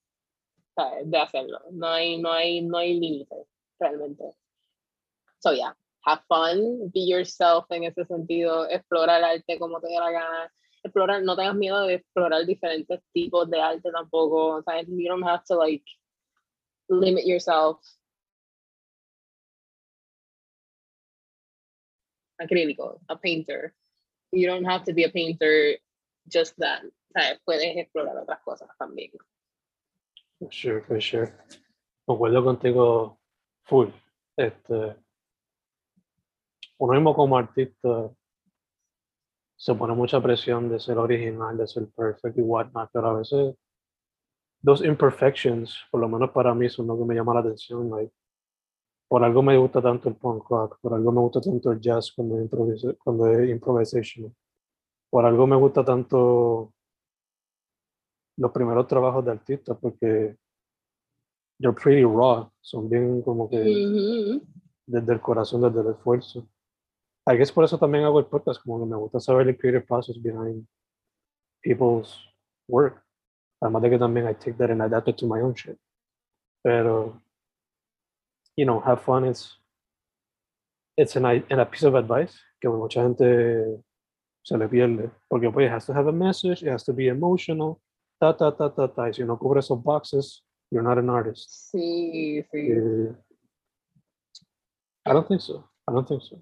de 1.05 1.19
hacerlo. 1.19 1.61
No 1.73 1.89
hay, 1.89 2.19
no 2.19 2.33
hay, 2.33 2.63
no 2.63 2.79
hay 2.79 2.99
límites 2.99 3.47
realmente. 3.79 4.25
So 5.41 5.53
yeah, 5.53 5.77
have 6.07 6.23
fun, 6.27 6.91
be 6.95 7.07
yourself 7.07 7.67
en 7.71 7.85
ese 7.85 8.07
sentido, 8.07 8.67
explora 8.71 9.19
el 9.19 9.25
arte 9.25 9.59
como 9.59 9.79
te 9.81 9.89
dé 9.89 9.99
la 9.99 10.11
gana, 10.11 10.53
explora, 10.83 11.21
no 11.21 11.37
tengas 11.37 11.57
miedo 11.57 11.83
de 11.83 11.95
explorar 11.95 12.47
diferentes 12.47 13.01
tipos 13.13 13.51
de 13.51 13.61
arte 13.61 13.91
tampoco, 13.91 14.57
o 14.57 14.63
sea, 14.63 14.81
you 14.83 15.07
don't 15.07 15.25
have 15.25 15.45
to 15.47 15.57
like 15.57 15.85
limit 16.89 17.27
yourself. 17.27 17.79
Acrílico, 22.41 23.01
a 23.09 23.17
painter. 23.17 23.75
You 24.33 24.49
don't 24.49 24.65
have 24.65 24.85
to 24.85 24.95
be 24.95 25.05
a 25.05 25.11
painter 25.11 25.79
just 26.27 26.57
that. 26.59 26.83
Sea, 27.13 27.39
puedes 27.45 27.77
explorar 27.77 28.17
otras 28.17 28.41
cosas 28.45 28.69
también. 28.79 29.11
For 30.39 30.51
sure, 30.51 30.83
for 30.83 31.01
sure. 31.01 31.33
Concuerdo 32.07 32.43
contigo 32.43 33.19
full. 33.65 33.89
Este, 34.37 34.97
uno 36.79 36.95
mismo 36.95 37.15
como 37.15 37.37
artista 37.37 38.11
se 39.57 39.75
pone 39.75 39.93
mucha 39.93 40.23
presión 40.23 40.71
de 40.71 40.81
ser 40.81 40.97
original, 40.97 41.57
de 41.59 41.67
ser 41.67 41.87
perfecto 41.89 42.41
y 42.41 42.43
whatnot, 42.43 42.89
pero 42.91 43.09
a 43.09 43.19
veces 43.19 43.55
dos 44.63 44.83
imperfections, 44.83 45.77
por 45.91 46.01
lo 46.01 46.09
menos 46.09 46.31
para 46.31 46.55
mí, 46.55 46.71
son 46.71 46.87
lo 46.87 46.99
que 46.99 47.05
me 47.05 47.15
llama 47.15 47.35
la 47.35 47.41
atención. 47.41 47.91
Por 49.11 49.25
algo 49.25 49.43
me 49.43 49.57
gusta 49.57 49.83
tanto 49.83 50.09
el 50.09 50.15
punk 50.15 50.49
rock, 50.49 50.79
por 50.81 50.95
algo 50.95 51.11
me 51.11 51.21
gusta 51.21 51.41
tanto 51.41 51.73
el 51.73 51.81
jazz 51.81 52.13
cuando 52.13 52.39
es, 52.39 52.97
cuando 53.03 53.27
es 53.27 53.51
improvisation, 53.51 54.33
por 55.11 55.27
algo 55.27 55.49
me 55.49 55.57
gusta 55.57 55.85
tanto 55.85 56.73
los 58.37 58.53
primeros 58.53 58.87
trabajos 58.87 59.25
de 59.25 59.33
artistas, 59.33 59.77
porque 59.81 60.37
they're 61.59 61.75
pretty 61.75 62.05
raw, 62.05 62.49
son 62.61 62.89
bien 62.89 63.21
como 63.23 63.51
que 63.51 63.57
desde 64.87 65.13
el 65.13 65.21
corazón, 65.21 65.63
desde 65.63 65.81
el 65.81 65.89
esfuerzo. 65.97 66.47
I 67.27 67.37
guess 67.37 67.51
por 67.51 67.65
eso 67.65 67.77
también 67.77 68.05
hago 68.05 68.21
el 68.21 68.27
podcast, 68.27 68.63
como 68.63 68.79
que 68.79 68.91
me 68.91 68.97
gusta 68.97 69.19
saber 69.19 69.49
el 69.49 69.59
creative 69.59 69.87
process 69.89 70.23
behind 70.23 70.65
people's 71.65 72.17
work. 72.69 73.05
Además 73.61 73.83
de 73.83 73.91
que 73.91 73.99
también 73.99 74.29
I 74.29 74.35
take 74.35 74.55
that 74.55 74.71
and 74.71 74.83
adapt 74.83 75.09
it 75.09 75.17
to 75.17 75.27
my 75.27 75.41
own 75.41 75.53
shit. 75.53 75.77
Pero, 76.63 77.21
you 78.61 78.67
know, 78.67 78.79
have 78.81 79.01
fun 79.01 79.25
is, 79.25 79.57
it's 80.95 81.17
an, 81.17 81.25
an 81.25 81.61
a 81.61 81.65
piece 81.65 81.85
of 81.85 81.95
advice 81.95 82.35
que 82.61 82.69
mucha 82.69 83.01
gente 83.01 83.83
se 84.45 84.57
le 84.59 84.69
pierde. 84.69 85.11
Porque 85.31 85.51
pues 85.51 85.67
it 85.67 85.71
has 85.71 85.87
to 85.87 85.95
have 85.95 86.09
a 86.09 86.13
message, 86.13 86.63
it 86.63 86.69
has 86.69 86.85
to 86.85 86.93
be 86.93 87.09
emotional, 87.09 87.81
ta, 88.21 88.33
ta, 88.33 88.51
ta, 88.51 88.69
ta, 88.69 88.87
ta. 88.87 89.05
Y 89.07 89.13
si 89.13 89.25
no 89.25 89.39
cubre 89.39 89.61
esos 89.61 89.83
boxes, 89.83 90.43
you're 90.71 90.83
not 90.83 90.99
an 90.99 91.09
artist. 91.09 91.49
Sí, 91.73 92.45
sí. 92.53 92.77
Uh, 92.77 93.15
I 95.07 95.15
don't 95.15 95.27
think 95.27 95.41
so. 95.41 95.65
I 95.89 95.93
don't 95.95 96.07
think 96.07 96.23
so. 96.23 96.39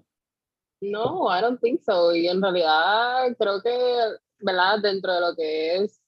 No, 0.81 1.27
I 1.27 1.39
don't 1.39 1.61
think 1.61 1.81
so. 1.81 2.13
Y 2.13 2.27
en 2.27 2.41
realidad 2.41 3.33
creo 3.39 3.61
que, 3.61 3.71
¿verdad? 4.41 4.81
Dentro 4.81 5.13
de 5.13 5.21
lo 5.21 5.35
que 5.37 5.77
es 5.77 6.01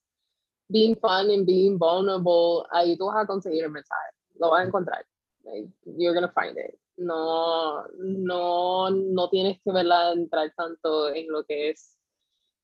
being 0.67 0.97
fun 0.97 1.29
and 1.29 1.45
being 1.45 1.77
vulnerable, 1.77 2.65
ahí 2.73 2.97
tú 2.97 3.05
vas 3.05 3.23
a 3.23 3.25
conseguir 3.25 3.63
el 3.63 3.71
mensaje. 3.71 4.11
Lo 4.37 4.49
vas 4.49 4.65
a 4.65 4.67
encontrar. 4.67 5.05
Like, 5.43 5.69
you're 5.85 6.13
gonna 6.13 6.31
find 6.31 6.57
it. 6.57 6.77
No, 6.97 7.87
no, 7.97 8.89
no 8.89 9.29
tienes 9.29 9.59
que 9.63 9.71
verla 9.71 10.13
entrar 10.13 10.53
tanto 10.55 11.13
en 11.13 11.27
lo 11.29 11.43
que 11.43 11.71
es 11.71 11.97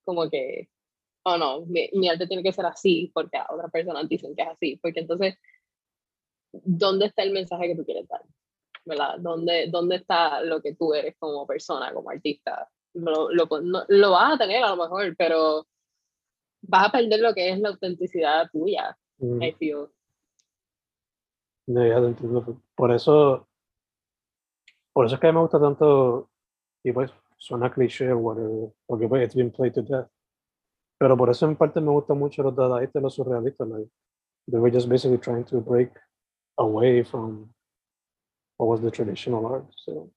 como 0.05 0.29
que, 0.29 0.69
oh 1.23 1.37
no, 1.37 1.65
mi, 1.65 1.89
mi 1.93 2.09
arte 2.09 2.27
tiene 2.27 2.43
que 2.43 2.53
ser 2.53 2.65
así 2.65 3.11
porque 3.13 3.37
a 3.37 3.47
otras 3.49 3.71
personas 3.71 4.07
dicen 4.07 4.35
que 4.35 4.43
es 4.43 4.49
así. 4.49 4.79
Porque 4.81 4.99
entonces, 5.01 5.35
¿dónde 6.51 7.07
está 7.07 7.23
el 7.23 7.31
mensaje 7.31 7.67
que 7.67 7.75
tú 7.75 7.85
quieres 7.85 8.07
dar? 8.07 8.21
¿verdad? 8.87 9.15
¿Dónde, 9.19 9.67
¿Dónde 9.69 9.97
está 9.97 10.41
lo 10.41 10.61
que 10.61 10.73
tú 10.75 10.93
eres 10.93 11.15
como 11.19 11.45
persona, 11.45 11.93
como 11.93 12.09
artista? 12.09 12.69
Lo, 12.93 13.29
lo, 13.31 13.47
lo 13.87 14.11
vas 14.11 14.33
a 14.33 14.37
tener 14.37 14.63
a 14.63 14.69
lo 14.69 14.77
mejor, 14.77 15.15
pero 15.17 15.67
vas 16.61 16.87
a 16.87 16.91
perder 16.91 17.19
lo 17.19 17.33
que 17.33 17.49
es 17.49 17.59
la 17.59 17.69
autenticidad 17.69 18.49
tuya, 18.51 18.97
mm. 19.17 19.43
I 19.43 19.51
feel. 19.53 19.87
Entiendo. 21.67 22.61
Por 22.75 22.91
eso, 22.91 23.47
por 24.93 25.05
eso 25.05 25.15
es 25.15 25.21
que 25.21 25.31
me 25.31 25.41
gusta 25.41 25.59
tanto, 25.59 26.29
y 26.83 26.91
pues 26.91 27.11
suena 27.37 27.71
cliché 27.71 28.11
o 28.11 28.17
whatever, 28.19 28.73
porque 28.85 29.07
pues 29.07 29.25
it's 29.25 29.35
been 29.35 29.51
played 29.51 29.73
to 29.73 29.81
death. 29.81 30.07
Pero 30.97 31.15
por 31.15 31.29
eso 31.29 31.45
en 31.45 31.55
parte 31.55 31.79
me 31.81 31.91
gusta 31.91 32.13
mucho 32.13 32.41
los 32.41 32.55
dadaístas 32.55 33.01
y 33.01 33.03
los 33.03 33.15
surrealistas. 33.15 33.67
Like, 33.67 33.89
they 34.49 34.59
were 34.59 34.71
just 34.71 34.89
basically 34.89 35.19
trying 35.19 35.43
to 35.45 35.59
break 35.61 35.91
away 36.57 37.03
from 37.03 37.53
what 38.57 38.67
was 38.67 38.81
the 38.81 38.89
traditional 38.89 39.45
art. 39.45 39.65
So, 39.75 40.09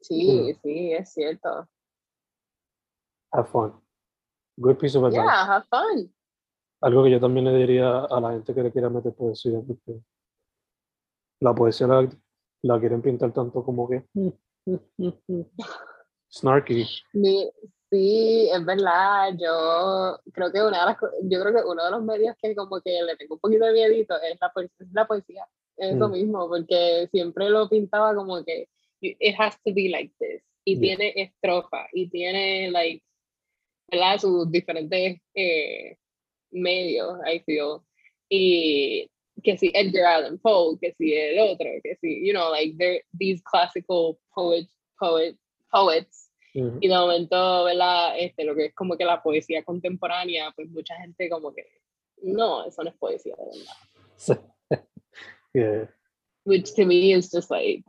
sí, 0.00 0.48
yeah. 0.48 0.54
sí, 0.62 0.92
es 0.94 1.12
cierto. 1.12 1.68
Have 3.32 3.48
fun. 3.50 3.74
Good 4.58 4.78
piece 4.78 4.96
of 4.96 5.04
advice. 5.04 5.22
Yeah, 5.22 5.46
have 5.46 5.66
fun. 5.68 6.08
Algo 6.80 7.04
que 7.04 7.10
yo 7.10 7.20
también 7.20 7.46
le 7.46 7.58
diría 7.58 8.00
a 8.00 8.20
la 8.20 8.32
gente 8.32 8.54
que 8.54 8.62
le 8.62 8.72
quiera 8.72 8.90
meter 8.90 9.12
poesía, 9.14 9.60
porque 9.66 10.00
la 11.40 11.54
poesía 11.54 11.86
la, 11.86 12.08
la 12.62 12.80
quieren 12.80 13.02
pintar 13.02 13.32
tanto 13.32 13.64
como 13.64 13.88
que 13.88 14.04
snarky. 16.30 16.84
Sí, 17.88 18.50
es 18.52 18.64
verdad. 18.64 19.32
Yo 19.38 20.18
creo 20.32 20.52
que 20.52 20.60
una 20.60 20.80
de 20.80 20.86
las, 20.86 20.96
yo 21.22 21.40
creo 21.40 21.54
que 21.54 21.68
uno 21.70 21.84
de 21.84 21.90
los 21.90 22.02
medios 22.02 22.34
que 22.42 22.54
como 22.54 22.80
que 22.80 23.00
le 23.02 23.16
tengo 23.16 23.36
un 23.36 23.40
poquito 23.40 23.64
de 23.64 23.72
miedito 23.72 24.16
es 24.20 24.38
la, 24.40 24.52
es 24.56 24.92
la 24.92 25.06
poesía 25.06 25.46
eso 25.76 26.08
mm. 26.08 26.12
mismo, 26.12 26.48
porque 26.48 27.08
siempre 27.10 27.50
lo 27.50 27.68
pintaba 27.68 28.14
como 28.14 28.42
que 28.44 28.68
it 29.00 29.34
has 29.38 29.60
to 29.62 29.72
be 29.74 29.88
like 29.88 30.12
this. 30.18 30.42
Y 30.64 30.80
tiene 30.80 31.12
estrofa, 31.14 31.86
y 31.92 32.08
tiene, 32.08 32.70
like, 32.72 33.04
¿verdad? 33.88 34.18
Sus 34.18 34.50
diferentes 34.50 35.20
eh, 35.34 35.96
medios, 36.56 37.18
I 37.26 37.40
feel. 37.44 37.82
Y 38.28 39.10
que 39.42 39.56
si 39.56 39.70
Edgar 39.74 40.06
Allan 40.06 40.38
Poe, 40.38 40.78
que 40.80 40.92
si 40.98 41.14
el 41.14 41.38
otro, 41.38 41.66
que 41.82 41.96
si, 42.00 42.26
you 42.26 42.32
know, 42.32 42.50
like, 42.50 42.76
they're 42.78 43.02
these 43.18 43.42
classical 43.42 44.18
poets, 44.34 44.74
poet, 44.98 45.36
poets. 45.70 46.30
Y 46.54 46.88
de 46.88 46.94
momento, 46.94 47.64
¿verdad? 47.64 48.18
Este, 48.18 48.42
lo 48.42 48.54
que 48.54 48.66
es 48.66 48.74
como 48.74 48.96
que 48.96 49.04
la 49.04 49.22
poesía 49.22 49.62
contemporánea, 49.62 50.50
pues 50.56 50.70
mucha 50.70 50.96
gente 50.96 51.28
como 51.28 51.52
que, 51.52 51.66
no, 52.22 52.64
eso 52.64 52.82
no 52.82 52.88
es 52.88 52.96
poesía, 52.96 53.34
de 53.36 53.44
verdad. 53.44 54.42
Yeah. 55.56 55.86
Which 56.44 56.74
to 56.74 56.84
me 56.84 57.14
is 57.14 57.30
just 57.30 57.50
like, 57.50 57.82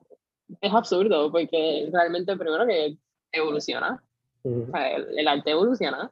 es 0.61 0.73
absurdo 0.73 1.29
porque 1.29 1.89
realmente 1.91 2.37
primero 2.37 2.65
que 2.65 2.97
evoluciona, 3.33 4.01
o 4.43 4.71
sea, 4.71 4.95
el, 4.95 5.19
el, 5.19 5.27
arte 5.27 5.51
evoluciona. 5.51 6.09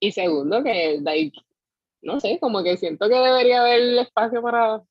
Y 0.00 0.12
segundo 0.12 0.62
que, 0.62 1.00
like, 1.00 1.38
no 2.02 2.20
sé, 2.20 2.38
como 2.40 2.62
que 2.62 2.76
siento 2.76 3.08
que 3.08 3.14
debería 3.14 3.60
haber 3.60 3.98
espacio 3.98 4.42
para, 4.42 4.82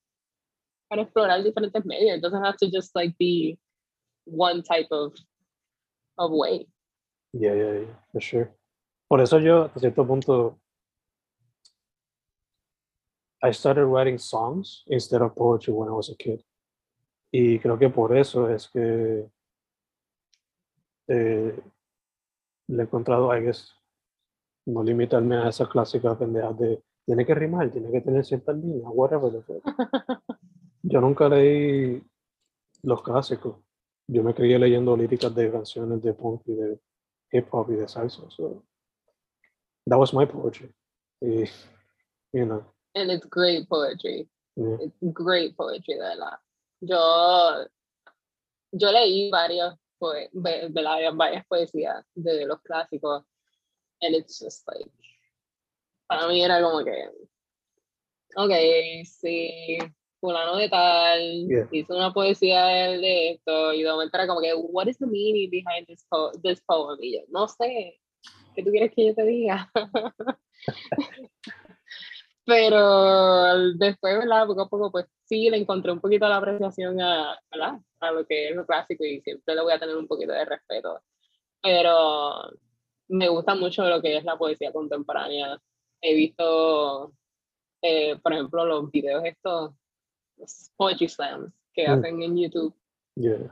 para 0.90 1.04
explorar 1.04 1.44
diferentes 1.44 1.86
medios. 1.86 2.18
It 2.18 2.22
doesn't 2.22 2.44
have 2.44 2.58
to 2.58 2.70
just 2.70 2.96
like 2.96 3.16
be 3.18 3.58
one 4.26 4.64
type 4.64 4.88
of, 4.92 5.14
of 6.18 6.32
way. 6.32 6.68
Yeah, 7.34 7.54
yeah, 7.54 7.74
yeah, 7.80 8.00
for 8.12 8.22
sure. 8.22 8.52
Por 9.08 9.22
eso 9.22 9.40
yo, 9.40 9.70
a 9.76 9.80
cierto 9.80 10.06
punto, 10.06 10.60
I 13.44 13.52
started 13.52 13.86
writing 13.86 14.18
songs 14.18 14.84
instead 14.88 15.22
of 15.22 15.36
poetry 15.36 15.74
when 15.74 15.90
I 15.90 15.92
was 15.92 16.10
a 16.10 16.16
kid. 16.16 16.42
Y 17.32 17.60
creo 17.60 17.78
que 17.78 17.90
por 17.90 18.16
eso 18.16 18.48
es 18.50 18.68
que 18.68 19.30
eh, 21.08 21.60
le 22.68 22.82
he 22.82 22.86
encontrado, 22.86 23.32
I 23.32 23.42
guess, 23.42 23.72
no 24.66 24.84
limitarme 24.84 25.38
a 25.38 25.50
esa 25.50 25.68
clásica 25.68 26.18
pendeja 26.18 26.54
de 26.54 26.84
tiene 27.06 27.26
que 27.26 27.36
rimar, 27.36 27.72
tiene 27.72 27.92
que 27.92 28.02
tener 28.02 28.26
ciertas 28.26 28.58
líneas, 28.58 28.90
whatever. 28.92 29.32
Yo 30.82 31.02
nunca 31.02 31.30
leí 31.30 32.02
los 32.82 33.04
clásicos. 33.04 33.58
Yo 34.08 34.24
me 34.24 34.34
creía 34.34 34.58
leyendo 34.58 34.98
líricas 34.98 35.34
de 35.34 35.52
canciones 35.52 36.02
de 36.02 36.14
punk 36.14 36.42
y 36.48 36.54
de 36.54 36.80
hip 37.32 37.48
hop 37.52 37.72
y 37.72 37.76
de 37.76 37.88
salsa. 37.88 38.24
So 38.30 38.64
that 39.88 39.98
was 39.98 40.14
my 40.14 40.26
poetry. 40.26 40.74
Y, 41.22 41.46
you 42.34 42.46
know, 42.46 42.66
and 42.96 43.12
it's 43.12 43.26
great 43.26 43.68
poetry. 43.68 44.28
Mm. 44.58 44.80
It's 44.82 45.14
great 45.14 45.56
poetry, 45.56 45.96
de 45.96 46.00
verdad. 46.00 46.40
Yo, 46.82 47.68
yo 48.72 48.92
leí 48.92 49.30
varios, 49.30 49.76
pues, 50.00 50.30
varias 50.34 51.46
poesías 51.48 52.04
de 52.16 52.46
los 52.46 52.62
clásicos, 52.62 53.24
and 54.02 54.16
it's 54.16 54.40
just 54.40 54.68
like, 54.68 54.90
para 56.08 56.28
mí 56.28 56.44
era 56.44 56.62
como 56.62 56.84
que, 56.84 57.10
ok, 58.36 58.52
sí, 59.06 59.78
fulano 60.20 60.58
de 60.58 60.70
tal, 60.70 61.48
yeah. 61.48 61.68
hizo 61.72 61.96
una 61.96 62.14
poesía 62.14 62.66
de 62.66 63.32
esto, 63.32 63.74
y 63.74 63.84
de 63.84 63.92
momento 63.92 64.18
era 64.18 64.28
como 64.28 64.42
que, 64.42 64.54
what 64.54 64.88
is 64.88 64.98
the 64.98 65.08
meaning 65.08 65.50
behind 65.50 65.88
this, 65.88 66.06
po 66.10 66.32
this 66.44 66.62
poem? 66.66 66.98
Y 67.02 67.14
yo, 67.14 67.22
no 67.30 67.48
sé, 67.48 68.00
¿qué 68.56 68.64
tú 68.64 68.72
quieres 68.72 68.92
que 68.94 69.08
yo 69.08 69.16
te 69.16 69.24
diga? 69.24 69.72
Pero 72.46 73.74
después, 73.74 74.20
¿verdad? 74.20 74.46
Poco 74.46 74.62
a 74.62 74.70
poco, 74.70 74.92
pues 74.92 75.08
sí, 75.24 75.50
le 75.50 75.58
encontré 75.58 75.92
un 75.92 76.00
poquito 76.00 76.28
la 76.28 76.38
apreciación 76.38 77.02
a, 77.02 77.40
¿verdad? 77.52 77.80
a 78.00 78.12
lo 78.12 78.26
que 78.26 78.50
es 78.50 78.56
lo 78.56 78.66
clásico 78.66 79.04
y 79.04 79.20
siempre 79.22 79.56
le 79.56 79.62
voy 79.62 79.74
a 79.74 79.80
tener 79.80 79.98
un 79.98 80.08
poquito 80.08 80.32
de 80.32 80.46
respeto. 80.46 81.02
Pero 81.62 82.52
me 83.08 83.30
gusta 83.30 83.56
mucho 83.56 83.84
lo 83.86 84.02
que 84.02 84.18
es 84.18 84.24
la 84.24 84.38
poesía 84.38 84.72
contemporánea. 84.72 85.60
He 86.02 86.16
visto, 86.16 87.14
eh, 87.82 88.18
por 88.22 88.34
ejemplo, 88.34 88.66
los 88.66 88.92
videos 88.92 89.24
estos, 89.26 89.72
los 90.38 90.72
poetry 90.76 91.08
slams 91.08 91.54
que 91.74 91.88
mm. 91.88 91.92
hacen 91.92 92.24
en 92.24 92.38
YouTube, 92.38 92.76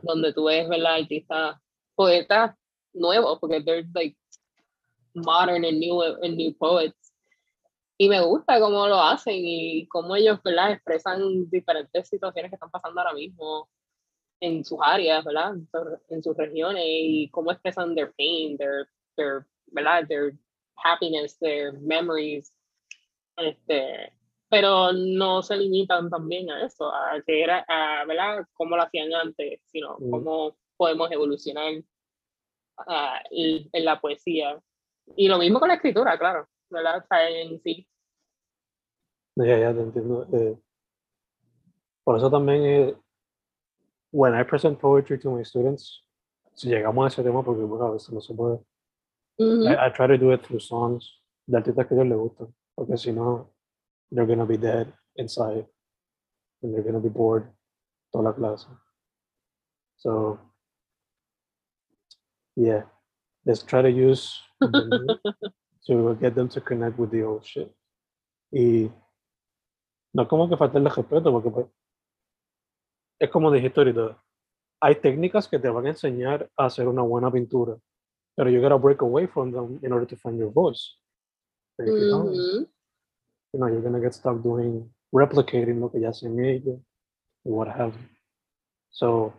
donde 0.02 0.34
tú 0.34 0.46
ves, 0.46 0.68
¿verdad? 0.68 0.96
Artistas, 0.96 1.58
poetas 1.96 2.56
nuevos, 2.94 3.40
porque 3.40 3.62
they're 3.62 3.88
like 3.94 4.18
modern 5.14 5.66
and 5.66 5.80
new, 5.80 6.02
and 6.02 6.36
new 6.36 6.54
poets 6.58 7.04
y 7.98 8.10
me 8.10 8.20
gusta 8.22 8.60
cómo 8.60 8.88
lo 8.88 9.00
hacen 9.00 9.36
y 9.38 9.88
cómo 9.88 10.16
ellos 10.16 10.42
¿verdad? 10.44 10.72
expresan 10.72 11.50
diferentes 11.50 12.08
situaciones 12.10 12.50
que 12.50 12.56
están 12.56 12.72
pasando 12.72 13.00
ahora 13.00 13.14
mismo 13.14 13.70
en 14.40 14.66
sus 14.66 14.80
áreas, 14.82 15.24
¿verdad? 15.24 15.54
En 16.10 16.22
sus 16.24 16.36
regiones 16.36 16.84
y 16.86 17.30
cómo 17.30 17.52
expresan 17.52 17.96
their 17.96 18.12
pain, 18.18 18.58
their, 18.58 18.90
their, 19.16 19.46
¿verdad? 19.68 20.08
their 20.08 20.34
happiness, 20.76 21.38
their 21.40 21.74
memories. 21.80 22.52
Este, 23.38 24.14
pero 24.50 24.94
no 24.94 25.42
se 25.42 25.58
limitan 25.58 26.10
también 26.10 26.50
a 26.52 26.66
eso, 26.66 26.94
a 26.94 27.22
que 27.26 27.44
era, 27.44 27.66
a, 27.68 28.06
¿verdad? 28.06 28.46
Cómo 28.54 28.76
lo 28.76 28.84
hacían 28.84 29.14
antes, 29.14 29.60
sino 29.72 29.98
mm. 30.00 30.12
cómo 30.12 30.56
podemos 30.78 31.12
evolucionar 31.12 31.74
uh, 31.76 33.18
en 33.32 33.86
la 33.86 34.00
poesía. 34.00 34.62
Y 35.16 35.28
lo 35.28 35.38
mismo 35.38 35.60
con 35.60 35.70
la 35.70 35.76
escritura, 35.76 36.18
claro. 36.18 36.48
¿verdad? 36.74 37.06
en 37.30 37.62
sí. 37.62 37.88
Ya, 39.36 39.58
ya 39.58 39.74
te 39.74 39.82
entiendo. 39.82 40.28
Eh, 40.34 40.58
por 42.04 42.18
eso 42.18 42.30
también, 42.30 42.66
eh, 42.66 42.96
when 44.12 44.40
I 44.40 44.44
present 44.44 44.80
poetry 44.80 45.20
to 45.20 45.32
my 45.32 45.44
students, 45.44 46.04
si 46.54 46.70
llegamos 46.70 47.06
a 47.06 47.08
ese 47.08 47.24
tema, 47.24 47.44
porque 47.44 47.64
bueno, 47.64 47.86
a 47.86 47.92
veces 47.92 48.12
no 48.12 48.22
se 48.22 48.34
puede, 48.34 48.60
I, 49.40 49.90
try 49.90 50.08
to 50.08 50.18
do 50.18 50.32
it 50.32 50.44
through 50.46 50.60
songs 50.60 51.20
de 51.48 51.58
artistas 51.58 51.88
que 51.88 51.96
a 51.96 51.98
ellos 51.98 52.08
les 52.10 52.18
gustan, 52.18 52.54
porque 52.76 52.98
si 52.98 53.12
no, 53.12 53.52
they're 54.12 54.28
gonna 54.28 54.46
be 54.46 54.58
dead 54.58 54.94
inside. 55.16 55.66
and 56.64 56.74
they're 56.74 56.92
to 56.94 57.00
be 57.00 57.10
bored 57.10 57.48
toda 58.12 58.24
la 58.24 58.34
clase. 58.34 58.66
So, 59.98 60.40
yeah, 62.56 62.84
let's 63.46 63.64
try 63.64 63.82
to 63.82 63.92
use 63.92 64.42
to 65.88 66.18
get 66.20 66.36
them 66.36 66.50
to 66.50 66.62
connect 66.62 66.98
with 66.98 67.12
the 67.12 67.24
old 67.24 67.46
shit. 67.46 67.72
Y 68.52 68.90
no 70.14 70.28
como 70.28 70.48
que 70.48 70.58
faltarle 70.58 70.90
respeto, 70.90 71.32
porque 71.32 71.50
pues, 71.50 71.68
es 73.20 73.30
como 73.30 73.52
dijiste 73.52 73.80
ahorita, 73.80 74.22
hay 74.80 74.96
técnicas 74.96 75.48
que 75.48 75.60
te 75.60 75.70
van 75.70 75.86
a 75.86 75.90
enseñar 75.90 76.50
a 76.58 76.66
hacer 76.66 76.88
una 76.88 77.02
buena 77.02 77.32
pintura, 77.32 77.78
pero 78.36 78.50
you 78.50 78.62
gotta 78.62 78.78
break 78.78 79.02
away 79.02 79.28
from 79.28 79.52
them 79.52 79.80
in 79.84 79.92
order 79.92 80.06
to 80.06 80.16
find 80.16 80.38
your 80.38 80.52
voice. 80.52 80.98
Mm 81.80 81.88
-hmm. 81.88 82.68
you 83.54 83.60
know, 83.60 83.68
you're 83.68 83.82
gonna 83.82 84.02
get 84.02 84.14
stuck 84.14 84.42
doing, 84.42 84.90
replicating 85.12 85.80
lo 85.80 85.90
que 85.90 86.00
ya 86.00 86.10
hacen 86.10 86.40
ellos, 86.40 86.80
what 87.44 87.68
have 87.68 87.94
you. 87.94 88.10
So, 88.90 89.34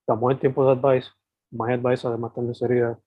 estamos 0.00 0.32
en 0.32 0.38
tiempo 0.38 0.64
de 0.64 0.72
advice. 0.72 1.10
My 1.50 1.72
advice 1.72 2.06
además 2.06 2.34
también 2.34 2.54
sería 2.54 2.98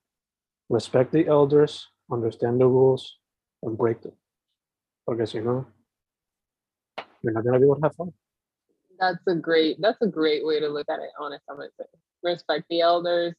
respect 0.69 1.11
the 1.11 1.27
elders, 1.27 1.87
understand 2.09 2.59
the 2.59 2.65
rules, 2.65 3.19
and 3.61 3.77
break 3.77 4.01
them. 4.01 4.13
Porque 5.05 5.27
si 5.27 5.39
no, 5.39 5.65
you're 7.21 7.33
not 7.33 7.43
gonna 7.43 7.59
be 7.59 7.65
able 7.65 7.75
to 7.75 7.81
have 7.81 7.95
fun. 7.95 8.13
That's 8.99 9.21
a 9.27 9.35
great 9.35 9.79
that's 9.79 10.01
a 10.01 10.07
great 10.07 10.43
way 10.43 10.59
to 10.59 10.69
look 10.69 10.89
at 10.89 10.99
it, 10.99 11.11
honestly. 11.19 11.67
Respect 12.23 12.65
the 12.69 12.81
elders, 12.81 13.35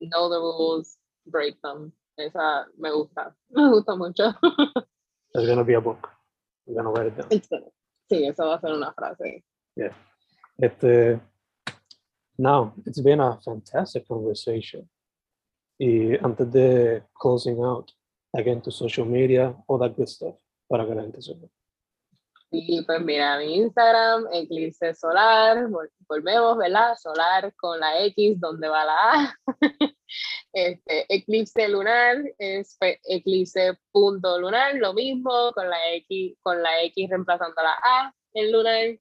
know 0.00 0.28
the 0.28 0.38
rules, 0.38 0.96
break 1.26 1.60
them. 1.62 1.92
Esa 2.18 2.66
me 2.78 2.90
gusta. 2.90 3.34
Me 3.50 3.68
gusta 3.70 3.96
mucho. 3.96 4.34
There's 5.34 5.48
gonna 5.48 5.64
be 5.64 5.74
a 5.74 5.80
book. 5.80 6.08
I'm 6.66 6.74
gonna 6.74 6.90
write 6.90 7.06
it 7.06 7.16
down. 7.16 7.26
It's 7.30 7.48
gonna, 7.48 7.66
Sí, 8.10 8.24
eso 8.26 8.46
va 8.46 8.54
a 8.54 8.60
ser 8.60 8.72
una 8.72 8.92
frase. 8.92 9.42
Yeah. 9.74 9.92
Este, 10.58 11.20
now, 12.38 12.72
it's 12.86 13.00
been 13.00 13.20
a 13.20 13.38
fantastic 13.44 14.06
conversation. 14.06 14.88
Y 15.78 16.16
antes 16.22 16.50
de 16.52 17.02
closing 17.14 17.62
out, 17.62 17.92
again 18.34 18.60
to 18.62 18.70
social 18.70 19.04
media, 19.04 19.54
all 19.66 19.78
that 19.78 19.96
good 19.96 20.08
stuff, 20.08 20.36
para 20.70 20.86
que 20.86 20.94
la 20.94 21.02
gente 21.02 21.20
sepa. 21.20 21.48
Y 22.50 22.82
pues 22.82 23.00
mira, 23.02 23.38
mi 23.38 23.56
Instagram, 23.56 24.26
Eclipse 24.32 24.94
Solar, 24.94 25.68
volvemos, 26.08 26.56
¿verdad? 26.56 26.94
Solar 26.96 27.52
con 27.56 27.80
la 27.80 28.04
X, 28.06 28.40
donde 28.40 28.68
va 28.68 28.84
la 28.84 29.12
A. 29.12 29.38
este, 30.52 31.14
eclipse 31.14 31.68
lunar 31.68 32.18
es 32.38 32.78
eclipse 33.04 33.78
punto 33.90 34.38
lunar, 34.38 34.76
lo 34.76 34.94
mismo, 34.94 35.52
con 35.54 35.68
la 35.68 35.92
X, 35.94 36.36
con 36.42 36.62
la 36.62 36.82
X 36.84 37.10
reemplazando 37.10 37.62
la 37.62 37.78
A 37.82 38.14
en 38.34 38.52
lunar. 38.52 38.98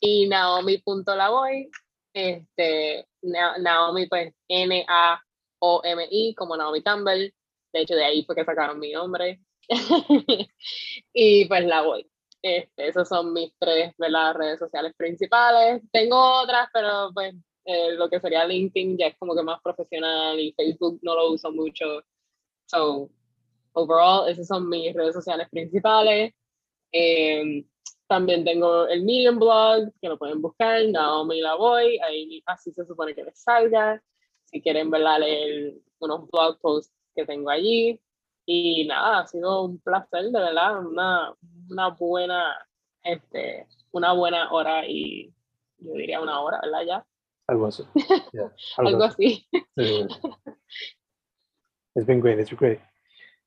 Y 0.00 0.28
Naomi 0.28 0.78
punto 0.78 1.16
la 1.16 1.30
voy, 1.30 1.70
este, 2.12 3.08
Naomi 3.22 4.06
pues 4.06 4.34
N-A-O-M-I, 4.48 6.34
como 6.34 6.56
Naomi 6.56 6.82
Campbell. 6.82 7.32
De 7.72 7.80
hecho, 7.80 7.94
de 7.96 8.04
ahí 8.04 8.24
fue 8.24 8.36
que 8.36 8.44
sacaron 8.44 8.78
mi 8.78 8.92
nombre. 8.92 9.40
y 11.12 11.46
pues 11.46 11.64
la 11.64 11.82
voy. 11.82 12.08
Este, 12.44 12.88
esos 12.88 13.08
son 13.08 13.32
mis 13.32 13.54
tres 13.58 13.94
redes 13.98 14.58
sociales 14.58 14.92
principales. 14.98 15.82
Tengo 15.90 16.42
otras, 16.42 16.68
pero 16.74 17.10
pues 17.14 17.34
eh, 17.64 17.92
lo 17.92 18.10
que 18.10 18.20
sería 18.20 18.44
LinkedIn 18.44 18.98
ya 18.98 19.06
es 19.06 19.16
como 19.18 19.34
que 19.34 19.42
más 19.42 19.62
profesional 19.62 20.38
y 20.38 20.52
Facebook 20.52 20.98
no 21.02 21.14
lo 21.14 21.32
uso 21.32 21.50
mucho. 21.50 22.02
So, 22.66 23.08
overall, 23.72 24.28
esas 24.28 24.46
son 24.46 24.68
mis 24.68 24.94
redes 24.94 25.14
sociales 25.14 25.48
principales. 25.50 26.34
Em, 26.92 27.66
también 28.06 28.44
tengo 28.44 28.88
el 28.88 29.04
Medium 29.04 29.38
blog, 29.38 29.90
que 29.98 30.08
lo 30.10 30.18
pueden 30.18 30.42
buscar, 30.42 30.86
Naomi 30.86 31.40
La 31.40 31.54
Voy, 31.54 31.98
ahí 32.00 32.42
así 32.44 32.72
se 32.72 32.84
supone 32.84 33.14
que 33.14 33.24
les 33.24 33.40
salga. 33.40 34.02
Si 34.44 34.60
quieren 34.60 34.90
verla, 34.90 35.18
leer 35.18 35.76
unos 35.98 36.28
blog 36.30 36.58
posts 36.60 36.92
que 37.16 37.24
tengo 37.24 37.48
allí. 37.48 37.98
Y 38.46 38.86
nada, 38.86 39.20
ha 39.20 39.26
sido 39.26 39.64
un 39.64 39.80
placer, 39.80 40.24
de 40.26 40.40
verdad, 40.40 40.86
una, 40.86 41.34
una 41.70 41.88
buena, 41.90 42.66
este, 43.02 43.66
una 43.92 44.12
buena 44.12 44.50
hora 44.52 44.86
y 44.86 45.32
yo 45.78 45.92
diría 45.92 46.20
una 46.20 46.40
hora, 46.40 46.60
¿verdad? 46.62 46.82
Ya. 46.86 47.06
Algo 47.46 47.66
así. 47.66 47.84
algo, 48.76 49.04
así. 49.04 49.46
It's 51.94 52.06
been 52.06 52.20
great, 52.20 52.38
it's 52.38 52.52
great. 52.52 52.80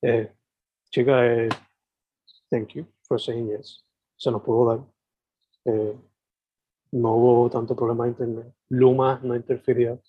Eh, 0.01 0.32
chica, 0.91 1.26
eh, 1.26 1.49
thank 2.49 2.76
you 2.76 2.86
for 3.07 3.20
saying 3.20 3.49
yes. 3.49 3.84
Se 4.18 4.32
nos 4.32 4.41
pudo 4.41 4.70
dar. 4.70 4.80
Eh, 5.65 5.97
no 6.91 7.15
hubo 7.15 7.49
tanto 7.49 7.76
problema 7.76 8.05
de 8.05 8.11
internet. 8.11 8.53
Luma 8.70 9.20
no 9.24 9.36
interfería. 9.36 9.99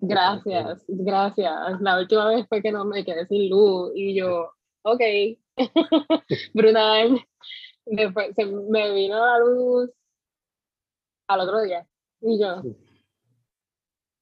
Gracias, 0.00 0.84
gracias. 0.88 1.80
La 1.80 1.98
última 1.98 2.28
vez 2.28 2.46
fue 2.48 2.62
que 2.62 2.72
no 2.72 2.84
me 2.84 3.04
quedé 3.04 3.26
sin 3.26 3.50
luz 3.50 3.92
y 3.94 4.14
yo, 4.14 4.52
ok, 4.82 5.00
brutal. 6.54 7.20
Después 7.86 8.34
se 8.34 8.46
me 8.46 8.94
vino 8.94 9.16
la 9.18 9.38
luz 9.38 9.90
al 11.28 11.40
otro 11.40 11.62
día 11.62 11.86
y 12.20 12.40
yo. 12.40 12.62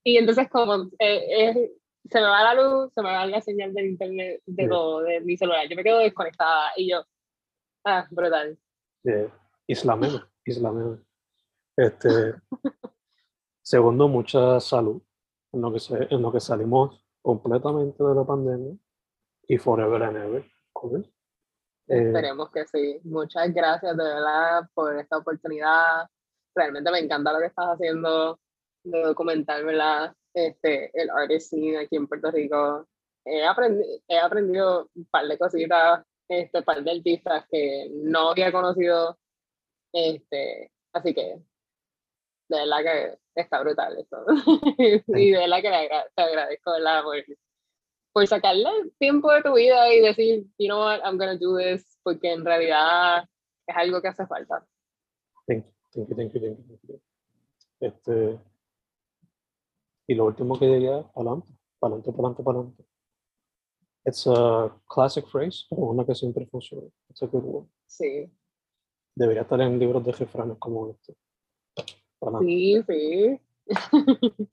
Y 0.05 0.17
entonces 0.17 0.49
como 0.49 0.91
eh, 0.99 1.71
se 2.11 2.21
me 2.21 2.27
va 2.27 2.43
la 2.43 2.55
luz, 2.55 2.93
se 2.95 3.03
me 3.03 3.11
va 3.11 3.27
la 3.27 3.41
señal 3.41 3.75
del 3.75 3.87
internet 3.87 4.43
de 4.47 4.69
todo, 4.69 5.03
de 5.03 5.21
mi 5.21 5.37
celular. 5.37 5.69
Yo 5.69 5.77
me 5.77 5.85
quedo 5.85 5.99
desconectada 5.99 6.73
y 6.77 6.91
yo, 6.91 7.05
ah, 7.85 8.07
brutal. 8.11 8.59
Yeah. 9.03 9.31
Isla 9.69 9.99
Este, 11.77 12.35
segundo, 13.63 14.09
mucha 14.09 14.59
salud 14.61 15.03
en 15.53 15.61
lo 15.61 15.73
que, 15.73 15.79
se, 15.79 16.09
en 16.11 16.23
lo 16.23 16.33
que 16.33 16.41
salimos 16.41 17.05
completamente 17.21 18.03
de 18.03 18.15
la 18.15 18.25
pandemia 18.25 18.75
y 19.47 19.59
forever 19.59 20.03
and 20.03 20.17
ever. 20.17 20.41
Eh, 20.43 21.11
Esperemos 21.89 22.51
que 22.51 22.67
sí. 22.67 23.01
Muchas 23.05 23.53
gracias 23.53 23.97
de 23.97 24.05
verdad 24.05 24.69
por 24.75 24.99
esta 24.99 25.17
oportunidad. 25.17 26.07
Realmente 26.55 26.91
me 26.91 26.99
encanta 26.99 27.33
lo 27.33 27.39
que 27.41 27.47
estás 27.47 27.67
haciendo 27.67 28.39
de 28.85 29.03
documentar, 29.03 29.65
¿verdad? 29.65 30.15
Este, 30.35 30.91
el 30.93 31.11
artist 31.11 31.49
scene 31.49 31.79
aquí 31.79 31.97
en 31.97 32.07
Puerto 32.07 32.31
Rico. 32.31 32.87
He, 33.25 33.45
aprendido, 33.45 34.01
he 34.07 34.19
aprendido 34.19 34.89
un 34.95 35.05
par 35.07 35.27
de 35.27 35.39
cositas, 35.39 36.05
este 36.29 36.63
par 36.63 36.83
de 36.83 36.91
artistas 36.91 37.47
que 37.51 37.89
no 37.93 38.31
había 38.31 38.53
conocido. 38.53 39.19
Este, 39.93 40.71
así 40.93 41.15
que 41.15 41.43
de 42.49 42.59
verdad 42.59 42.79
que 42.83 43.19
está 43.41 43.61
brutal 43.61 43.99
esto. 43.99 44.25
y 45.09 45.31
de 45.31 45.39
verdad 45.39 45.63
que 45.63 45.89
te 46.15 46.23
agradezco, 46.23 46.73
¿verdad? 46.73 47.03
Por, 47.03 47.17
por 48.19 48.27
sacarle 48.27 48.69
tiempo 48.99 49.31
de 49.31 49.43
tu 49.43 49.55
vida 49.55 49.95
y 49.95 50.01
decir, 50.01 50.45
you 50.59 50.67
know 50.67 50.81
what, 50.81 50.99
I'm 51.05 51.17
gonna 51.17 51.37
do 51.37 51.57
this, 51.57 52.01
porque 52.03 52.33
en 52.33 52.45
realidad 52.45 53.23
es 53.65 53.77
algo 53.77 54.03
que 54.03 54.09
hace 54.09 54.27
falta. 54.27 54.67
Thank 55.47 55.65
you, 55.95 56.05
thank 56.17 56.33
you, 56.33 56.41
thank 56.41 56.59
you, 56.89 57.01
Este, 57.79 58.41
y 60.09 60.15
lo 60.17 60.25
último 60.25 60.59
que 60.59 60.67
diría, 60.67 61.09
adelante, 61.15 61.47
adelante, 61.81 62.11
adelante, 62.11 62.43
adelante. 62.45 62.85
It's 64.05 64.27
a 64.27 64.77
classic 64.89 65.29
phrase, 65.29 65.67
pero 65.71 65.83
una 65.83 66.05
que 66.05 66.17
siempre 66.17 66.45
funciona. 66.47 66.89
It's 67.09 67.23
a 67.23 67.27
good 67.27 67.45
word. 67.45 67.67
Sí. 67.87 68.29
Debería 69.15 69.43
estar 69.43 69.61
en 69.61 69.79
libros 69.79 70.05
de 70.05 70.11
refranes 70.11 70.59
como 70.59 70.91
este. 70.91 71.15
Sí, 72.41 72.83
sí. 72.83 73.41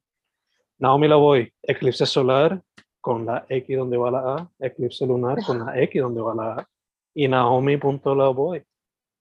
Naomi 0.77 1.07
la 1.07 1.15
voy. 1.15 1.51
Eclipse 1.63 2.05
solar 2.05 2.61
con 3.05 3.23
la 3.23 3.45
X 3.47 3.77
donde 3.77 3.97
va 3.97 4.09
la 4.09 4.35
A. 4.35 4.51
Eclipse 4.57 5.05
lunar 5.05 5.37
con 5.45 5.63
la 5.63 5.79
X 5.83 6.01
donde 6.01 6.21
va 6.21 6.33
la 6.33 6.53
A. 6.55 6.69
Y 7.13 7.27
Naomi 7.27 7.77
punto 7.77 8.15
la 8.15 8.29
voy. 8.29 8.65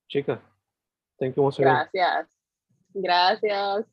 Chica, 0.08 0.40
thank 1.18 1.34
you 1.36 1.50
Gracias. 1.58 2.28
Gracias. 2.94 3.86